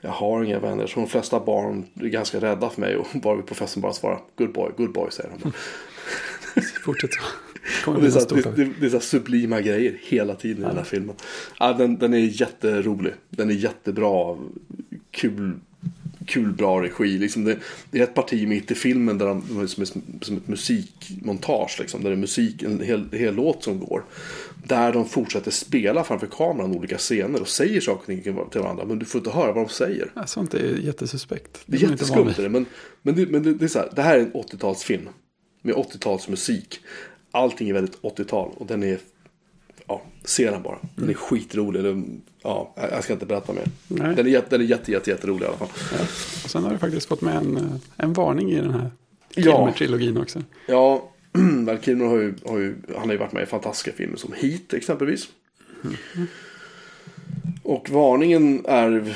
[0.01, 0.87] jag har inga vänner.
[0.87, 2.97] Så de flesta barn är ganska rädda för mig.
[2.97, 5.53] Och bara professorn bara svarar good boy, good boy, säger han.
[6.85, 7.21] Fortsätt så.
[7.93, 10.85] Det, är så här, det, det, är så sublima grejer hela tiden i den här
[10.85, 11.17] filmen.
[11.59, 13.13] Ja, den, den är jätterolig.
[13.31, 14.37] Den är jättebra.
[15.11, 15.53] Kul,
[16.27, 17.19] kul bra regi.
[17.19, 17.59] Liksom det,
[17.91, 19.95] det är ett parti mitt i filmen där de, de är som, ett-
[20.25, 21.77] som musikmontage.
[21.81, 24.05] Liksom, där det är musik, en hel, hel låt som går.
[24.67, 28.21] Där de fortsätter spela framför kameran olika scener och säger saker
[28.51, 28.85] till varandra.
[28.85, 30.11] Men du får inte höra vad de säger.
[30.15, 31.61] Ja, Sånt är jättesuspekt.
[31.67, 32.67] Det är jätteskumt det, men,
[33.03, 35.09] men, det, men det, det är så här, det här är en 80-talsfilm.
[35.63, 36.79] Med 80-talsmusik.
[37.31, 38.99] Allting är väldigt 80-tal och den är,
[39.87, 40.79] ja, se den bara.
[40.97, 41.83] Den är skitrolig.
[41.85, 43.65] Den, ja, jag ska inte berätta mer.
[43.89, 44.15] Nej.
[44.17, 45.69] Den är, jätte, den är jätte, jätte, jätterolig i alla fall.
[45.93, 45.99] Ja.
[46.45, 48.91] Och sen har du faktiskt fått med en, eh, en varning i den här
[49.35, 49.43] Ja.
[49.43, 50.43] Kilmer-trilogin också.
[50.67, 51.09] Ja,
[51.67, 54.33] Val Kilmer har ju, har ju, han har ju varit med i fantastiska filmer som
[54.33, 55.29] Heat exempelvis.
[57.63, 59.15] Och varningen är,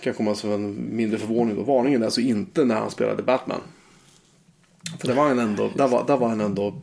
[0.00, 1.62] kan komma som en mindre förvåning då.
[1.62, 3.60] Varningen är alltså inte när han spelade Batman.
[5.00, 6.74] För det var han ändå, där var, där var han ändå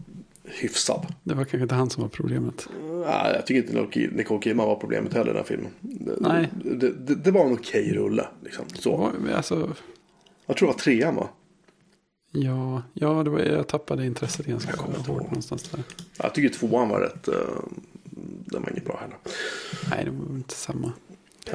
[0.52, 1.06] hyfsad.
[1.24, 2.68] Det var kanske inte han som var problemet.
[3.06, 5.72] Nej, jag tycker inte Nicole- Kidman var problemet heller i den här filmen.
[5.80, 6.50] Det, Nej.
[6.66, 8.28] Det, det, det var en okej rulle.
[8.44, 8.66] Liksom.
[8.74, 8.98] Så.
[8.98, 9.72] Var- Alltså,
[10.46, 11.30] Jag tror det var trean va?
[12.32, 15.84] ja, ja det var, jag tappade intresset ganska hårt någonstans där.
[16.18, 17.28] Jag tycker tvåan var rätt...
[17.28, 17.36] Uh,
[18.46, 19.18] den var inget bra heller.
[19.90, 20.92] Nej, det var inte samma.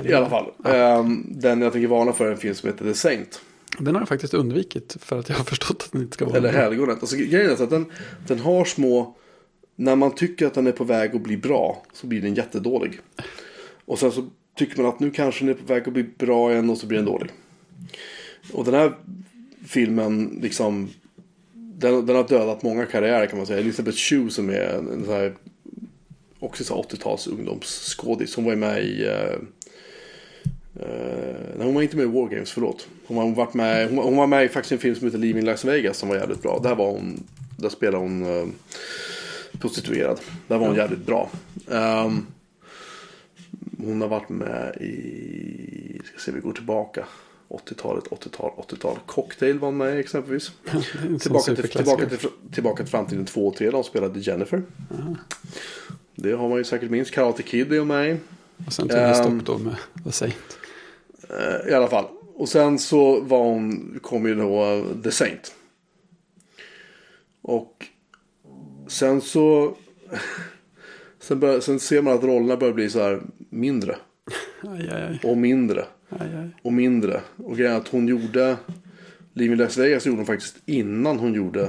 [0.05, 0.47] I alla fall.
[0.65, 3.41] ehm, den jag tänker varna för är en film som heter The Saint.
[3.79, 6.37] Den har jag faktiskt undvikit för att jag har förstått att den inte ska vara
[6.37, 6.53] Eller.
[6.53, 6.99] Helgonet.
[7.01, 7.87] Alltså, grejen är att den,
[8.27, 9.16] den har små...
[9.79, 13.01] När man tycker att den är på väg att bli bra så blir den jättedålig.
[13.85, 16.53] Och sen så tycker man att nu kanske den är på väg att bli bra
[16.53, 17.31] igen och så blir den dålig.
[18.53, 18.93] Och den här
[19.66, 20.89] filmen liksom...
[21.53, 23.61] Den, den har dödat många karriärer kan man säga.
[23.61, 25.35] Elizabeth Shue som är en, en sån här,
[26.39, 28.37] också så här 80-tals ungdomsskådis.
[28.37, 29.07] Hon var ju med i...
[29.07, 29.39] Eh,
[31.57, 32.89] nej, hon var inte med i War Games, förlåt.
[33.07, 35.45] Hon var, varit med, hon, hon var med i faktiskt en film som heter Leaving
[35.45, 36.61] Las Vegas som var jävligt bra.
[36.62, 37.24] Där var hon,
[37.57, 38.47] där spelade hon eh,
[39.59, 40.20] prostituerad.
[40.49, 41.31] Där var hon jävligt bra.
[41.70, 42.27] Ehm,
[43.79, 47.05] hon har varit med i, ska se vi går tillbaka.
[47.49, 48.99] 80-talet, 80-tal, 80-tal.
[49.07, 50.53] Cocktail var hon med exempelvis.
[51.20, 54.62] Tillbaka till, tillbaka, till, tillbaka till framtiden 2 och 3 där hon spelade Jennifer.
[56.14, 57.11] Det har man ju säkert minst.
[57.11, 58.16] Karate Kid är hon med i.
[58.66, 60.59] Och sen tog det Ehm, stopp då med The Saint.
[61.31, 62.05] Eh, I alla fall.
[62.35, 65.55] Och sen så var hon, kom ju då eh, The Saint.
[67.43, 67.87] Och
[68.87, 69.77] sen så...
[71.18, 73.20] Sen, bör, sen ser man att rollerna börjar bli så här
[73.51, 73.97] mindre.
[74.62, 75.20] Aj, aj, aj.
[75.24, 75.85] Och mindre.
[76.62, 77.20] Och mindre.
[77.37, 78.57] Och grejen att hon gjorde...
[79.33, 81.62] Liv i Las Vegas gjorde hon faktiskt innan hon gjorde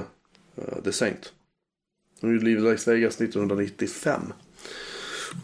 [0.55, 1.34] eh, The Saint.
[2.22, 4.22] Hon gjorde Liv i Las Vegas 1995.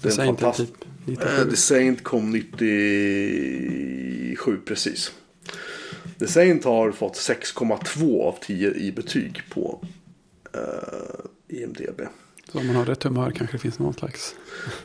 [0.01, 0.79] Det är en fantastisk...
[0.79, 1.49] typ 97.
[1.49, 5.11] The Saint kom 97 precis.
[6.19, 9.85] The Saint har fått 6,2 av 10 i betyg på
[10.55, 12.01] uh, IMDB.
[12.51, 14.35] Så om man har rätt humör kanske det finns någon slags...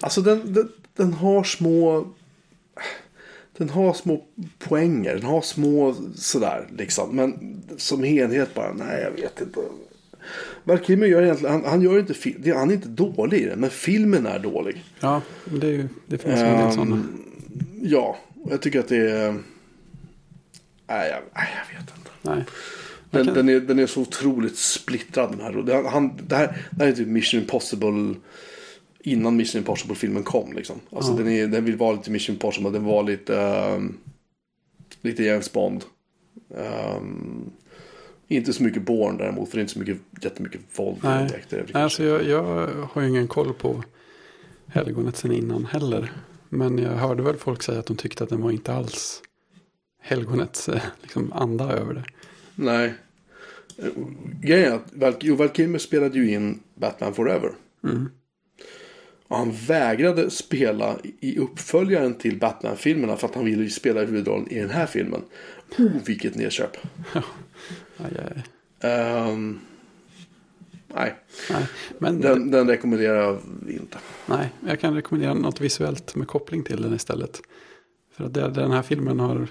[0.00, 2.08] Alltså den, den, den har små...
[3.56, 4.24] Den har små
[4.58, 5.14] poänger.
[5.14, 7.16] Den har små sådär liksom.
[7.16, 9.60] Men som helhet bara, nej jag vet inte.
[10.64, 13.44] Val Kilmer gör egentligen, han, han gör inte, fi- det- han är inte dålig i
[13.44, 13.60] den.
[13.60, 14.84] Men filmen är dålig.
[15.00, 17.02] Ja, det, är ju, det finns en del Ehm, sådana.
[17.82, 18.18] Ja,
[18.50, 19.32] jag tycker att det är...
[20.86, 22.10] Nej, jag, nej, jag vet inte.
[22.22, 22.44] Nej.
[23.10, 25.52] Den, kan- den, är, den är så otroligt splittrad den här.
[25.62, 28.14] Det, han, det, här det här är typ Mission Impossible
[29.00, 30.52] innan Mission Impossible-filmen kom.
[30.52, 30.76] Liksom.
[30.90, 31.16] Alltså Ja.
[31.18, 32.70] den, är, den vill vara lite Mission Impossible.
[32.70, 33.38] Den var lite...
[33.40, 33.96] ehm,
[35.02, 35.84] Lite James Bond.
[36.56, 37.50] Ehm,
[38.36, 40.98] inte så mycket Bourne däremot, för det är inte så mycket, jättemycket våld.
[41.02, 41.28] Nej.
[41.28, 41.52] direkt.
[41.52, 43.82] Nej, Alltså jag, jag har ju ingen koll på
[44.66, 46.12] helgonet sen innan heller.
[46.48, 49.22] Men jag hörde väl folk säga att de tyckte att den var inte alls
[50.02, 52.04] helgonets eh, liksom, anda över det.
[52.54, 52.94] Nej.
[54.42, 57.52] Grejen är att Val, jo, Val Kilmer spelade ju in Batman Forever.
[57.84, 58.10] Mm.
[59.28, 64.58] Och han vägrade spela i uppföljaren till Batman-filmerna för att han ville spela huvudrollen i
[64.60, 65.22] den här filmen.
[65.78, 66.76] Oh, vilket nedköp.
[67.98, 68.42] Aj, aj.
[68.90, 69.60] Ehm,
[70.94, 71.14] nej,
[71.50, 71.66] Nej,
[71.98, 73.38] men den, den rekommenderar jag
[73.68, 73.98] inte.
[74.26, 77.40] nej, jag kan rekommendera något visuellt med koppling till den istället.
[78.12, 79.46] För att det den här filmen har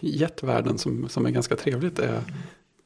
[0.00, 2.22] gett världen som, som är ganska trevligt är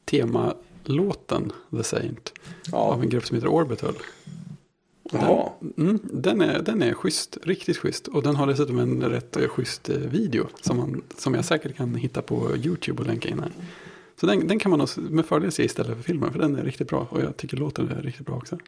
[0.05, 2.33] temalåten The Saint
[2.73, 3.95] av Ja, en grupp som heter Orbital.
[5.13, 5.51] jaha.
[5.77, 8.09] Mm, den, är, den är schysst, riktigt schysst.
[8.09, 11.77] Och den har dessutom en rätt eh, schysst eh, video som, man, som jag säkert
[11.77, 13.53] kan hitta på YouTube och länka in här.
[14.21, 16.89] Så den, den kan man med fördel se istället för filmen, för den är riktigt
[16.89, 17.07] bra.
[17.11, 18.59] Och jag tycker låten är riktigt bra också.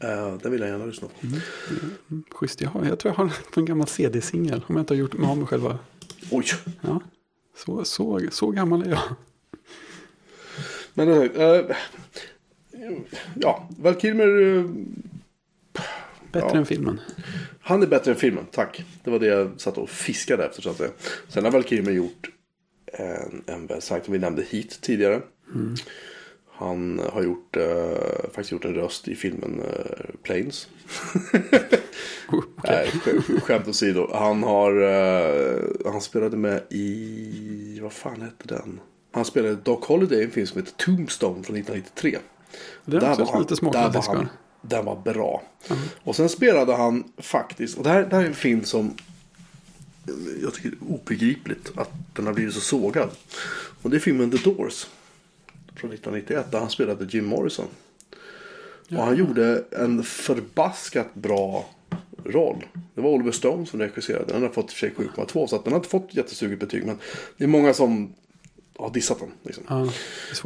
[0.00, 1.26] Eh, den vill jag gärna lyssna på.
[1.26, 4.64] Mm, schysst, jag, har, jag tror jag har på en gammal CD-singel.
[4.66, 5.78] Om jag inte har gjort mig av med själva.
[6.30, 6.44] Oj!
[6.80, 7.00] Ja,
[7.56, 9.02] så, så, så gammal är jag.
[10.94, 11.30] Men uh,
[13.34, 14.64] ja, Val Kilmer,
[16.32, 16.56] Bättre Ja.
[16.56, 17.00] än filmen.
[17.60, 18.84] han är bättre än filmen, tack.
[19.04, 20.90] Det var det jag satt och fiskade efter så att säga.
[21.28, 22.30] Sen har Val Kilmer gjort
[22.96, 25.20] en, en stark, som vi nämnde hit tidigare.
[26.58, 30.68] Han har gjort, eh, faktiskt gjort en röst i filmen eh, Planes.
[32.32, 34.10] Oh, Nej, sk- skämt åsido.
[34.14, 38.80] Han har, eh, han spelade med i, vad fan hette den?
[39.12, 42.18] Han spelade Doc Holiday i en film som heter Tombstone från 1993.
[42.84, 44.28] Det är Där var han- lite där var han-
[44.62, 45.42] Den var bra.
[46.02, 48.94] Och sen spelade han faktiskt, och det här, det här är en film som
[50.42, 53.10] jag tycker är obegripligt att den har blivit så sågad.
[53.82, 54.86] Och det är filmen The Doors.
[55.76, 57.66] Från 1991 där han spelade Jim Morrison.
[58.90, 61.66] Och han gjorde en förbaskat bra
[62.24, 62.66] roll.
[62.94, 64.32] Det var Oliver Stone som regisserade.
[64.32, 66.60] Den har fått i och för sig 7,2 så att den har inte fått jättesuget
[66.60, 66.86] betyg.
[66.86, 66.98] Men
[67.36, 68.14] det är många som
[68.78, 69.28] har dissat den.
[69.42, 69.64] Liksom.
[69.68, 69.88] Ja,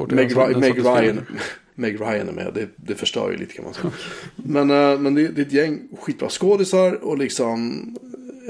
[0.09, 1.27] det Meg, Ry- Meg, Ryan.
[1.75, 2.53] Meg Ryan är med.
[2.55, 3.93] Det, det förstör ju lite kan man säga.
[4.37, 7.83] Men, eh, men det, det är ett gäng skitbra skådisar och liksom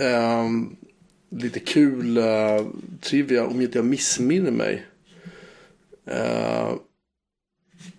[0.00, 0.76] ehm,
[1.30, 2.66] lite kul eh,
[3.00, 3.46] trivia.
[3.46, 4.86] Om inte jag missminner mig.
[6.06, 6.72] eh,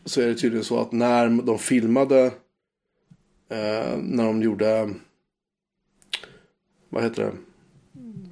[0.05, 2.25] så är det tydligen så att när de filmade
[3.49, 4.89] eh, när de gjorde
[6.89, 7.31] vad heter det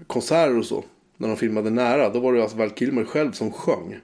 [0.08, 0.84] konserter och så.
[1.18, 2.10] När de filmade nära.
[2.10, 4.00] Då var det alltså Val Kilmer själv som sjöng.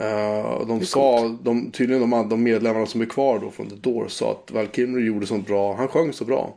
[0.00, 3.68] Eh, och de sa, de, tydligen de, andra- de medlemmarna som är kvar då från
[3.70, 6.56] The Doors sa att Val Kilmer gjorde så bra, han sjöng så bra.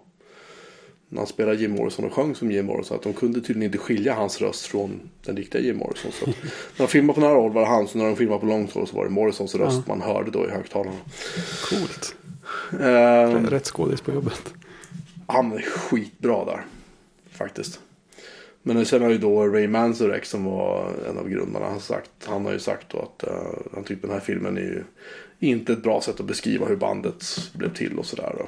[1.15, 2.97] När han spelade Jim Morrison och sjöng som Jim Morrison.
[2.97, 6.11] Att de kunde tydligen inte skilja hans röst från den riktiga Jim Morrison.
[6.11, 6.33] Så när
[6.77, 8.87] de filmade på nära håll var det han, så när de filmade på långt håll
[8.87, 10.97] så var det Morrisons röst man hörde då i högtalarna.
[11.69, 12.15] coolt.
[12.81, 14.53] Eh, Rätt skådis på jobbet.
[15.27, 16.65] han är skitbra där.
[17.31, 17.79] Faktiskt.
[18.63, 21.65] Men sen har ju då Ray Manzarek som var en av grundarna.
[21.65, 24.61] Han, sagt, han har ju sagt då att eh, han tycker den här filmen är
[24.61, 24.83] ju
[25.39, 28.45] inte ett bra sätt att beskriva hur bandet blev till och sådär.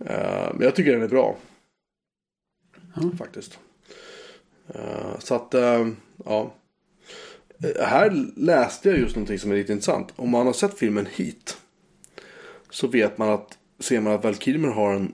[0.00, 1.36] Eh, men jag tycker den är bra.
[2.94, 3.10] Ja.
[3.18, 3.58] Faktiskt.
[4.68, 5.88] Eh, så att, eh,
[6.24, 6.54] ja.
[7.80, 10.12] Här läste jag just någonting som är lite intressant.
[10.16, 11.60] Om man har sett filmen Heat.
[12.70, 15.12] Så vet man att, ser man att Val Kilmer har en,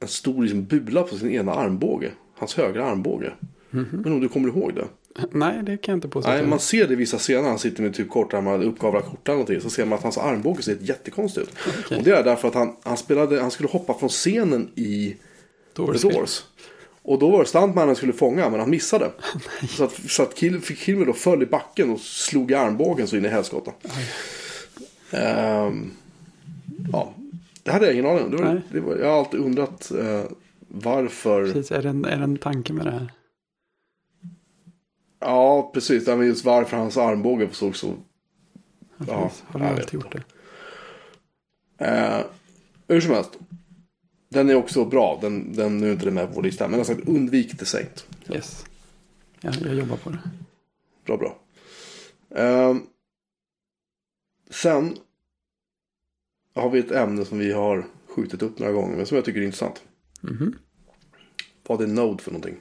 [0.00, 2.10] en stor liksom, bula på sin ena armbåge.
[2.34, 3.32] Hans högra armbåge.
[3.70, 4.88] Men om du kommer ihåg det?
[5.30, 6.30] Nej, det kan jag inte påstå.
[6.30, 7.48] Nej, man ser det i vissa scener.
[7.48, 9.60] Han sitter med typ kortärmad uppkavlad skjorta eller någonting.
[9.60, 11.54] Så ser man att hans armbåge ser jättekonstigt ut.
[11.84, 11.98] Okej.
[11.98, 15.16] Och det är därför att han, han, spelade, han skulle hoppa från scenen i
[15.74, 16.08] Doors The.
[16.08, 16.44] Doors.
[17.02, 19.10] Och då var det stuntmannen skulle fånga men han missade.
[19.68, 23.16] så att, så att Kill, Kilmer då föll i backen och slog i armbågen så
[23.16, 23.72] in i helskotta.
[25.10, 25.90] Ehm,
[26.92, 27.14] ja,
[27.62, 28.30] det hade jag ingen aning om.
[28.30, 30.22] Det var, det var, jag har alltid undrat eh,
[30.68, 31.44] varför.
[31.52, 33.12] Precis, är det, en, är det en tanke med det här?
[35.24, 36.06] Ja, precis.
[36.06, 37.86] Ja, men just varför hans armbåge såg så...
[38.96, 39.44] Ja, Ja, precis.
[39.46, 40.22] Har alltid gjort det?
[41.86, 42.20] Eh,
[42.88, 43.38] hur som helst.
[44.28, 45.18] Den är också bra.
[45.20, 46.64] Den, den nu är inte den med på vår lista.
[46.68, 48.06] Men jag har sagt undvik The Saint.
[48.30, 48.64] Yes.
[49.40, 50.18] Ja, jag jobbar på det.
[51.04, 51.38] Bra, bra.
[52.34, 52.82] Ehm,
[54.50, 54.96] sen
[56.54, 58.96] har vi ett ämne som vi har skjutit upp några gånger.
[58.96, 59.82] Men som jag tycker är intressant.
[60.20, 60.58] Mhm.
[61.66, 62.56] Vad är Node för någonting?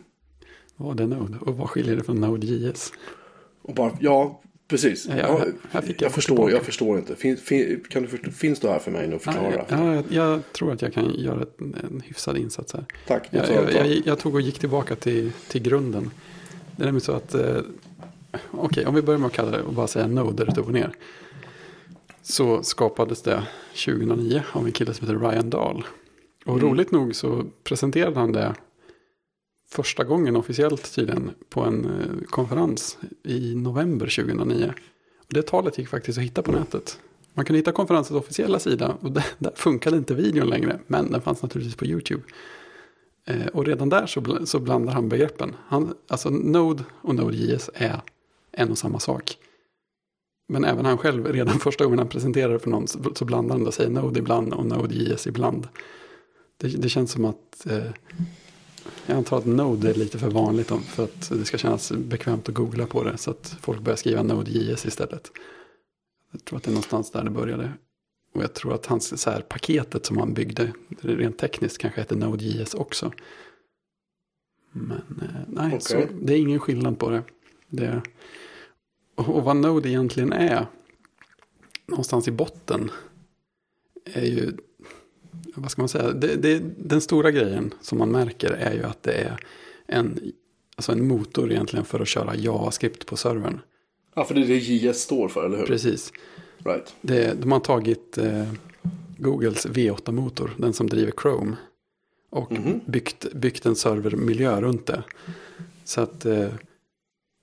[0.77, 1.37] Vad är Node?
[1.41, 2.93] Och vad skiljer det från Node.js?
[3.61, 5.05] Och bara, ja, Precis.
[5.09, 7.15] Ja, Ja, här- här fick jag jag, gå förstår, jag förstår inte.
[7.15, 9.53] Fin, fin, kan du finns du här för mig nu och förklara?
[9.55, 12.85] Ja, ja, jag, jag tror att jag kan göra ett, en hyfsad insats här.
[13.07, 13.27] Tack.
[13.31, 16.11] Jag, jag, jag, jag tog och gick tillbaka till, till grunden.
[16.75, 17.57] Det är nämligen så att, eh,
[18.51, 20.73] okej om vi börjar med att kalla det och bara säga Node rätt upp och
[20.73, 20.91] ner.
[22.21, 23.43] Så skapades det
[23.85, 25.85] 2009 av en kille som heter Ryan Dahl.
[26.45, 26.69] Och Mm.
[26.69, 28.53] roligt nog så presenterade han det
[29.73, 34.73] första gången officiellt tydligen på en eh, konferens i november 2009.
[35.17, 36.99] Och det talet gick faktiskt att hitta på nätet.
[37.33, 40.79] Man kunde hitta konferensens officiella sida och där, där funkade inte videon längre.
[40.87, 42.23] Men den fanns naturligtvis på YouTube.
[43.25, 45.55] Eh, och redan där så, bl- så blandar han begreppen.
[45.67, 48.01] Han, alltså Node och Node.js är
[48.51, 49.37] en och samma sak.
[50.47, 53.67] Men även han själv, redan första gången han presenterade för någon så, så blandar han
[53.67, 55.67] och säger Node ibland och Node.js ibland.
[56.57, 57.91] Det, det känns som att eh,
[59.05, 62.49] jag antar att Node är lite för vanligt om, för att det ska kännas bekvämt
[62.49, 63.17] att googla på det.
[63.17, 65.31] Så att folk börjar skriva Node.js istället.
[66.31, 67.73] Jag tror att det är någonstans där det började.
[68.33, 72.15] Och jag tror att hans så här, paketet som han byggde, rent tekniskt kanske heter
[72.15, 73.11] Node.js också.
[74.71, 75.81] Men eh, nej, Okej.
[75.81, 77.23] så det är ingen skillnad på det.
[77.69, 78.01] det
[79.15, 80.67] och vad Node egentligen är,
[81.85, 82.91] någonstans i botten,
[84.05, 84.57] är ju,
[85.55, 89.03] vad ska man säga, det, det, den stora grejen som man märker är ju att
[89.03, 89.37] det är
[89.87, 90.19] en,
[90.75, 93.59] alltså en motor egentligen för att köra JavaScript på servern.
[94.15, 95.65] Ja, för det är det JS står för, eller hur?
[95.65, 96.13] Precis.
[96.65, 96.95] Right.
[97.01, 98.47] Det, de har tagit eh,
[99.17, 101.55] Googles V8-motor, den som driver Chrome.
[102.29, 102.79] Och Mhm.
[102.85, 105.03] byggt, byggt en servermiljö runt det.
[105.83, 106.47] Så att eh,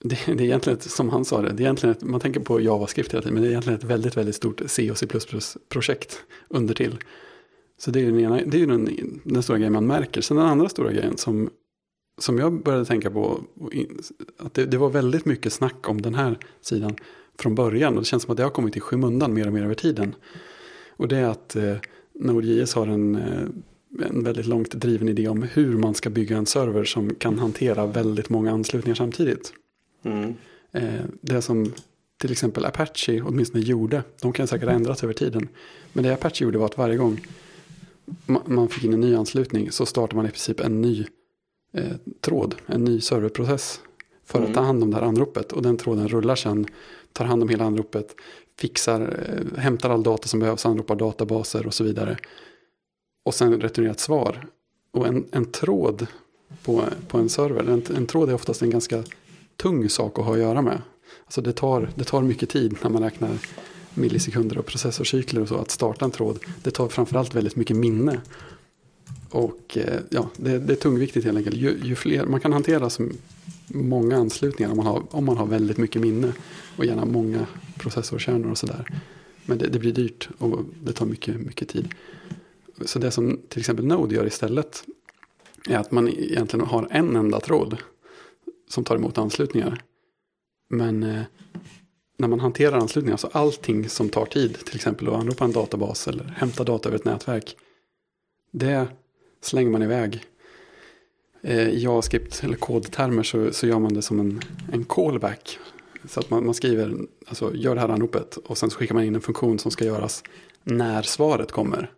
[0.04, 2.40] det, det är egentligen, ett, som han sa det, det är egentligen ett, man tänker
[2.40, 6.22] på JavaScript hela tiden, men det är egentligen ett väldigt, väldigt stort C och C++-projekt
[6.48, 6.98] under till.
[7.80, 8.88] Så det är den, ena, det är den,
[9.24, 10.20] den stora grejen man märker.
[10.20, 11.50] Sen den andra stora grejen som,
[12.18, 13.40] som jag började tänka på,
[14.38, 16.96] att det, det var väldigt mycket snack om den här sidan
[17.38, 17.94] från början.
[17.94, 20.14] Och det känns som att det har kommit i skymundan mer och mer över tiden.
[20.90, 21.76] Och det är att eh,
[22.14, 26.46] Node.js har en, eh, en väldigt långt driven idé om hur man ska bygga en
[26.46, 29.52] server som kan hantera väldigt många anslutningar samtidigt.
[30.02, 30.34] Mm.
[30.72, 31.72] Eh, det som
[32.20, 35.48] till exempel Apache åtminstone gjorde, de kan säkert ha ändrats över tiden.
[35.92, 37.20] Men det Apache gjorde var att varje gång
[38.44, 41.06] man fick in en ny anslutning så startar man i princip en ny
[41.72, 43.80] eh, tråd, en ny serverprocess
[44.24, 44.50] för Mm.
[44.50, 45.52] att ta hand om det här anropet.
[45.52, 46.66] Och den tråden rullar sen,
[47.12, 48.14] tar hand om hela anropet,
[48.58, 52.16] fixar, eh, hämtar all data som behövs, anropar databaser och så vidare.
[53.24, 54.46] Och sen returnerar ett svar.
[54.90, 56.06] Och en, en tråd
[56.64, 59.04] på, på en server, en, en tråd är oftast en ganska
[59.56, 60.82] tung sak att ha att göra med.
[61.24, 63.38] Alltså det tar, det tar mycket tid när man räknar
[63.94, 66.38] millisekunder och processorcykler och så att starta en tråd.
[66.62, 68.20] Det tar framförallt väldigt mycket minne.
[69.30, 71.56] Och eh, ja, det, det är tungviktigt helt enkelt.
[71.56, 73.08] Ju, ju fler, man kan hantera så
[73.66, 76.32] många anslutningar om man, har, om man har väldigt mycket minne.
[76.76, 77.46] Och gärna många
[77.78, 79.02] processorkärnor och sådär.
[79.46, 81.88] Men det, det blir dyrt och det tar mycket, mycket tid.
[82.84, 84.84] Så det som till exempel Node gör istället
[85.68, 87.76] är att man egentligen har en enda tråd
[88.68, 89.82] som tar emot anslutningar.
[90.68, 91.22] Men eh,
[92.20, 96.08] när man hanterar anslutningar, så allting som tar tid, till exempel att anropa en databas
[96.08, 97.56] eller hämta data över ett nätverk,
[98.52, 98.86] det
[99.42, 100.22] slänger man iväg.
[101.42, 104.40] Eh, I JavaScript eller kodtermer så, så gör man det som en,
[104.72, 105.58] en callback.
[106.04, 106.96] Så att man, man skriver,
[107.26, 109.84] alltså gör det här anropet och sen så skickar man in en funktion som ska
[109.84, 110.22] göras
[110.64, 111.90] när svaret kommer.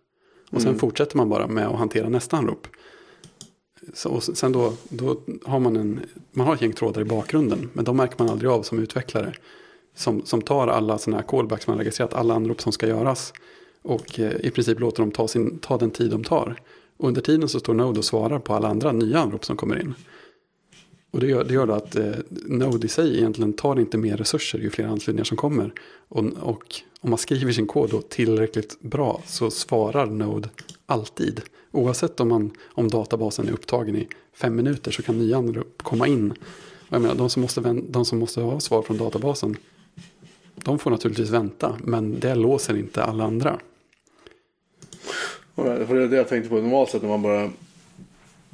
[0.49, 0.79] Och sen Mm.
[0.79, 2.67] fortsätter man bara med att hantera nästa anrop.
[3.93, 5.99] Så, och sen då, då har man en,
[6.31, 9.33] man har ett gäng trådar i bakgrunden, men de märker man aldrig av som utvecklare.
[9.95, 13.33] Som, som tar alla sådana här callbacks man registrerat, alla anrop som ska göras.
[13.81, 16.61] Och eh, i princip låter dem ta, sin, ta den tid de tar.
[16.97, 19.81] Och under tiden så står Node och svarar på alla andra nya anrop som kommer
[19.81, 19.93] in.
[21.11, 24.17] Och det gör, det gör då att eh, Node i sig egentligen tar inte mer
[24.17, 25.73] resurser ju fler anslutningar som kommer.
[26.07, 30.49] Och, och om man skriver sin kod då tillräckligt bra så svarar Node
[30.85, 31.41] alltid.
[31.71, 36.07] Oavsett om, man, om databasen är upptagen i fem minuter så kan nya anrop komma
[36.07, 36.31] in.
[36.31, 36.37] Och
[36.89, 39.57] jag menar, de, som måste, de som måste ha svar från databasen
[40.63, 41.77] de får naturligtvis vänta.
[41.83, 43.59] Men det låser inte alla andra.
[45.55, 46.55] Och För det är det jag tänkte på.
[46.55, 47.49] Normalt sett när man bara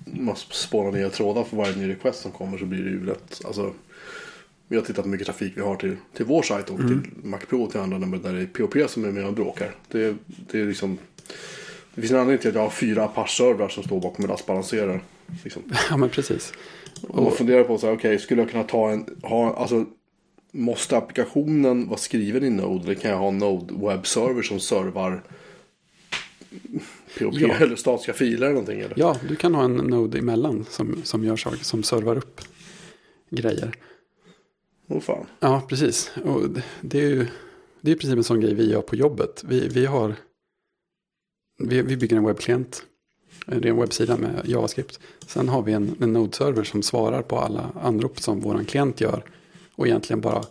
[0.06, 3.42] måste spåna nya trådar för varje ny request som kommer så blir det ju lätt.
[3.46, 3.74] Alltså,
[4.68, 7.02] vi har tittat på hur mycket trafik vi har till, till vår sajt och till
[7.24, 9.76] MacPro och till andra där det är POP som är med och bråkar.
[9.88, 10.98] Det, det är liksom
[11.96, 15.00] det finns en anledning till att jag har fyra Apache-servrar som står bakom en lastbalanserare.
[15.44, 15.62] Liksom.
[15.90, 16.54] Ja men precis.
[17.08, 19.86] Och man funderar på så här, okej, skulle jag kunna ta en, ha, alltså,
[20.52, 25.24] måste applikationen vara skriven i Node eller kan jag ha en Node webbserver som servar
[27.20, 27.54] POP Ja.
[27.56, 28.80] eller statiska filer eller någonting?
[28.80, 28.94] Eller?
[29.00, 32.42] Ja, du kan ha en Node emellan som, som gör saker, som servar upp
[33.30, 33.72] grejer.
[34.88, 35.26] Åh fan.
[35.40, 36.12] Ja, precis.
[36.24, 37.28] Och det- det är ju
[37.82, 39.44] det är i princip en sån grej vi gör på jobbet.
[39.48, 40.16] Vi, vi, har,
[41.64, 42.84] vi, vi bygger en webbklient.
[43.46, 45.00] Det är en webbsida med JavaScript.
[45.28, 49.24] Sen har vi en, en Node-server som svarar på alla anrop som vår klient gör.
[49.80, 50.44] Och egentligen bara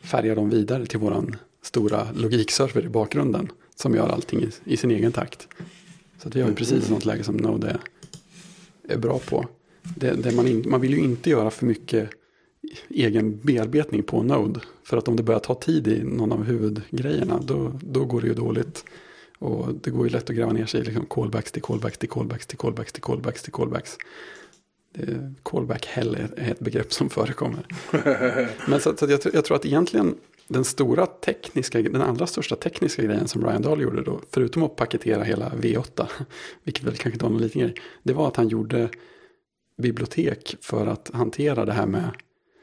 [0.00, 3.48] färgar dem vidare till vår stora logikserver i bakgrunden.
[3.74, 5.48] Som gör allting i, i sin egen takt.
[6.22, 7.80] Så att vi har ju precis ett något läge som Node är,
[8.94, 9.46] är bra på.
[9.96, 12.10] Det, det man, in, man vill ju inte göra för mycket
[12.88, 14.60] egen bearbetning på Node.
[14.82, 18.26] För att om det börjar ta tid i någon av huvudgrejerna då, då går det
[18.26, 18.84] ju dåligt.
[19.38, 22.08] Och det går ju lätt att gräva ner sig i liksom callbacks till callbacks till
[22.08, 23.98] callbacks till callbacks till callbacks till callbacks.
[23.98, 24.06] Det,
[25.42, 27.66] callback hell är ett begrepp som förekommer.
[28.66, 30.14] Men så, så jag, tror- jag tror att egentligen
[30.48, 34.76] den stora tekniska, den allra största tekniska grejen som Ryan Dahl gjorde då, förutom att
[34.76, 36.06] paketera hela V8,
[36.64, 38.88] vilket väl kanske inte var någon liten grej, det var att han gjorde
[39.82, 42.10] bibliotek för att hantera det här med,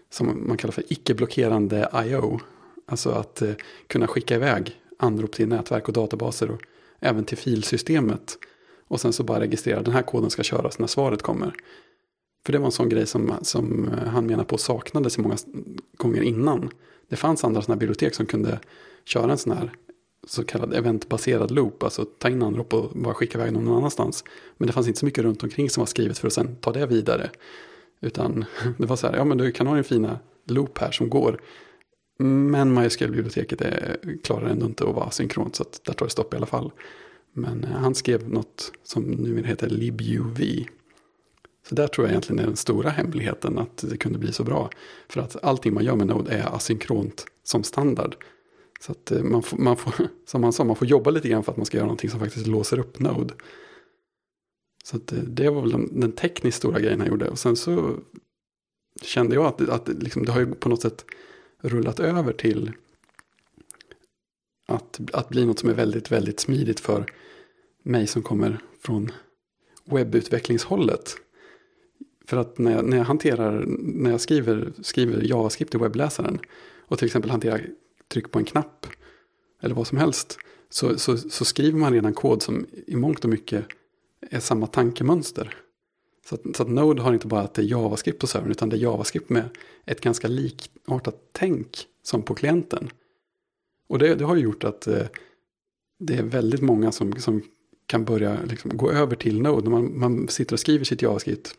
[0.10, 2.40] som man kallar för icke-blockerande I.O.
[2.88, 3.54] Alltså att eh,
[3.88, 6.62] kunna skicka iväg anrop till nätverk och databaser och
[7.00, 8.38] även till filsystemet.
[8.88, 11.54] Och sen så bara registrera den här koden ska köras när svaret kommer.
[12.46, 15.38] För det var en sån grej som, som eh, han menar på saknades många
[15.98, 16.70] gånger innan.
[17.10, 18.60] Det fanns andra sådana bibliotek som kunde
[19.06, 19.72] köra en sån här
[20.28, 24.24] så kallad eventbaserad loop, alltså ta in anrop och bara skicka iväg någon annanstans.
[24.58, 26.72] Men det fanns inte så mycket runt omkring som var skrivet för att sen ta
[26.72, 27.30] det vidare.
[28.02, 28.46] Utan
[28.78, 31.42] det var så här, ja men du kan ha en fina loop här som går.
[32.20, 33.62] Men MySQL-biblioteket
[34.24, 36.72] klarar ändå inte att vara synkront så att där tar det stopp i alla fall.
[37.34, 40.66] Men eh, han skrev något som numera heter libuv.
[41.70, 44.70] Så där tror jag egentligen är den stora hemligheten att det kunde bli så bra.
[45.10, 48.16] För att allting man gör med Node är asynkront som standard.
[48.80, 49.94] Så att eh, man får, man får,
[50.26, 52.20] som han sa, man får jobba lite grann för att man ska göra någonting som
[52.20, 53.34] faktiskt låser upp Node.
[54.84, 57.30] Så att eh, det var väl den, den tekniskt stora grejen han gjorde.
[57.30, 58.00] Och sen så
[59.02, 61.06] kände jag att, att liksom, det har ju på något sätt
[61.62, 62.72] rullat över till
[64.68, 67.06] att, att bli något som är väldigt, väldigt smidigt för
[67.84, 69.12] mig som kommer från
[69.86, 71.16] webbutvecklingshållet.
[72.28, 76.40] För att när jag, när jag hanterar, när jag skriver, skriver JavaScript i webbläsaren
[76.88, 77.68] och till exempel hanterar
[78.08, 78.88] tryck på en knapp
[79.62, 80.38] eller vad som helst
[80.70, 83.66] så, så, så skriver man redan kod som i mångt och mycket
[84.32, 85.56] är samma tankemönster.
[86.30, 88.70] Så att, så att Node har inte bara att det är JavaScript på servern utan
[88.70, 89.50] det är JavaScript med
[89.86, 92.90] ett ganska likartat tänk som på klienten.
[93.88, 95.06] Och det, det har ju gjort att eh,
[96.00, 97.42] det är väldigt många som, som
[97.86, 99.64] kan börja liksom, gå över till Node.
[99.64, 101.56] När man, man sitter och skriver sitt JavaScript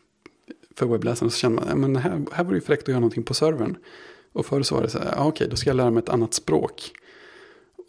[0.77, 2.99] för webbläsaren så känner man, ja, men här, här var det ju fräckt att göra
[2.99, 3.77] någonting på servern.
[4.33, 6.09] Och förr så var det så här, ja, okej, då ska jag lära mig ett
[6.09, 6.91] annat språk.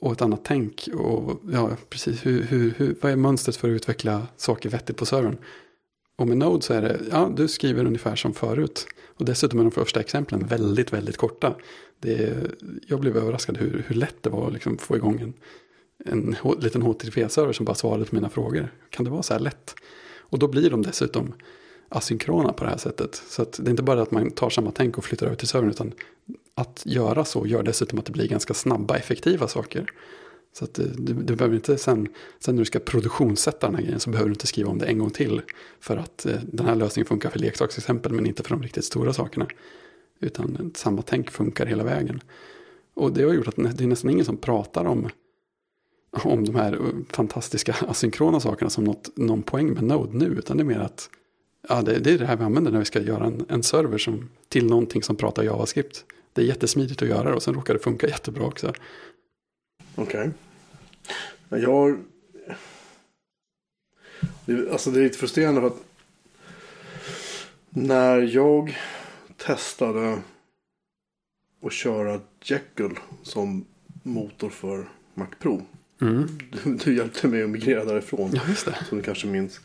[0.00, 0.88] Och ett annat tänk.
[0.94, 5.06] Och ja, precis, hur, hur, hur, vad är mönstret för att utveckla saker vettigt på
[5.06, 5.36] servern?
[6.18, 8.86] Och med Node så är det, ja, du skriver ungefär som förut.
[9.16, 11.56] Och dessutom är de första exemplen väldigt, väldigt korta.
[12.00, 12.54] Det är,
[12.86, 15.34] jag blev överraskad hur, hur lätt det var att liksom få igång en,
[16.04, 18.72] en H- liten HTTP-server som bara svarade på mina frågor.
[18.90, 19.74] Kan det vara så här lätt?
[20.18, 21.34] Och då blir de dessutom
[21.88, 23.22] asynkrona på det här sättet.
[23.28, 25.48] Så att det är inte bara att man tar samma tänk och flyttar över till
[25.48, 25.92] servern utan
[26.54, 29.86] att göra så gör dessutom att det blir ganska snabba, effektiva saker.
[30.52, 32.08] Så att eh, du, du behöver inte sen,
[32.38, 34.86] sen när du ska produktionssätta den här grejen så behöver du inte skriva om det
[34.86, 35.42] en gång till.
[35.80, 39.12] För att eh, den här lösningen funkar för leksaksexempel men inte för de riktigt stora
[39.12, 39.46] sakerna.
[40.20, 42.20] Utan samma tänk funkar hela vägen.
[42.94, 45.08] Och det har gjort att det är nästan ingen som pratar om,
[46.10, 46.78] om de här eh,
[47.10, 50.26] fantastiska asynkrona sakerna som något, någon poäng med Node nu.
[50.26, 51.10] Utan det är mer att
[51.68, 53.98] ja, det, det är det här vi använder när vi ska göra en, en server
[53.98, 56.04] som, till någonting som pratar JavaScript.
[56.32, 58.72] Det är jättesmidigt att göra det och sen råkar det funka jättebra också.
[59.94, 60.30] Okej.
[61.48, 61.98] Men Jag.
[64.44, 65.82] Det, alltså det är lite frustrerande för att
[67.70, 68.76] när jag
[69.36, 70.18] testade
[71.62, 73.64] att köra Jekyll som
[74.02, 75.62] motor för Mac Pro.
[76.00, 76.28] Mm.
[76.64, 78.30] Du, du hjälpte mig att migrera därifrån.
[78.34, 78.78] Ja, just det.
[78.88, 79.60] Som du kanske minns.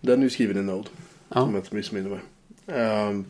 [0.00, 0.88] Den är ju skriven i Node.
[1.34, 2.20] Om Ja, jag inte missminner mig.
[3.08, 3.24] Um,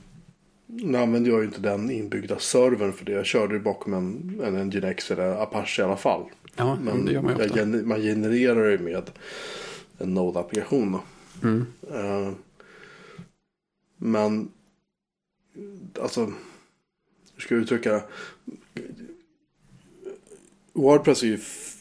[0.66, 3.12] nu använde jag ju inte den inbyggda servern för det.
[3.12, 6.24] Jag körde ju bakom en, en Nginx eller Apache i alla fall.
[6.56, 7.60] ja Men det gör man ju jag ofta.
[7.60, 9.10] gener- man genererar ju med
[9.98, 10.98] en Node-applikation.
[11.42, 11.66] Mm.
[11.94, 12.32] Eh,
[13.96, 14.50] men
[16.00, 16.20] alltså,
[17.34, 18.02] hur ska jag uttrycka?
[20.72, 21.38] Wordpress är ju,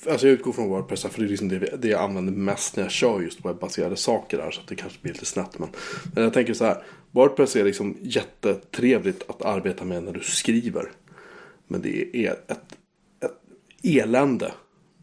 [0.10, 2.84] alltså jag utgår från Wordpress för det är liksom det, det jag använder mest när
[2.84, 4.52] jag kör just webbaserade saker där.
[4.52, 5.60] Så det kanske blir lite snett.
[5.60, 5.70] Men,
[6.14, 10.92] men jag tänker så här, Wordpress är liksom jättetrevligt att arbeta med när du skriver.
[11.68, 12.52] Men det är ett,
[13.20, 13.34] ett
[13.84, 14.52] elände,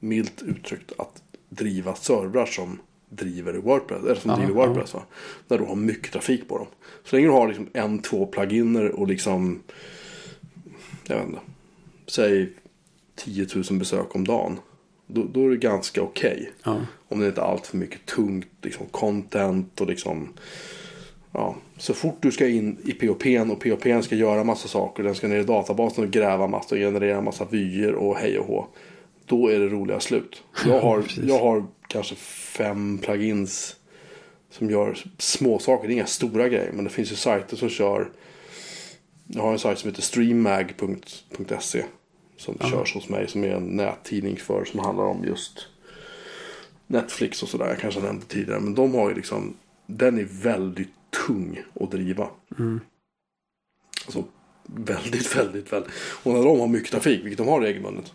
[0.01, 2.79] milt uttryckt, att driva servrar som
[3.11, 4.05] driver Wordpress.
[4.05, 4.55] Eller som Ja, driver.
[4.55, 4.95] Wordpress.
[4.95, 5.03] Va?
[5.49, 6.67] När du har mycket trafik på dem.
[7.05, 9.63] Så länge du har liksom en, två pluginer och liksom
[11.07, 11.41] jag vet inte,
[12.07, 12.53] säg
[13.17, 14.59] 10 000 besök om dagen.
[15.09, 16.51] Då, då är det ganska okej.
[16.65, 16.81] Ja.
[17.09, 20.29] Om det inte är allt för mycket tungt liksom, content och liksom.
[21.33, 25.03] Ja, så fort du ska in i POPn och POPn ska göra massa saker.
[25.03, 28.47] Den ska ner i databasen och gräva massa och generera massa vyer och hej och
[28.47, 28.67] hå.
[29.27, 30.43] Då är det roliga slut.
[30.67, 31.25] Jag har, Precis.
[31.25, 33.77] jag har kanske fem plugins
[34.51, 35.89] som gör små saker.
[35.89, 36.73] Det är inga stora grejer.
[36.73, 38.11] Men det finns ju sajter som kör.
[39.27, 41.85] Jag har en sajt som heter streammag.se.
[42.39, 43.28] Som körs hos mig.
[43.28, 44.64] Som är en nättidning för.
[44.64, 45.66] Som handlar om just
[46.86, 47.66] Netflix och sådär.
[47.68, 48.61] Jag kanske nämnde tidigare.
[48.61, 49.55] Men de har ju liksom.
[49.86, 50.93] Den är väldigt
[51.26, 52.28] tung att driva.
[54.07, 54.24] Alltså
[54.66, 55.93] väldigt, väldigt, väldigt.
[56.22, 58.12] Och när de har mycket trafik, vilket de har regelbundet.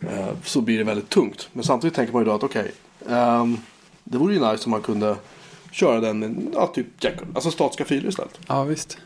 [0.00, 1.48] eh, Så blir det väldigt tungt.
[1.52, 2.72] Men samtidigt tänker man ju då att okej.
[3.08, 3.56] ehm,
[4.04, 5.16] det vore ju nice om man kunde
[5.72, 7.26] köra den med ja, typ Jekyll.
[7.34, 8.38] Alltså statiska filer istället.
[8.48, 8.98] ja, visst.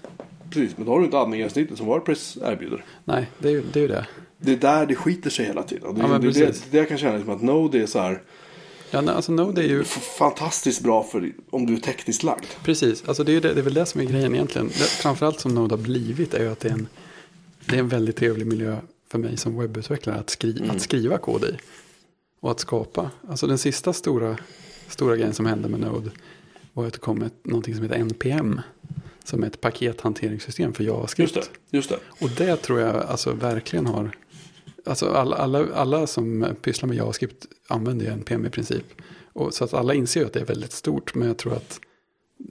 [0.50, 2.84] Precis, men då har du inte admin-gränssnittet som Wordpress erbjuder.
[3.04, 3.80] Nej, det är ju det.
[3.80, 4.06] Är det.
[4.38, 5.94] Det är där det skiter sig hela tiden.
[5.94, 8.22] Det, Ja, det, det, det jag kan känna liksom att Node är så här
[8.90, 9.84] Ja, alltså Node är ju
[10.18, 12.46] fantastiskt bra för om du är tekniskt lagd.
[12.64, 14.68] Precis, alltså det, är, det, det är väl det som är grejen egentligen.
[14.68, 16.88] Det, framförallt som Node har blivit är ju att det är, en,
[17.66, 18.76] det är en väldigt trevlig miljö
[19.10, 21.56] för mig som webbutvecklare att, skri, att skriva kod i.
[22.40, 23.10] Och att skapa.
[23.28, 24.36] Alltså den sista stora,
[24.88, 26.10] stora grejen som hände med Node
[26.72, 28.60] var att det kom ett, någonting som heter NPM.
[29.26, 31.36] Som ett pakethanteringssystem för JavaScript.
[31.36, 31.98] Just det, just det.
[32.20, 34.10] Och det tror jag alltså verkligen har.
[34.84, 38.84] Alltså alla, alla, alla som pysslar med JavaScript använder ju NPM i princip.
[39.32, 41.14] Och så att alla inser ju att det är väldigt stort.
[41.14, 41.80] Men jag tror att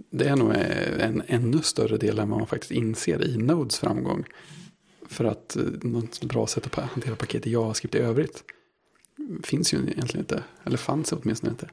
[0.10, 0.54] det är nog
[1.00, 4.26] en ännu större del än vad man faktiskt inser i Nodes framgång.
[5.08, 8.44] För att eh, något bra sätt att hantera paket i JavaScript i övrigt
[9.44, 10.44] finns ju egentligen inte.
[10.64, 11.70] Eller fanns åtminstone inte.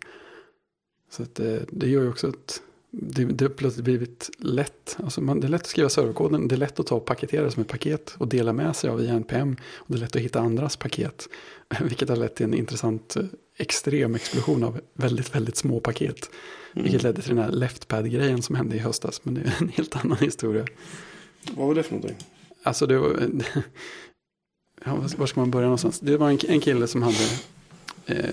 [1.10, 2.62] Så att det, det gör ju också att
[2.94, 4.96] det, det har plötsligt blivit lätt.
[5.04, 6.48] Alltså man, det är lätt att skriva serverkoden.
[6.48, 8.98] Det är lätt att ta och paketera som ett paket och dela med sig av
[8.98, 9.56] via NPM.
[9.74, 11.28] Och det är lätt att hitta andras paket.
[11.80, 13.24] Vilket har lett till en intressant eh,
[13.56, 16.30] extrem explosion av väldigt, väldigt små paket.
[16.74, 19.20] Vilket ledde till den här leftpad-grejen som hände i höstas.
[19.24, 20.66] Men det är en helt annan historia.
[21.56, 22.16] Vad var det för någonting?
[22.62, 23.16] Alltså det var...
[24.84, 26.00] Ja, var- ska man börja någonstans?
[26.00, 27.24] Det var en, en kille som hade
[28.06, 28.30] eh,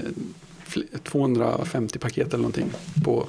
[0.68, 2.72] fl- 250 paket eller någonting
[3.06, 3.28] på...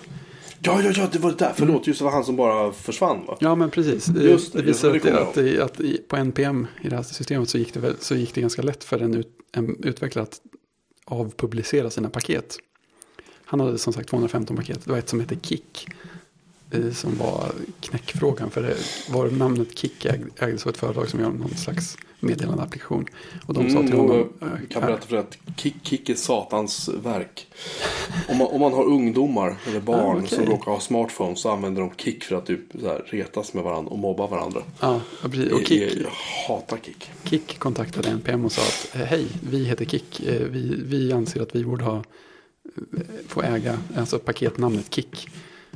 [0.62, 1.52] Ja, ja, ja, det var det där.
[1.56, 3.36] Förlåt, just det var han som bara försvann va?
[3.40, 4.08] Ja, men precis.
[4.08, 6.66] Just det, det just visar det, att, det det, att, det, att i- på NPM
[6.82, 9.14] i det här systemet så gick det, väl, så gick det ganska lätt för en,
[9.14, 10.40] ut, en utvecklare att
[11.04, 12.56] avpublicera sina paket.
[13.44, 14.80] Han hade som sagt 215 paket.
[14.84, 15.86] Det var ett som hette Kick.
[16.94, 18.50] Som var knäckfrågan.
[18.50, 18.76] För det
[19.10, 23.06] var namnet Kick äg- ägdes av ett företag som gör någon slags meddelandeapplikation.
[23.46, 24.18] Och de sa till Mm, honom.
[24.42, 27.46] eh, jag kan berätta för att kick, kick är satans verk.
[28.28, 30.28] Om man, om man har ungdomar eller barn Ah, okej.
[30.38, 33.64] som råkar ha smartphones så använder de kick för att typ så här, retas med
[33.64, 34.62] varandra och mobba varandra.
[34.80, 35.52] Ja, precis.
[35.52, 36.10] Och Kick, Jag
[36.48, 37.10] hatar kick.
[37.24, 40.20] Kick kontaktade NPM och sa att eh, hej, vi heter Kick.
[40.20, 42.02] Eh, Vi, vi anser att vi borde ha, eh,
[43.28, 45.28] få äga alltså paketnamnet Kick.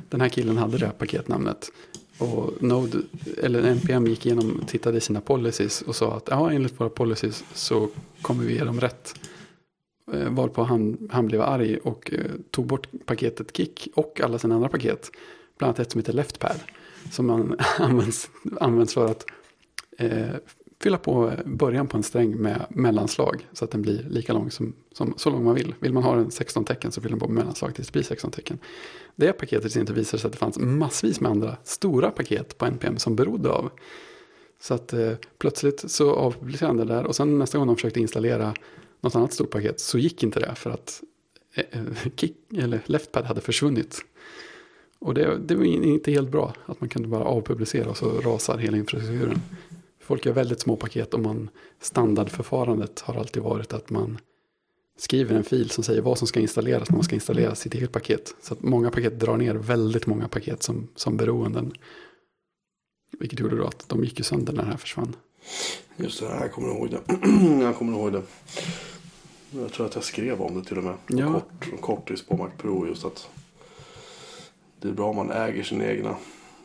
[0.09, 1.71] Den här killen hade det här paketnamnet.
[2.19, 2.99] Och Node,
[3.43, 7.45] eller NPM gick igenom, tittade i sina policies och sa att ja, enligt våra policies
[7.55, 7.89] så
[8.23, 9.15] kommer vi ge dem rätt.
[10.13, 14.55] Eh, Varpå han, han blev arg och eh, tog bort paketet Kick och alla sina
[14.55, 15.11] andra paket.
[15.59, 16.57] Bland annat ett som heter LeftPad.
[17.11, 18.31] Som man används,
[18.61, 19.25] används för att
[19.99, 20.35] eh,
[20.83, 23.49] fylla på början på en sträng med mellanslag.
[23.53, 25.75] Så att den blir lika lång som, som så lång man vill.
[25.79, 28.03] Vill man ha den 16 tecken så fyller man på med mellanslag tills det blir
[28.03, 28.59] 16 tecken.
[29.17, 32.59] Det paketet i sin tur visade sig att det fanns massvis med andra stora paket
[32.59, 33.71] på NPM som berodde av.
[34.61, 38.01] Så att eh, plötsligt så avpublicerade han det där och sen nästa gång de försökte
[38.01, 38.55] installera
[39.01, 41.03] något annat stort paket så gick inte det för att
[41.55, 44.05] eh, eh kick, eller LeftPad hade försvunnit.
[44.99, 48.59] Och det, det var inte helt bra att man kunde bara avpublicera och så rasar
[48.59, 49.41] hela infrastrukturen.
[50.05, 51.51] Folk gör väldigt små paket och man,
[51.81, 54.19] standardförfarandet har alltid varit att man
[54.97, 57.93] skriver en fil som säger vad som ska installeras när man ska installera sitt eget
[57.93, 58.35] paket.
[58.43, 61.73] Så att många paket drar ner väldigt många paket som, som beroenden.
[63.19, 65.17] Vilket gjorde då att de gick ju sönder när det här försvann.
[65.97, 67.01] Just det, jag kommer ihåg det.
[67.65, 68.23] jag kommer ihåg det.
[69.51, 70.95] Jag tror att jag skrev om det till och med.
[71.07, 71.33] Ja.
[71.33, 73.29] Kort, kort i Spåmac Pro just att
[74.81, 76.17] det är bra om man äger sin egna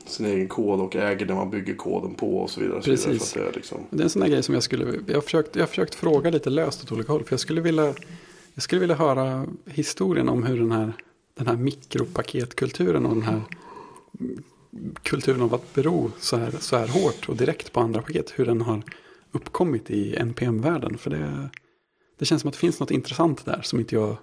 [0.05, 2.77] sin egen kod och äger det man bygger koden på och så vidare.
[2.77, 3.33] och Så vidare Precis.
[3.33, 5.21] för det är liksom, Det är en sån här grej som jag skulle, jag har
[5.21, 7.23] försökt, jag har försökt fråga lite löst åt olika håll.
[7.23, 7.93] För jag skulle vilja,
[8.53, 10.93] jag skulle vilja höra historien om hur den här,
[11.37, 13.41] den här mikropaketkulturen och den här
[15.03, 18.33] kulturen av att bero så här, så här hårt och direkt på andra paket.
[18.35, 18.83] Hur den har
[19.31, 20.97] uppkommit i NPM-världen.
[20.97, 21.49] För det,
[22.19, 24.17] det känns som att det finns något intressant där som inte jag,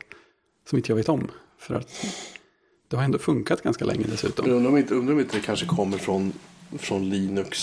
[0.69, 1.29] som inte jag vet om.
[1.59, 2.07] För att
[2.89, 4.45] det har ändå funkat ganska länge dessutom.
[4.47, 6.33] Men undrar om, inte, undrar om inte det kanske kommer från,
[6.79, 7.59] från Linux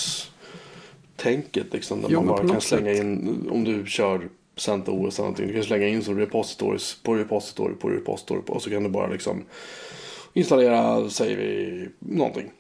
[1.16, 2.02] tänket liksom.
[2.02, 3.04] Där Jo, man bara kan slänga sätt.
[3.04, 5.48] in, om du kör CentOS eller någonting.
[5.48, 8.54] Du kan slänga in som repositories på repository på repository på.
[8.54, 9.44] Och så kan du bara liksom
[10.34, 12.52] installera, säger vi, någonting.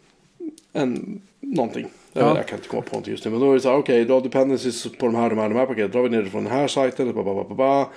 [0.73, 1.85] En, någonting.
[2.13, 2.35] Jag, Ja.
[2.37, 3.31] jag kan inte komma på någonting just nu.
[3.31, 5.49] Men då är det så här, okej, du har dependencies på de här, de här,
[5.49, 5.91] de här paketen.
[5.91, 7.13] Drar vi ner det från den här sajten.
[7.13, 7.89] Ba, ba, ba, ba, ba.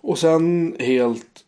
[0.00, 1.44] Och sen helt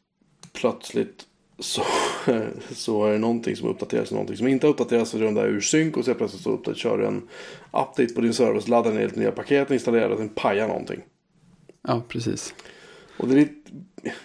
[0.52, 1.26] plötsligt
[1.60, 1.82] så,
[2.70, 5.08] så är det någonting som uppdateras och någonting som inte uppdateras.
[5.08, 7.22] Så är det där ur synk och så plötsligt så uppdaterar, kör du en
[7.64, 8.60] update på din server.
[8.60, 11.00] Så laddar ner lite nya paket, installerar och sen pajar någonting.
[11.82, 12.54] Ja, precis.
[13.16, 13.70] Och det är lite,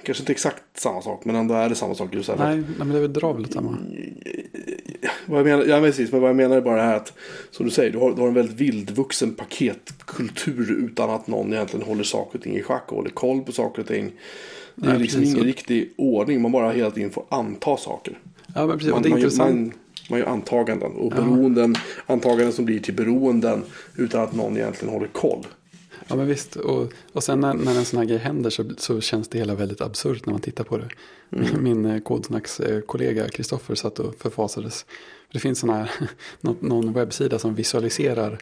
[0.03, 2.14] kanske inte exakt samma sak men ändå är det samma sak.
[2.14, 3.78] Just här, Nej, nej, men det är väl dra väl åt samma.
[5.26, 7.14] Vad jag menar, ja, precis, men vad jag menar är bara det här att
[7.52, 11.86] som du säger, du har, du har en väldigt vildvuxen paketkultur utan att någon egentligen
[11.86, 14.12] håller saker och ting i schack och håller koll på saker och ting.
[14.76, 18.19] Det är Nej, liksom ingen riktig ordning, man bara hela tiden får anta saker.
[18.56, 18.91] Ja, men precis.
[18.91, 19.56] och Man, det är man, intressant.
[19.56, 19.72] man,
[20.10, 21.22] man gör antaganden och Ja.
[21.22, 21.76] beroenden,
[22.06, 23.64] antaganden som blir till beroenden
[23.95, 25.45] utan att någon egentligen håller koll.
[26.07, 29.02] Ja men visst, och, och sen när, när en sån här grej händer så, så
[29.02, 30.89] känns det hela väldigt absurt när man tittar på det.
[31.60, 34.85] Min eh, Kodsnacks-kollega Kristoffer satt och förfasades.
[35.31, 35.91] Det finns sån här,
[36.41, 38.39] någon, någon webbsida som visualiserar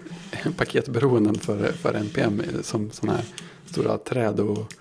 [0.56, 3.24] paketberoenden för, för NPM som sådana här
[3.66, 4.72] stora träd och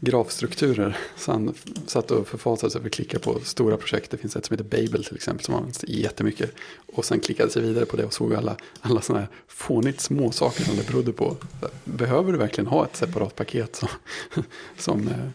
[0.00, 0.96] grafstrukturer.
[1.16, 1.54] Så han
[1.86, 4.10] satt och förfasade sig över att klicka på stora projekt.
[4.10, 6.54] Det finns ett som heter Babel till exempel som används jättemycket.
[6.86, 10.30] Och sen klickade sig vidare på det och såg alla, alla sådana här fånigt små
[10.30, 11.36] saker som det berodde på.
[11.84, 13.88] Behöver du verkligen ha ett separat paket som,
[14.78, 15.28] som eh,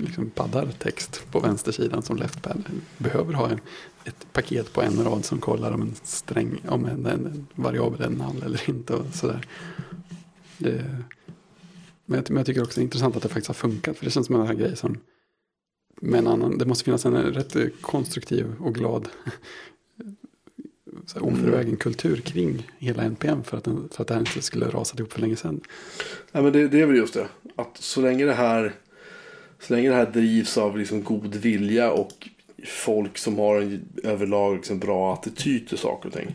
[0.00, 2.64] liksom paddar text på vänstersidan som Leftpad?
[2.98, 3.60] Behöver du ha en,
[4.04, 8.00] ett paket på en rad som kollar om en sträng, om en, en, en variabel
[8.00, 9.46] är en null eller inte och sådär.
[10.58, 10.84] Det,
[12.06, 13.96] men jag, men jag tycker också det är intressant att det faktiskt har funkat.
[13.96, 14.98] För det känns som en här grej som
[16.00, 19.08] med en annan, det måste finnas en rätt konstruktiv och glad
[21.06, 24.42] så här, oförvägen kultur kring hela NPM för att, den, för att det här inte
[24.42, 25.60] skulle rasat ihop för länge sedan.
[26.32, 27.28] Nej, men det, det är väl just det.
[27.56, 28.72] Att så länge det här,
[29.60, 32.28] så länge det här drivs av liksom god vilja och
[32.64, 36.34] folk som har en överlag liksom bra attityd till saker och ting.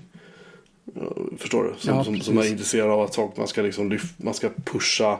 [0.94, 1.74] Ja, Förstår du?
[1.80, 2.52] Som, Ja, som, som är precis.
[2.52, 5.20] intresserade av att saker, man, ska liksom lyf, man ska pusha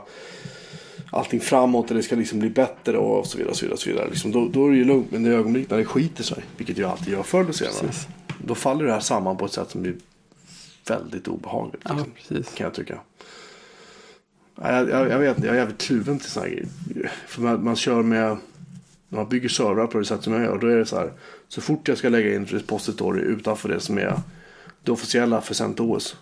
[1.10, 3.50] allting framåt och det ska liksom bli bättre och så vidare.
[3.50, 4.08] Och så vidare, och så vidare.
[4.10, 5.10] Liksom, då, då är det ju lugnt.
[5.10, 7.74] Men i ögonblick när det skiter sig, vilket ju alltid gör förr eller senare.
[7.80, 8.06] Precis.
[8.44, 9.94] Då faller det här samman på ett sätt som blir
[10.88, 11.82] väldigt obehagligt.
[11.84, 12.54] Ja, Liksom precis.
[12.54, 12.98] kan jag tycka.
[14.62, 16.66] Jag, jag, jag vet inte, jag är jävligt kluven till sådana grejer.
[17.26, 18.36] För man, man kör med,
[19.08, 21.12] när man bygger servrar på det sätt som jag gör, då är det så här.
[21.48, 24.14] Så fort jag ska lägga in ett repository utanför det som är
[24.82, 26.16] det officiella för CentOS.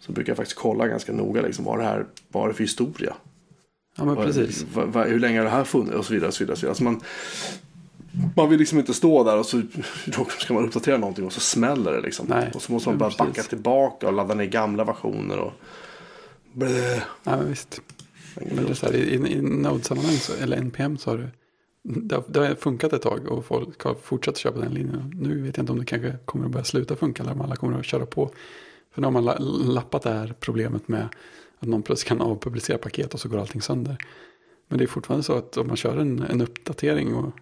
[0.00, 3.14] Så brukar jag faktiskt kolla ganska noga liksom, vad det här vad det för historia.
[3.96, 4.64] Ja, men Vad- precis.
[4.74, 6.28] vad- vad- hur länge har det här funnits och så vidare.
[6.28, 6.70] Och så vidare, och så vidare.
[6.70, 7.00] Alltså man,
[8.36, 9.62] man vill liksom inte stå där och så
[10.38, 12.26] ska man uppdatera någonting och så smäller det liksom.
[12.28, 13.18] Nej, och så måste man bara precis.
[13.26, 15.38] backa tillbaka och ladda ner gamla versioner.
[15.38, 15.52] Och...
[16.52, 16.94] Blä.
[17.24, 17.80] Ja, men visst.
[18.34, 21.28] Men det är så här, i, i Node-sammanhang, eller NPM, så har det,
[21.82, 25.12] det, har, det har funkat ett tag och folk har fortsatt köpa den linjen.
[25.16, 27.56] Nu vet jag inte om det kanske kommer att börja sluta funka eller om alla
[27.56, 28.30] kommer att köra på.
[28.94, 29.38] För nu har man la,
[29.74, 31.08] lappat det här problemet med
[31.58, 33.96] att någon plötsligt kan avpublicera paket och så går allting sönder.
[34.68, 37.32] Men det är fortfarande så att om man kör en, en uppdatering och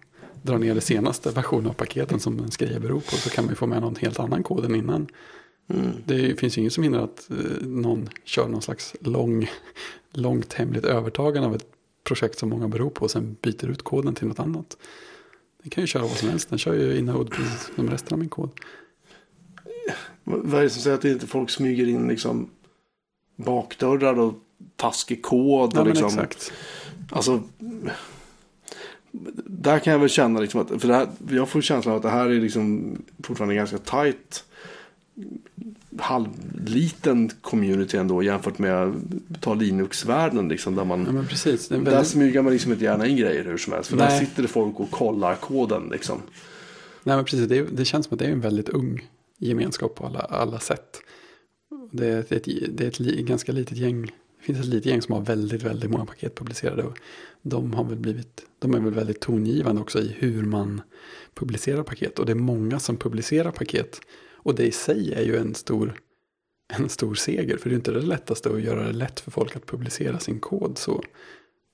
[0.41, 3.51] drar ner det senaste versionen av paketen som en grej beror på så kan man
[3.51, 5.07] ju få med någon helt annan kod än innan.
[5.67, 5.91] Mm.
[6.05, 9.49] Det finns ju inget som hindrar att eh, någon kör någon slags lång,
[10.13, 11.65] långt hemligt övertagande av ett
[12.09, 14.77] projekt som många beror på och sen byter ut koden till något annat.
[15.63, 16.49] Den kan ju köra vad som helst.
[16.49, 18.49] Den kör ju i Node precis som resten av min kod.
[20.23, 22.49] Vad är det som säger att inte folk smyger in liksom
[23.35, 24.33] bakdörrar och
[24.75, 25.71] taskig kod?
[25.73, 26.51] Ja, och men liksom, exakt.
[27.11, 27.43] Alltså,
[29.45, 32.03] där kan jag väl känna liksom att, för det här, jag får känslan av att
[32.03, 34.43] det här är liksom fortfarande ganska tight
[35.97, 38.93] halvliten community ändå jämfört med
[39.41, 41.71] ta Linux-världen liksom där man Ja, precis.
[41.71, 44.09] En där väldigt, smyger man liksom inte gärna in grejer hur som helst för där
[44.09, 44.19] Nej.
[44.19, 46.21] sitter det folk och kollar koden liksom.
[47.03, 47.47] nej, men precis.
[47.47, 51.01] Det, det känns som att det är en väldigt ung gemenskap på alla, alla sätt.
[51.91, 54.01] Det är, ett, det är ett li, ganska litet gäng.
[54.05, 56.83] Det finns ett litet gäng som har väldigt, väldigt många paket publicerade.
[56.83, 56.97] Och
[57.41, 60.81] de, har väl blivit, de är väl väldigt tongivande också i hur man
[61.33, 62.19] publicerar paket.
[62.19, 64.01] Och det är många som publicerar paket.
[64.43, 65.99] Och det i sig är ju en stor,
[66.73, 67.57] en stor seger.
[67.57, 70.39] För det är inte det lättaste att göra det lätt för folk att publicera sin
[70.39, 70.77] kod.
[70.77, 71.03] Så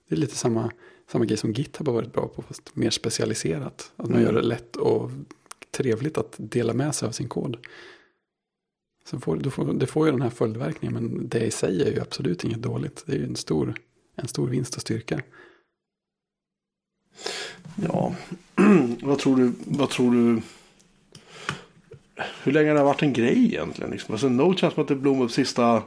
[0.10, 0.72] det är lite samma,
[1.12, 2.42] samma grej som GitHub har varit bra på.
[2.42, 3.92] Fast mer specialiserat.
[3.96, 4.24] Att man Mm.
[4.24, 5.12] gör det lätt och
[5.72, 7.58] trevligt att dela med sig av sin kod.
[9.06, 10.94] Så får, du får, det får ju den här följdverkningen.
[10.94, 13.04] Men det i sig är ju absolut inget dåligt.
[13.06, 13.76] Det är ju en stor,
[14.16, 15.22] en stor vinst och styrka.
[17.76, 18.16] Ja,
[19.02, 20.42] vad tror du, vad tror du,
[22.44, 23.92] hur länge har det varit en grej egentligen?
[23.92, 24.14] Liksom?
[24.14, 25.84] Alltså Node känns som att det blommade upp sista,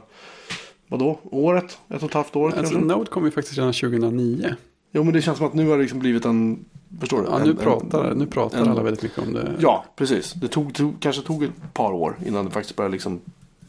[0.87, 1.77] vadå, året?
[1.89, 2.79] Ett och ett halvt år Alltså, kanske?
[2.79, 4.55] Node kom ju faktiskt redan 2009.
[4.91, 6.65] Jo men det känns som att nu har det liksom blivit en,
[6.99, 7.27] förstår du?
[7.27, 9.55] Ja, en, nu en- pratar, nu pratar en- alla väldigt mycket om det.
[9.59, 10.33] Ja, precis.
[10.33, 13.19] Det tog, tog, kanske tog ett par år innan det faktiskt började liksom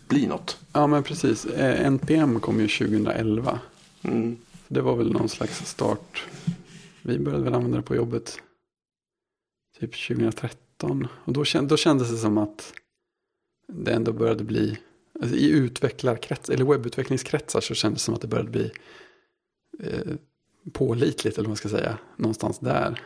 [0.09, 0.59] bli något.
[0.73, 1.45] Ja, men precis.
[1.47, 3.59] Eh, NPM kom ju 2011.
[4.03, 4.37] Mm.
[4.69, 6.25] Det var väl någon slags start.
[7.03, 8.39] Vi började väl använda det på jobbet
[9.81, 10.59] typ 2013.
[10.85, 12.75] Och då, känd, då kändes det som att
[13.69, 14.79] det ändå började bli,
[15.21, 18.71] alltså i utvecklarkretsar, eller webbutvecklingskretsar så kändes det som att det började bli
[19.83, 20.15] eh,
[20.73, 23.03] pålitligt, eller vad man ska säga, någonstans där.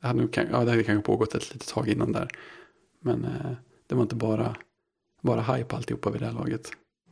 [0.00, 2.28] Det hade, nog, ja, det hade kanske pågått ett litet tag innan där.
[3.00, 3.52] Men eh,
[3.86, 4.56] det var inte bara,
[5.22, 6.70] bara hype alltihopa vid det här laget.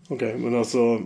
[0.09, 1.01] Okej, men alltså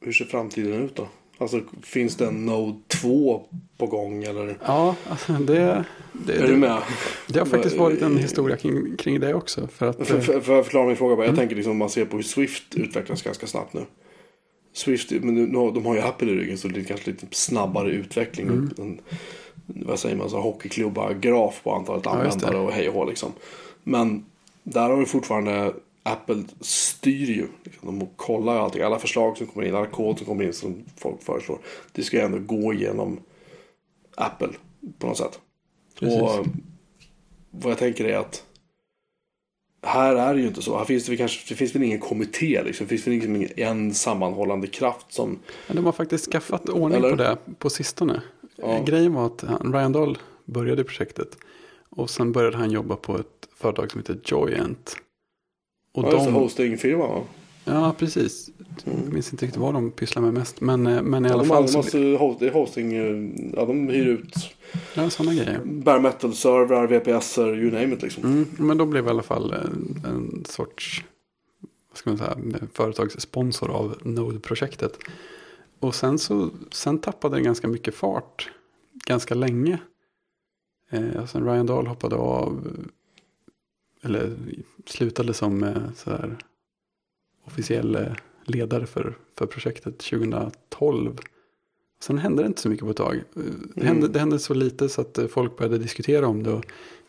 [0.00, 1.08] hur ser framtiden ut då?
[1.38, 3.42] Alltså finns det en Node 2
[3.78, 4.58] på gång eller?
[4.66, 6.78] Ja, alltså det, det, Är du med?
[7.28, 9.66] Det har faktiskt varit en historia kring, kring det också.
[9.66, 11.22] För att, För, för, för förklara min fråga bara.
[11.22, 11.38] Jag Mm.
[11.38, 13.84] tänker liksom om man ser på hur Swift utvecklas ganska snabbt nu.
[14.72, 17.90] Swift, men nu, de har ju Apple i ryggen så det är kanske lite snabbare
[17.90, 18.46] utveckling.
[18.48, 18.70] Mm.
[18.78, 19.00] En,
[19.66, 22.18] vad säger man, så hockeyklubba graf på antalet Ja, det.
[22.18, 23.32] användare och hej och hå liksom.
[23.84, 24.24] Men
[24.62, 25.72] där har vi fortfarande
[26.08, 27.46] Apple styr ju.
[27.64, 28.82] Liksom, de kollar allting.
[28.82, 31.58] Alla förslag som kommer in, alla kod som kommer in som folk föreslår.
[31.92, 33.20] Det ska ju ändå gå igenom
[34.14, 34.48] Apple
[34.98, 35.40] på något sätt.
[35.98, 36.22] Precis.
[36.22, 36.46] Och
[37.50, 38.44] vad jag tänker är att
[39.82, 40.78] här är det ju inte så.
[40.78, 42.86] Här finns det, väl kanske, det finns väl ingen kommitté liksom.
[42.86, 45.38] Det finns väl liksom ingen en sammanhållande kraft som...
[45.66, 47.10] men de har faktiskt skaffat ordning Eller?
[47.10, 48.22] på det på sistone.
[48.56, 48.66] Ja.
[48.66, 51.38] Eh, Grejen var att Ryan Dahl började projektet.
[51.90, 54.96] Och sen började han jobba på ett företag som heter Joyent.
[55.98, 57.20] Och Ja, de, hostingfirma va?
[57.64, 58.50] ja, precis.
[58.84, 60.60] Jag minns inte riktigt vad de pysslar med mest.
[60.60, 61.66] Men, eh, men i Ja, alla de, fall.
[61.66, 61.98] de måste,
[62.46, 64.34] är hosting, eh, ja de hyr ut
[64.94, 65.60] ja, sådana grejer.
[65.64, 68.24] bare metal-servrar, VPSer, you name it liksom.
[68.24, 71.04] Mm, men då blev i alla fall en, en sorts
[71.90, 72.36] vad ska man säga,
[72.72, 74.98] företagssponsor av Node-projektet.
[75.80, 78.50] Och sen så sen tappade det ganska mycket fart
[79.06, 79.78] ganska länge.
[80.90, 82.66] Eh, sen Ryan Dahl hoppade av
[84.02, 84.36] eller
[84.86, 86.36] slutade som eh, så här,
[87.44, 88.12] officiell eh,
[88.44, 91.18] ledare för, för projektet 2012.
[92.00, 93.16] Sen hände det inte så mycket på ett tag.
[93.16, 93.42] Eh,
[93.74, 96.52] Det, hände, det hände så lite så att folk började diskutera om det.
[96.52, 96.64] Och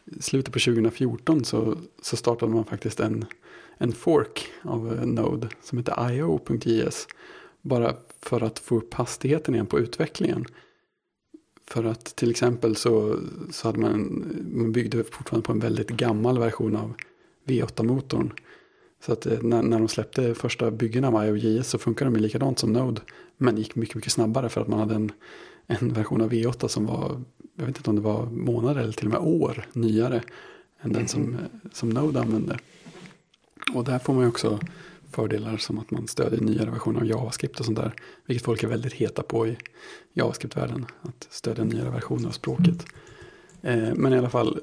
[0.06, 3.26] i slutet på 2014 så, så startade man faktiskt en,
[3.78, 7.08] en fork av Node som heter io.js.
[7.62, 10.46] Bara för att få upp hastigheten igen på utvecklingen.
[11.70, 13.20] För att till exempel så,
[13.52, 16.94] så hade man, man byggde fortfarande på en väldigt gammal version av
[17.46, 18.34] V8-motorn.
[19.06, 22.22] Så att eh, när, när de släppte första byggena av IOJS så funkar de ju
[22.22, 23.02] likadant som Node.
[23.38, 25.12] Men gick mycket, mycket snabbare för att man hade en,
[25.68, 27.22] en version av V8 som var,
[27.56, 30.24] jag vet inte om det var månader eller till och med år nyare
[30.82, 31.40] än den som, eh,
[31.72, 32.60] som Node använde.
[33.74, 34.60] Och där får man ju också
[35.12, 37.94] fördelar som att man stödjer nyare versioner av JavaScript och sånt där.
[38.26, 39.58] Vilket folk är väldigt heta på i
[40.14, 40.86] JavaScript-världen.
[41.02, 42.86] Att stödja nyare versioner av språket.
[43.62, 44.60] Eh, men i alla fall,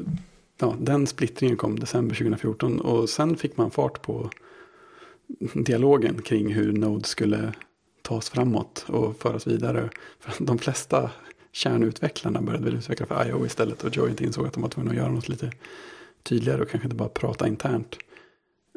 [0.59, 2.81] ja, den splittringen kom december 2014.
[2.81, 4.31] Och sen fick man fart på
[5.55, 7.53] dialogen kring hur Node skulle
[8.03, 9.91] tas framåt och föras vidare.
[10.21, 11.11] För de flesta
[11.53, 13.85] kärnutvecklarna började väl utveckla för IO istället.
[13.85, 15.53] Och Joint insåg att de var tvungna att göra något lite
[16.23, 17.99] tydligare och kanske inte bara prata internt.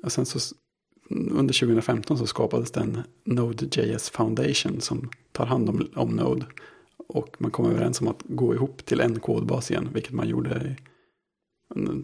[0.03, 0.55] Och sen så
[1.09, 6.45] under 2015 så skapades den Node.js Foundation som tar hand om, om Node.
[7.07, 10.49] Och man kom överens om att gå ihop till en kodbas igen, vilket man gjorde
[10.49, 10.75] i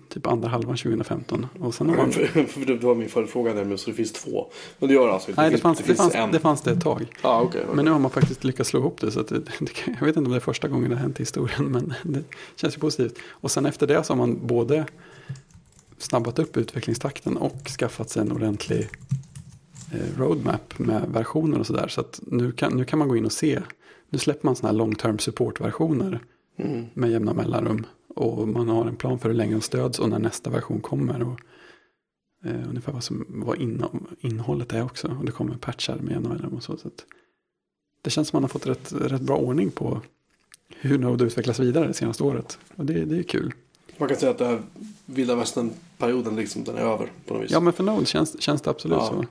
[0.10, 1.48] typ andra halvan 2015.
[1.60, 2.12] Och sen har man,
[2.48, 4.48] För, det var min följdfråga nämligen, så det finns två.
[4.80, 5.42] Men det gör alltså inte.
[5.42, 6.32] nej, det fanns, det, fanns, en.
[6.32, 7.06] det fanns det ett tag.
[7.24, 7.62] Ja, okej.
[7.62, 7.76] okej.
[7.76, 9.12] Men nu har man faktiskt lyckats slå ihop det.
[9.12, 11.22] Så det, det, jag vet inte om det är första gången det har hänt i
[11.22, 12.24] historien, men det
[12.56, 13.20] känns ju positivt.
[13.30, 14.86] Och sen efter det så har man både
[15.98, 18.90] snabbat upp utvecklingstakten och skaffat sig en ordentlig
[19.92, 21.88] eh, roadmap med versioner och sådär.
[21.88, 23.62] Så att nu kan, nu kan man gå in och se.
[24.10, 26.20] Nu släpper man sådana här long term support-versioner
[26.58, 26.86] Mm.
[26.94, 27.86] med jämna mellanrum.
[28.16, 31.22] Och man har en plan för hur länge de stöds och när nästa version kommer.
[31.24, 31.40] Och,
[32.46, 35.08] eh, ungefär vad, som, vad inno, innehållet är också.
[35.20, 36.78] Och det kommer patchar med jämna mellanrum och så.
[36.78, 37.06] så att
[38.02, 40.02] det känns som man har fått rätt, rätt bra ordning på
[40.70, 42.60] hur Node utvecklas vidare det senaste året.
[42.76, 43.54] Och det, det är kul.
[43.98, 44.62] Man kan säga att det här
[45.06, 47.52] vilda västern-perioden liksom, den är över på något vis.
[47.52, 49.08] Ja men för Node känns, känns det absolut Ja.
[49.08, 49.26] så.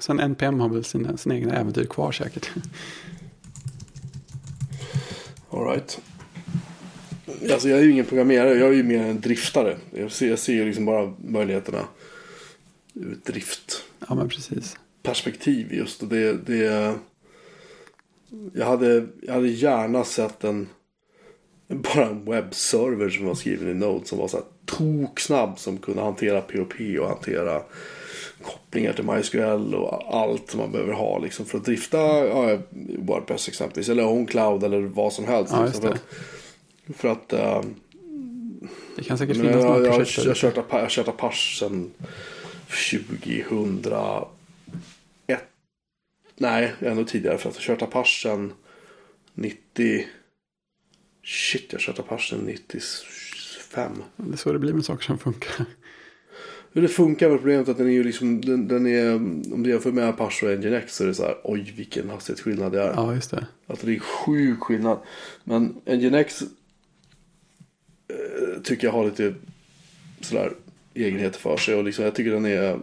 [0.00, 2.50] Sen NPM har väl sina, sina egna äventyr kvar säkert.
[5.50, 6.00] All right.
[7.52, 9.76] Alltså jag är ju ingen programmerare, jag är ju mer en driftare.
[9.90, 11.84] Jag ser, jag ser ju liksom bara möjligheterna
[12.94, 16.02] ur ett driftperspektiv Ja just.
[16.02, 16.94] Och det, det,
[18.52, 20.68] jag, hade, jag hade gärna sett en,
[21.68, 26.02] bara en webbserver som var skriven i Node som var så här toksnabb som kunde
[26.02, 27.62] hantera POP och hantera
[28.42, 32.58] kopplingar till MySQL och allt som man behöver ha liksom för att drifta ja,
[32.98, 35.52] Wordpress exempelvis eller OnCloud eller vad som helst.
[35.52, 35.94] Ja, liksom,
[36.96, 37.60] för att, eh,
[38.96, 40.42] Det kan säkert finnas jag, några jag, projekt.
[40.42, 41.90] jag, Apa- jag har kört Apache sedan
[42.90, 44.28] 2001.
[46.36, 47.38] Nej, ännu tidigare.
[47.38, 48.52] För att jag har kört Apache sedan
[49.34, 50.06] 90...
[51.26, 53.92] Shit, jag har kört Apache sedan 95.
[54.16, 55.66] Det är så det blir med saker som funkar.
[56.72, 58.40] Det funkar med problemet är att den är ju liksom...
[58.40, 61.36] Den, den är, om du jämför med Apache och Nginx så är det så här...
[61.44, 62.92] Oj, vilken hastighetsskillnad det är.
[62.92, 63.46] Ja, just det.
[63.66, 64.98] Alltså det är sjuk skillnad.
[65.44, 66.48] Men Nginx eh,
[68.62, 69.34] tycker jag har lite
[70.20, 70.52] sådär
[70.94, 71.74] egenheter för sig.
[71.74, 72.80] Och liksom, jag tycker den är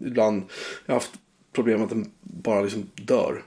[0.00, 0.42] ibland,
[0.86, 1.12] jag har haft
[1.52, 3.42] problem att den bara liksom dör.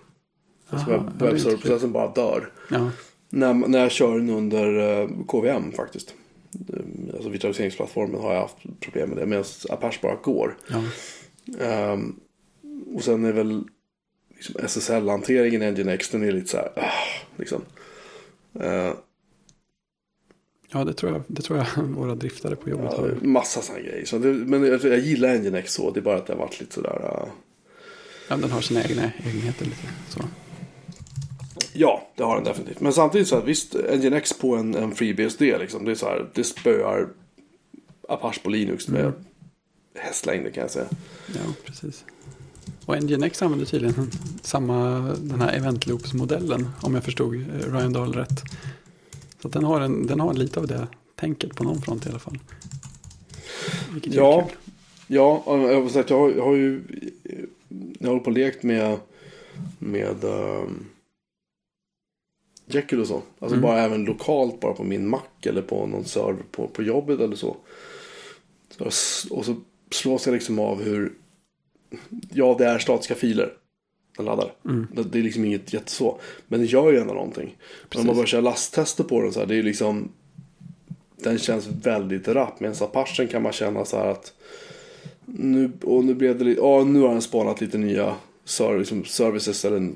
[0.69, 2.51] Alltså Aha, Webbserverprocessen bara dör.
[2.69, 2.91] Ja,
[3.29, 6.13] När, när jag kör den under eh, KVM faktiskt.
[6.73, 6.79] Eh,
[7.13, 9.25] Alltså virtualiseringsplattformen har jag haft problem med det.
[9.25, 10.57] Medan Apache bara går.
[10.67, 10.83] ja.
[11.65, 12.15] Ehm,
[12.93, 13.63] och sen är väl
[14.35, 16.91] liksom SSL-hanteringen i Nginx, den är lite så här, ah,
[17.35, 17.61] liksom.
[18.59, 18.91] Eh,
[20.71, 23.17] ja det, tror jag, det tror jag våra driftare på jobbet ja, har.
[23.21, 24.05] massa sådana grejer.
[24.05, 26.59] Så det, men jag, jag gillar Nginx så, det är bara att det har varit
[26.59, 27.01] lite sådär.
[27.23, 27.29] Uh,
[28.29, 29.87] Ja, den har sina egna egenheter lite.
[30.09, 30.19] Så.
[31.77, 32.79] Ja, det har den definitivt.
[32.81, 36.29] Men samtidigt så här, visst, Nginx på en, en FreeBSD liksom, det är så här,
[36.33, 37.07] det spöar
[38.09, 39.13] Apache på Linux med Mm.
[39.95, 40.85] hästlängder kan jag säga.
[41.27, 42.05] Ja, precis.
[42.85, 48.13] Och Nginx använder tydligen samma, den här event loops-modellen, om jag förstod eh, Ryan Dahl
[48.13, 48.41] rätt.
[49.41, 52.19] Så den, har en, den har lite av det tänket på någon front i alla
[52.19, 52.39] fall.
[53.93, 54.49] Vilket Ja.
[55.09, 56.81] Ja, jag har, jag har ju
[57.99, 58.97] jag håller på och lekt med
[59.79, 60.85] med um,
[62.67, 63.21] Jekyll och så.
[63.39, 63.61] Alltså Mm.
[63.61, 67.35] bara även lokalt, bara på min Mac eller på någon server på, på jobbet eller
[67.35, 67.57] så.
[68.69, 69.35] så.
[69.35, 69.55] Och så
[69.91, 71.13] slås jag liksom av hur,
[72.33, 73.53] ja det är statiska filer.
[74.17, 74.53] Den laddar.
[74.65, 74.87] Mm.
[74.93, 76.19] Det, det är liksom inget jätteså.
[76.47, 77.57] Men det gör ju ändå någonting.
[77.89, 78.01] Precis.
[78.01, 80.09] om man börjar köra lasttester på den så här, det är liksom
[81.15, 82.59] den känns väldigt rapp.
[82.59, 84.33] Medan Apachen kan man känna så här att
[85.25, 88.15] nu, och nu blev det ja nu har den spanat lite nya
[88.77, 89.91] liksom services eller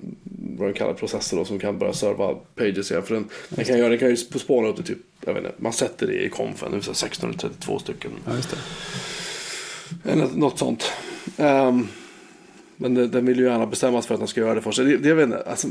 [0.57, 3.03] vad den kallar processer då som kan börja serva pages igen.
[3.03, 5.55] För den, den, kan, göra, den kan ju spåna upp till typ, jag vet inte,
[5.57, 8.11] man sätter det i konfen, det vill säga 1632 stycken.
[8.25, 8.57] Ja, just det.
[10.11, 10.91] Eller något sånt.
[11.37, 11.87] Ehm,
[12.77, 14.85] men det, den vill ju gärna bestämmas för att den ska göra det för sig.
[14.85, 15.67] Det, det, jag vet inte, alltså,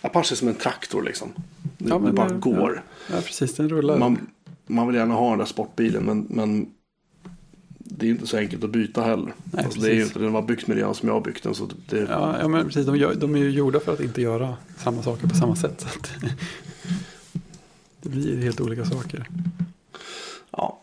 [0.00, 1.32] Apache är som en traktor liksom.
[1.78, 2.82] Det, Ja, det men bara det- går.
[3.12, 3.54] Ja, precis.
[3.54, 3.98] Den rullar.
[3.98, 4.26] Man,
[4.66, 6.66] man vill gärna ha den där sportbilen men, men
[7.98, 9.34] det är inte så enkelt att byta heller.
[9.44, 11.42] Nej, alltså, det är ju inte den var byggt med det som jag har byggt
[11.42, 11.54] den.
[11.54, 12.86] Så det, Ja, ja, men precis.
[12.86, 15.80] De, gör, de är ju gjorda för att inte göra samma saker på samma sätt.
[15.80, 15.88] Så
[18.02, 19.28] det blir helt olika saker.
[20.50, 20.78] ja.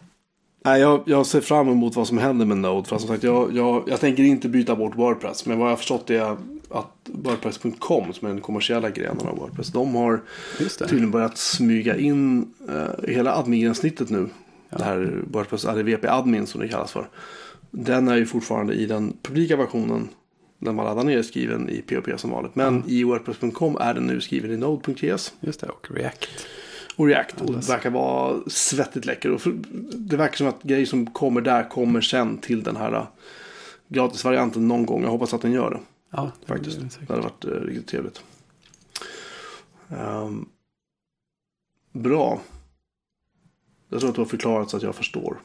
[0.65, 2.87] Nej, jag, jag ser fram emot vad som händer med Node.
[2.89, 5.45] För som sagt, jag, jag, jag tänker inte byta bort Wordpress.
[5.45, 6.37] Men vad jag har förstått är
[6.69, 9.67] att Wordpress.com som är den kommersiella grenen av Wordpress.
[9.67, 10.21] De har
[10.79, 14.29] tydligen börjat smyga in eh, hela admin-gränssnittet nu.
[14.69, 17.09] Det här Wordpress ADVP admin som det kallas för.
[17.71, 20.09] Den är ju fortfarande i den publika versionen.
[20.59, 22.55] Den man laddar ner skriven i POP som vanligt.
[22.55, 25.67] Men i Wordpress.com är den nu skriven i Node.js Just det.
[25.67, 26.29] Och React.
[26.95, 27.41] och React.
[27.41, 29.31] Och det verkar vara svettigt läcker.
[29.31, 29.41] Och
[29.93, 33.07] det verkar som att grejer som kommer där kommer sen till den här eh,
[33.87, 35.03] gratisvarianten någon gång.
[35.03, 35.79] Jag hoppas att den gör det.
[36.11, 36.79] Ja, det Faktiskt.
[36.79, 38.23] det Det hade varit eh, riktigt trevligt.
[39.89, 40.45] Ehm,
[41.91, 42.41] bra.
[43.89, 45.37] Jag tror att du har förklarat så att jag förstår.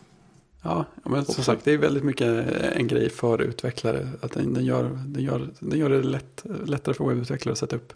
[0.63, 2.29] Ja, men som sagt det är väldigt mycket
[2.77, 4.09] en grej för utvecklare.
[4.21, 7.77] Att den, den, gör, den, gör, den gör det lätt, lättare för webbutvecklare att sätta
[7.77, 7.93] upp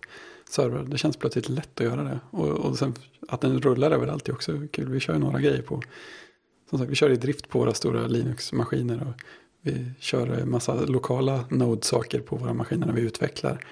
[0.51, 0.85] servrar.
[0.85, 2.21] Det känns plötsligt lätt att göra det.
[2.31, 2.95] Och, och sen
[3.29, 4.89] att den rullar överallt är också kul.
[4.89, 5.83] Vi kör några grejer på.
[6.71, 9.01] Som sagt, vi kör i drift på våra stora Linux-maskiner.
[9.09, 9.23] Och
[9.63, 13.65] vi kör en massa lokala Node-saker på våra maskiner när vi utvecklar.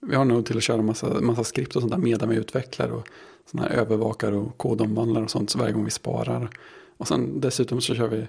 [0.00, 2.88] Vi har Node till att köra massa, massa skript och sånt där medan vi utvecklar.
[2.88, 3.08] Och
[3.50, 6.50] sådana här övervakare och kodomvandlare och sånt så varje gång vi sparar.
[6.96, 8.26] Och sen dessutom så kör vi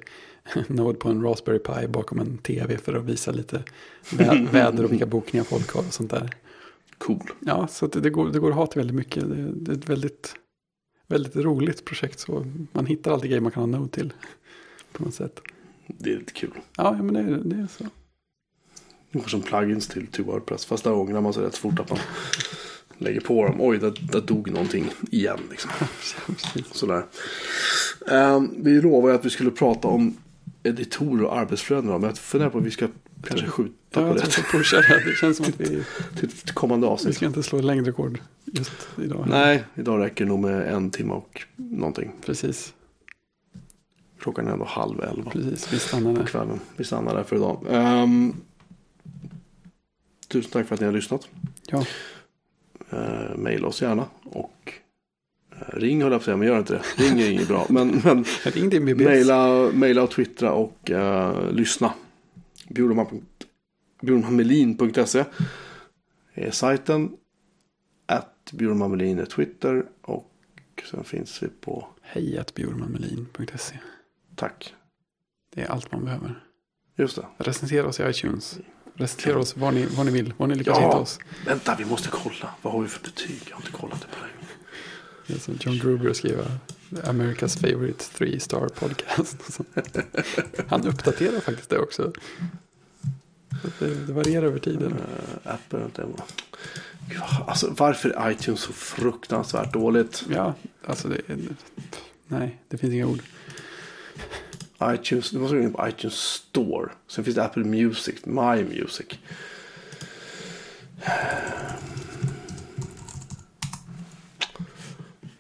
[0.73, 3.64] Node på en Raspberry Pi bakom en tv för att visa lite
[4.10, 6.30] vä- väder och vilka bokningar folk har och sånt där.
[6.98, 7.31] Cool.
[7.39, 9.30] Ja, så det, det, går, det går att ha till väldigt mycket.
[9.30, 10.35] Det, det är ett väldigt,
[11.07, 12.19] väldigt roligt projekt.
[12.19, 14.14] Så man hittar alltid grejer man kan ha Node till.
[14.91, 15.39] På något sätt.
[15.88, 16.52] Det är lite kul.
[16.77, 17.84] Ja, men det, är- det är så.
[19.11, 20.65] Det går som plugins till, till Wordpress.
[20.65, 21.99] Fast där ångrar man sig rätt fort att man
[23.01, 23.55] lägger på dem.
[23.59, 25.39] Oj, där, där dog någonting igen.
[25.49, 25.71] Liksom.
[26.71, 27.05] Sådär.
[28.11, 30.17] Ehm, vi lovade att vi skulle prata om
[30.63, 31.85] editorer och arbetsflöden.
[31.91, 32.87] Men jag funderar på att vi ska
[33.23, 35.03] kanske skjuta Ja, på det pusha det.
[35.05, 35.83] Det känns som att vi,
[36.19, 37.15] till ett kommande vi avsnitt.
[37.15, 38.71] ska inte slå längdrekord just
[39.03, 39.25] idag.
[39.29, 42.11] Nej, idag räcker det nog med en timme och någonting.
[42.25, 42.73] Precis,
[44.19, 45.73] Klockan är ändå halv elva precis.
[45.73, 46.27] Vi stannar på där.
[46.27, 46.59] kvällen.
[46.77, 47.65] Vi stannar där för idag.
[47.69, 48.33] Ehm,
[50.27, 51.27] tusen tack för att ni har lyssnat.
[51.67, 51.85] Ja,
[52.93, 54.05] Uh, maila oss gärna.
[54.23, 54.73] Och
[55.51, 57.03] eh, ring höll jag på att säga, men gör inte det.
[57.03, 57.65] Ring är inget bra.
[57.69, 59.05] Men, men ring din BBS.
[59.05, 61.93] maila, maila och twittra och uh, lyssna.
[64.01, 65.26] Bjurmanmelin.se
[66.34, 67.11] är sajten.
[68.05, 69.85] Att Bjurmanmelin är Twitter.
[70.01, 70.34] Och
[70.91, 73.76] sen finns vi på Hejatbjurmanmelin.se.
[74.35, 74.73] Tack.
[75.55, 76.43] Det är allt man behöver.
[76.95, 77.26] Just det.
[77.38, 78.59] Recensera oss i iTunes.
[79.01, 80.33] Recensera oss var ni, var ni vill.
[80.37, 80.85] Var ni lyckas Ja.
[80.85, 81.19] hitta oss.
[81.45, 82.49] Vänta, vi måste kolla.
[82.61, 83.41] Vad har vi för betyg?
[83.49, 84.47] Jag har inte kollat det på länge.
[85.27, 86.45] Det är som John Gruber skriver.
[86.89, 89.37] America's favorite three star podcast.
[90.67, 92.11] Han uppdaterar faktiskt det också.
[93.79, 94.91] Det, det varierar över tiden.
[94.93, 96.05] Uh, Apple, inte.
[97.09, 100.23] Gud, Alltså, varför är iTunes så fruktansvärt dåligt?
[100.29, 100.53] Ja,
[100.85, 101.21] alltså det.
[102.27, 103.19] Nej, det finns inga ord.
[104.83, 106.91] iTunes, du måste gå in på iTunes Store.
[107.07, 109.07] Sen finns det Apple Music, My Music.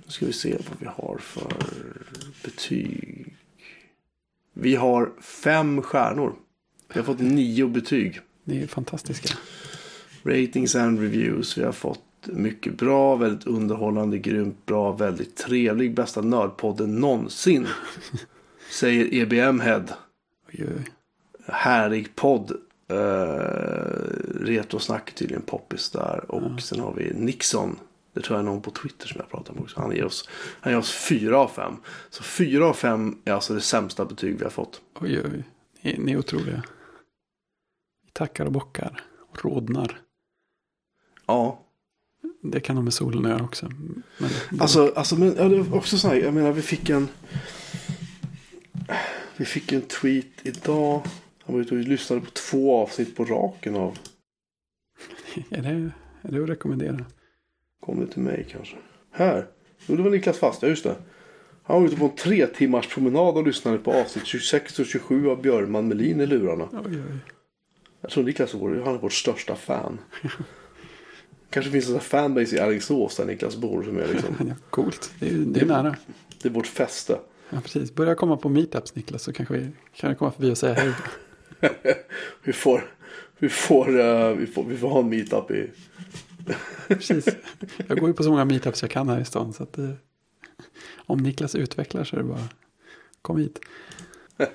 [0.05, 1.53] Nu ska vi se vad vi har för
[2.43, 3.35] betyg.
[4.53, 6.33] Vi har fem stjärnor.
[6.93, 8.19] Vi har fått nio betyg.
[8.43, 9.37] Det är fantastiska.
[10.23, 11.57] Ratings and reviews.
[11.57, 15.95] Vi har fått mycket bra, väldigt underhållande, grymt bra, väldigt trevlig.
[15.95, 17.67] Bästa nördpodden någonsin.
[18.71, 19.85] Säger EBM Head.
[20.47, 20.85] Oj, oj.
[21.47, 22.51] Härlig podd.
[22.91, 22.97] Uh,
[24.41, 26.31] Retrosnack är tydligen poppis där.
[26.31, 27.79] Och sen har vi Nixon.
[28.13, 29.79] Det tror jag är någon på Twitter som jag pratar med också.
[29.81, 30.29] Han ger oss,
[30.61, 31.73] han ger oss fyra av fem.
[32.09, 34.81] Så fyra av fem är alltså det sämsta betyg vi har fått.
[34.99, 35.43] Oj, oj.
[35.81, 36.63] Ni, ni är otroliga.
[38.05, 39.03] Vi tackar och bockar.
[39.31, 39.99] Och rodnar.
[41.25, 41.65] Ja,
[42.43, 43.69] Det kan ha med solen göra också.
[44.17, 47.07] Men, Alltså, alltså men ja, det var också så här, jag menar vi fick en
[49.37, 51.01] Vi fick en tweet idag.
[51.43, 53.97] Han var ute och lyssnade på två avsnitt på raken av.
[55.49, 55.91] är, det,
[56.21, 57.05] är det att rekommendera?
[57.85, 58.75] Kom det till mig kanske?
[59.11, 59.47] Här.
[59.85, 60.95] Jo det var Niklas Fast, ja just det.
[61.63, 65.29] Han var ute på en tre timmars promenad och lyssnade på avsnitt 26 och 27
[65.29, 66.69] av Björman Melin i lurarna.
[66.71, 67.19] Oj, oj.
[68.01, 69.99] Jag tror Niklas vår, han är vårt största fan.
[71.49, 74.35] Kanske finns en fanbase i Alingsås där Niklas bor som är liksom.
[74.47, 75.11] Ja, coolt.
[75.19, 75.95] Det är, det är nära.
[76.41, 77.19] Det är vårt fäste.
[77.53, 77.95] Ja, precis.
[77.95, 80.93] Börja komma på meetups Niklas så kanske vi kan du komma förbi och säga hej.
[82.43, 82.83] Vi får,
[83.37, 85.71] vi får, eh, vi får, vi får ha en meetup i...
[86.87, 87.27] Precis.
[87.87, 89.53] Jag går ju på så många meetups jag kan här i stan.
[89.53, 89.89] Så att, eh,
[90.95, 92.47] om Niklas utvecklar så är det bara
[93.21, 93.59] kom hit.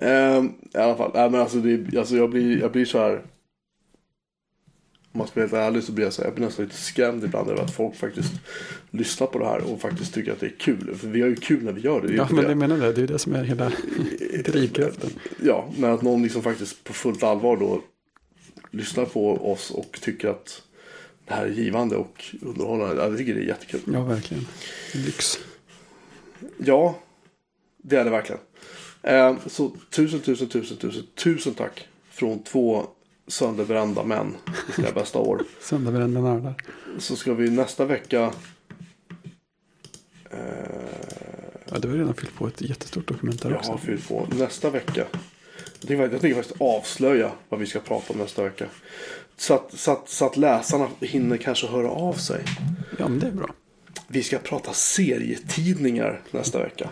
[0.00, 3.22] Ehm, I alla fall, nej, men alltså, det, alltså jag, blir, jag blir så här.
[5.14, 6.76] Om man ska vara helt ärlig så blir jag så här, jag blir nästan lite
[6.76, 8.32] skrämd ibland över att folk faktiskt
[8.90, 10.94] lyssnar på det här och faktiskt tycker att det är kul.
[10.96, 12.14] För vi har ju kul när vi gör det.
[12.14, 12.48] Ja, men det.
[12.50, 12.92] jag menar det.
[12.92, 13.72] Det är det som är hela
[14.44, 15.10] drivkraften.
[15.42, 17.82] Ja, men att någon liksom faktiskt på fullt allvar då
[18.70, 20.62] lyssnar på oss och tycker att
[21.26, 23.02] det här är givande och underhållande.
[23.02, 23.80] Ja, jag tycker det är jättekul.
[23.92, 24.46] Ja, verkligen.
[24.94, 25.38] Lyx.
[26.58, 26.98] Ja,
[27.82, 28.40] det är det verkligen.
[29.02, 32.86] Eh, så tusen, tusen, tusen, tusen, tusen tack från två
[33.26, 34.36] sönderbrända män
[34.68, 35.42] i sina bästa år.
[35.60, 36.54] Sönderbrända nördar.
[36.98, 38.32] Så ska vi nästa vecka
[40.30, 40.38] eh,
[41.70, 43.70] Ja, du har redan fyllt på ett jättestort dokument där Jag också.
[43.70, 45.06] har fyllt på nästa vecka.
[45.80, 48.66] Jag tänker, jag tänker faktiskt avslöja vad vi ska prata om nästa vecka.
[49.36, 52.44] Så att, så, att, så att läsarna hinner kanske höra av sig.
[52.98, 53.54] Ja, men det är bra.
[54.08, 56.88] Vi ska prata serietidningar nästa vecka.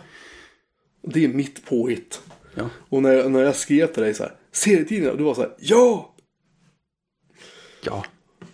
[1.02, 2.20] Det är mitt påhitt.
[2.54, 5.40] Ja, Och när jag, när jag skrev till dig så här, serietidningar, du var så
[5.40, 6.11] här, ja!
[7.84, 8.04] Ja.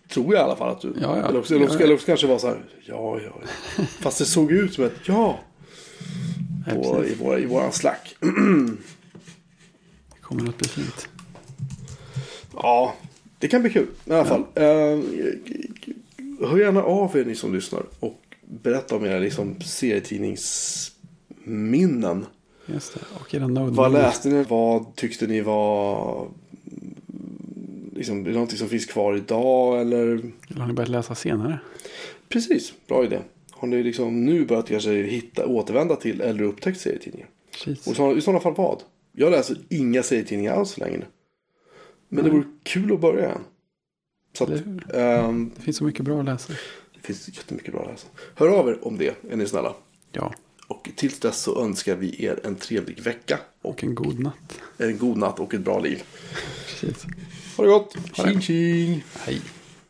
[0.08, 0.94] Tror jag i alla fall att du.
[1.00, 1.28] Ja, ja.
[1.28, 3.32] Eller, också, eller, också, eller också kanske var så här, ja, ja.
[3.76, 3.84] ja.
[4.00, 5.38] Fast det såg ut som ett ja.
[6.74, 8.16] På, i, vår, I våran slack.
[8.20, 8.28] Det
[10.20, 11.08] kommer att bli fint.
[12.54, 12.94] Ja,
[13.38, 14.40] det kan bli kul i alla fall.
[14.40, 14.44] Uh,
[16.48, 22.26] hör gärna av er ni som lyssnar och berätta om era liksom, serietidningsminnen.
[22.66, 23.00] Just det.
[23.20, 24.42] Och era Vad läste ni?
[24.42, 26.28] Vad tyckte ni var...
[27.98, 30.06] Liksom, är det någonting som finns kvar idag eller?
[30.48, 31.58] Eller har ni börjat läsa senare?
[32.28, 33.20] Precis, bra idé.
[33.50, 37.28] Har ni liksom nu börjat kanske hitta, återvända till eller upptäckt serietidningar?
[37.64, 37.86] Precis.
[37.86, 38.82] Och i sådana, i sådana fall vad?
[39.12, 41.06] Jag läser inga serietidningar alls längre.
[42.08, 43.40] Men det vore kul att börja igen.
[44.38, 44.50] Så att,
[44.94, 46.52] ehm, Det finns så mycket bra att läsa.
[46.94, 48.08] Det finns jättemycket bra att läsa.
[48.34, 49.74] Hör av er om det, är ni snälla.
[50.12, 50.34] Ja,
[50.68, 53.38] Och tills dess så önskar vi er en trevlig vecka.
[53.62, 54.60] Och och en god natt.
[54.78, 56.02] en god natt och ett bra liv.
[56.80, 57.06] Precis.
[57.58, 57.94] Ha det gott!
[58.16, 58.30] Ha det.
[58.30, 59.04] Tjing tjing!
[59.26, 59.40] Hej.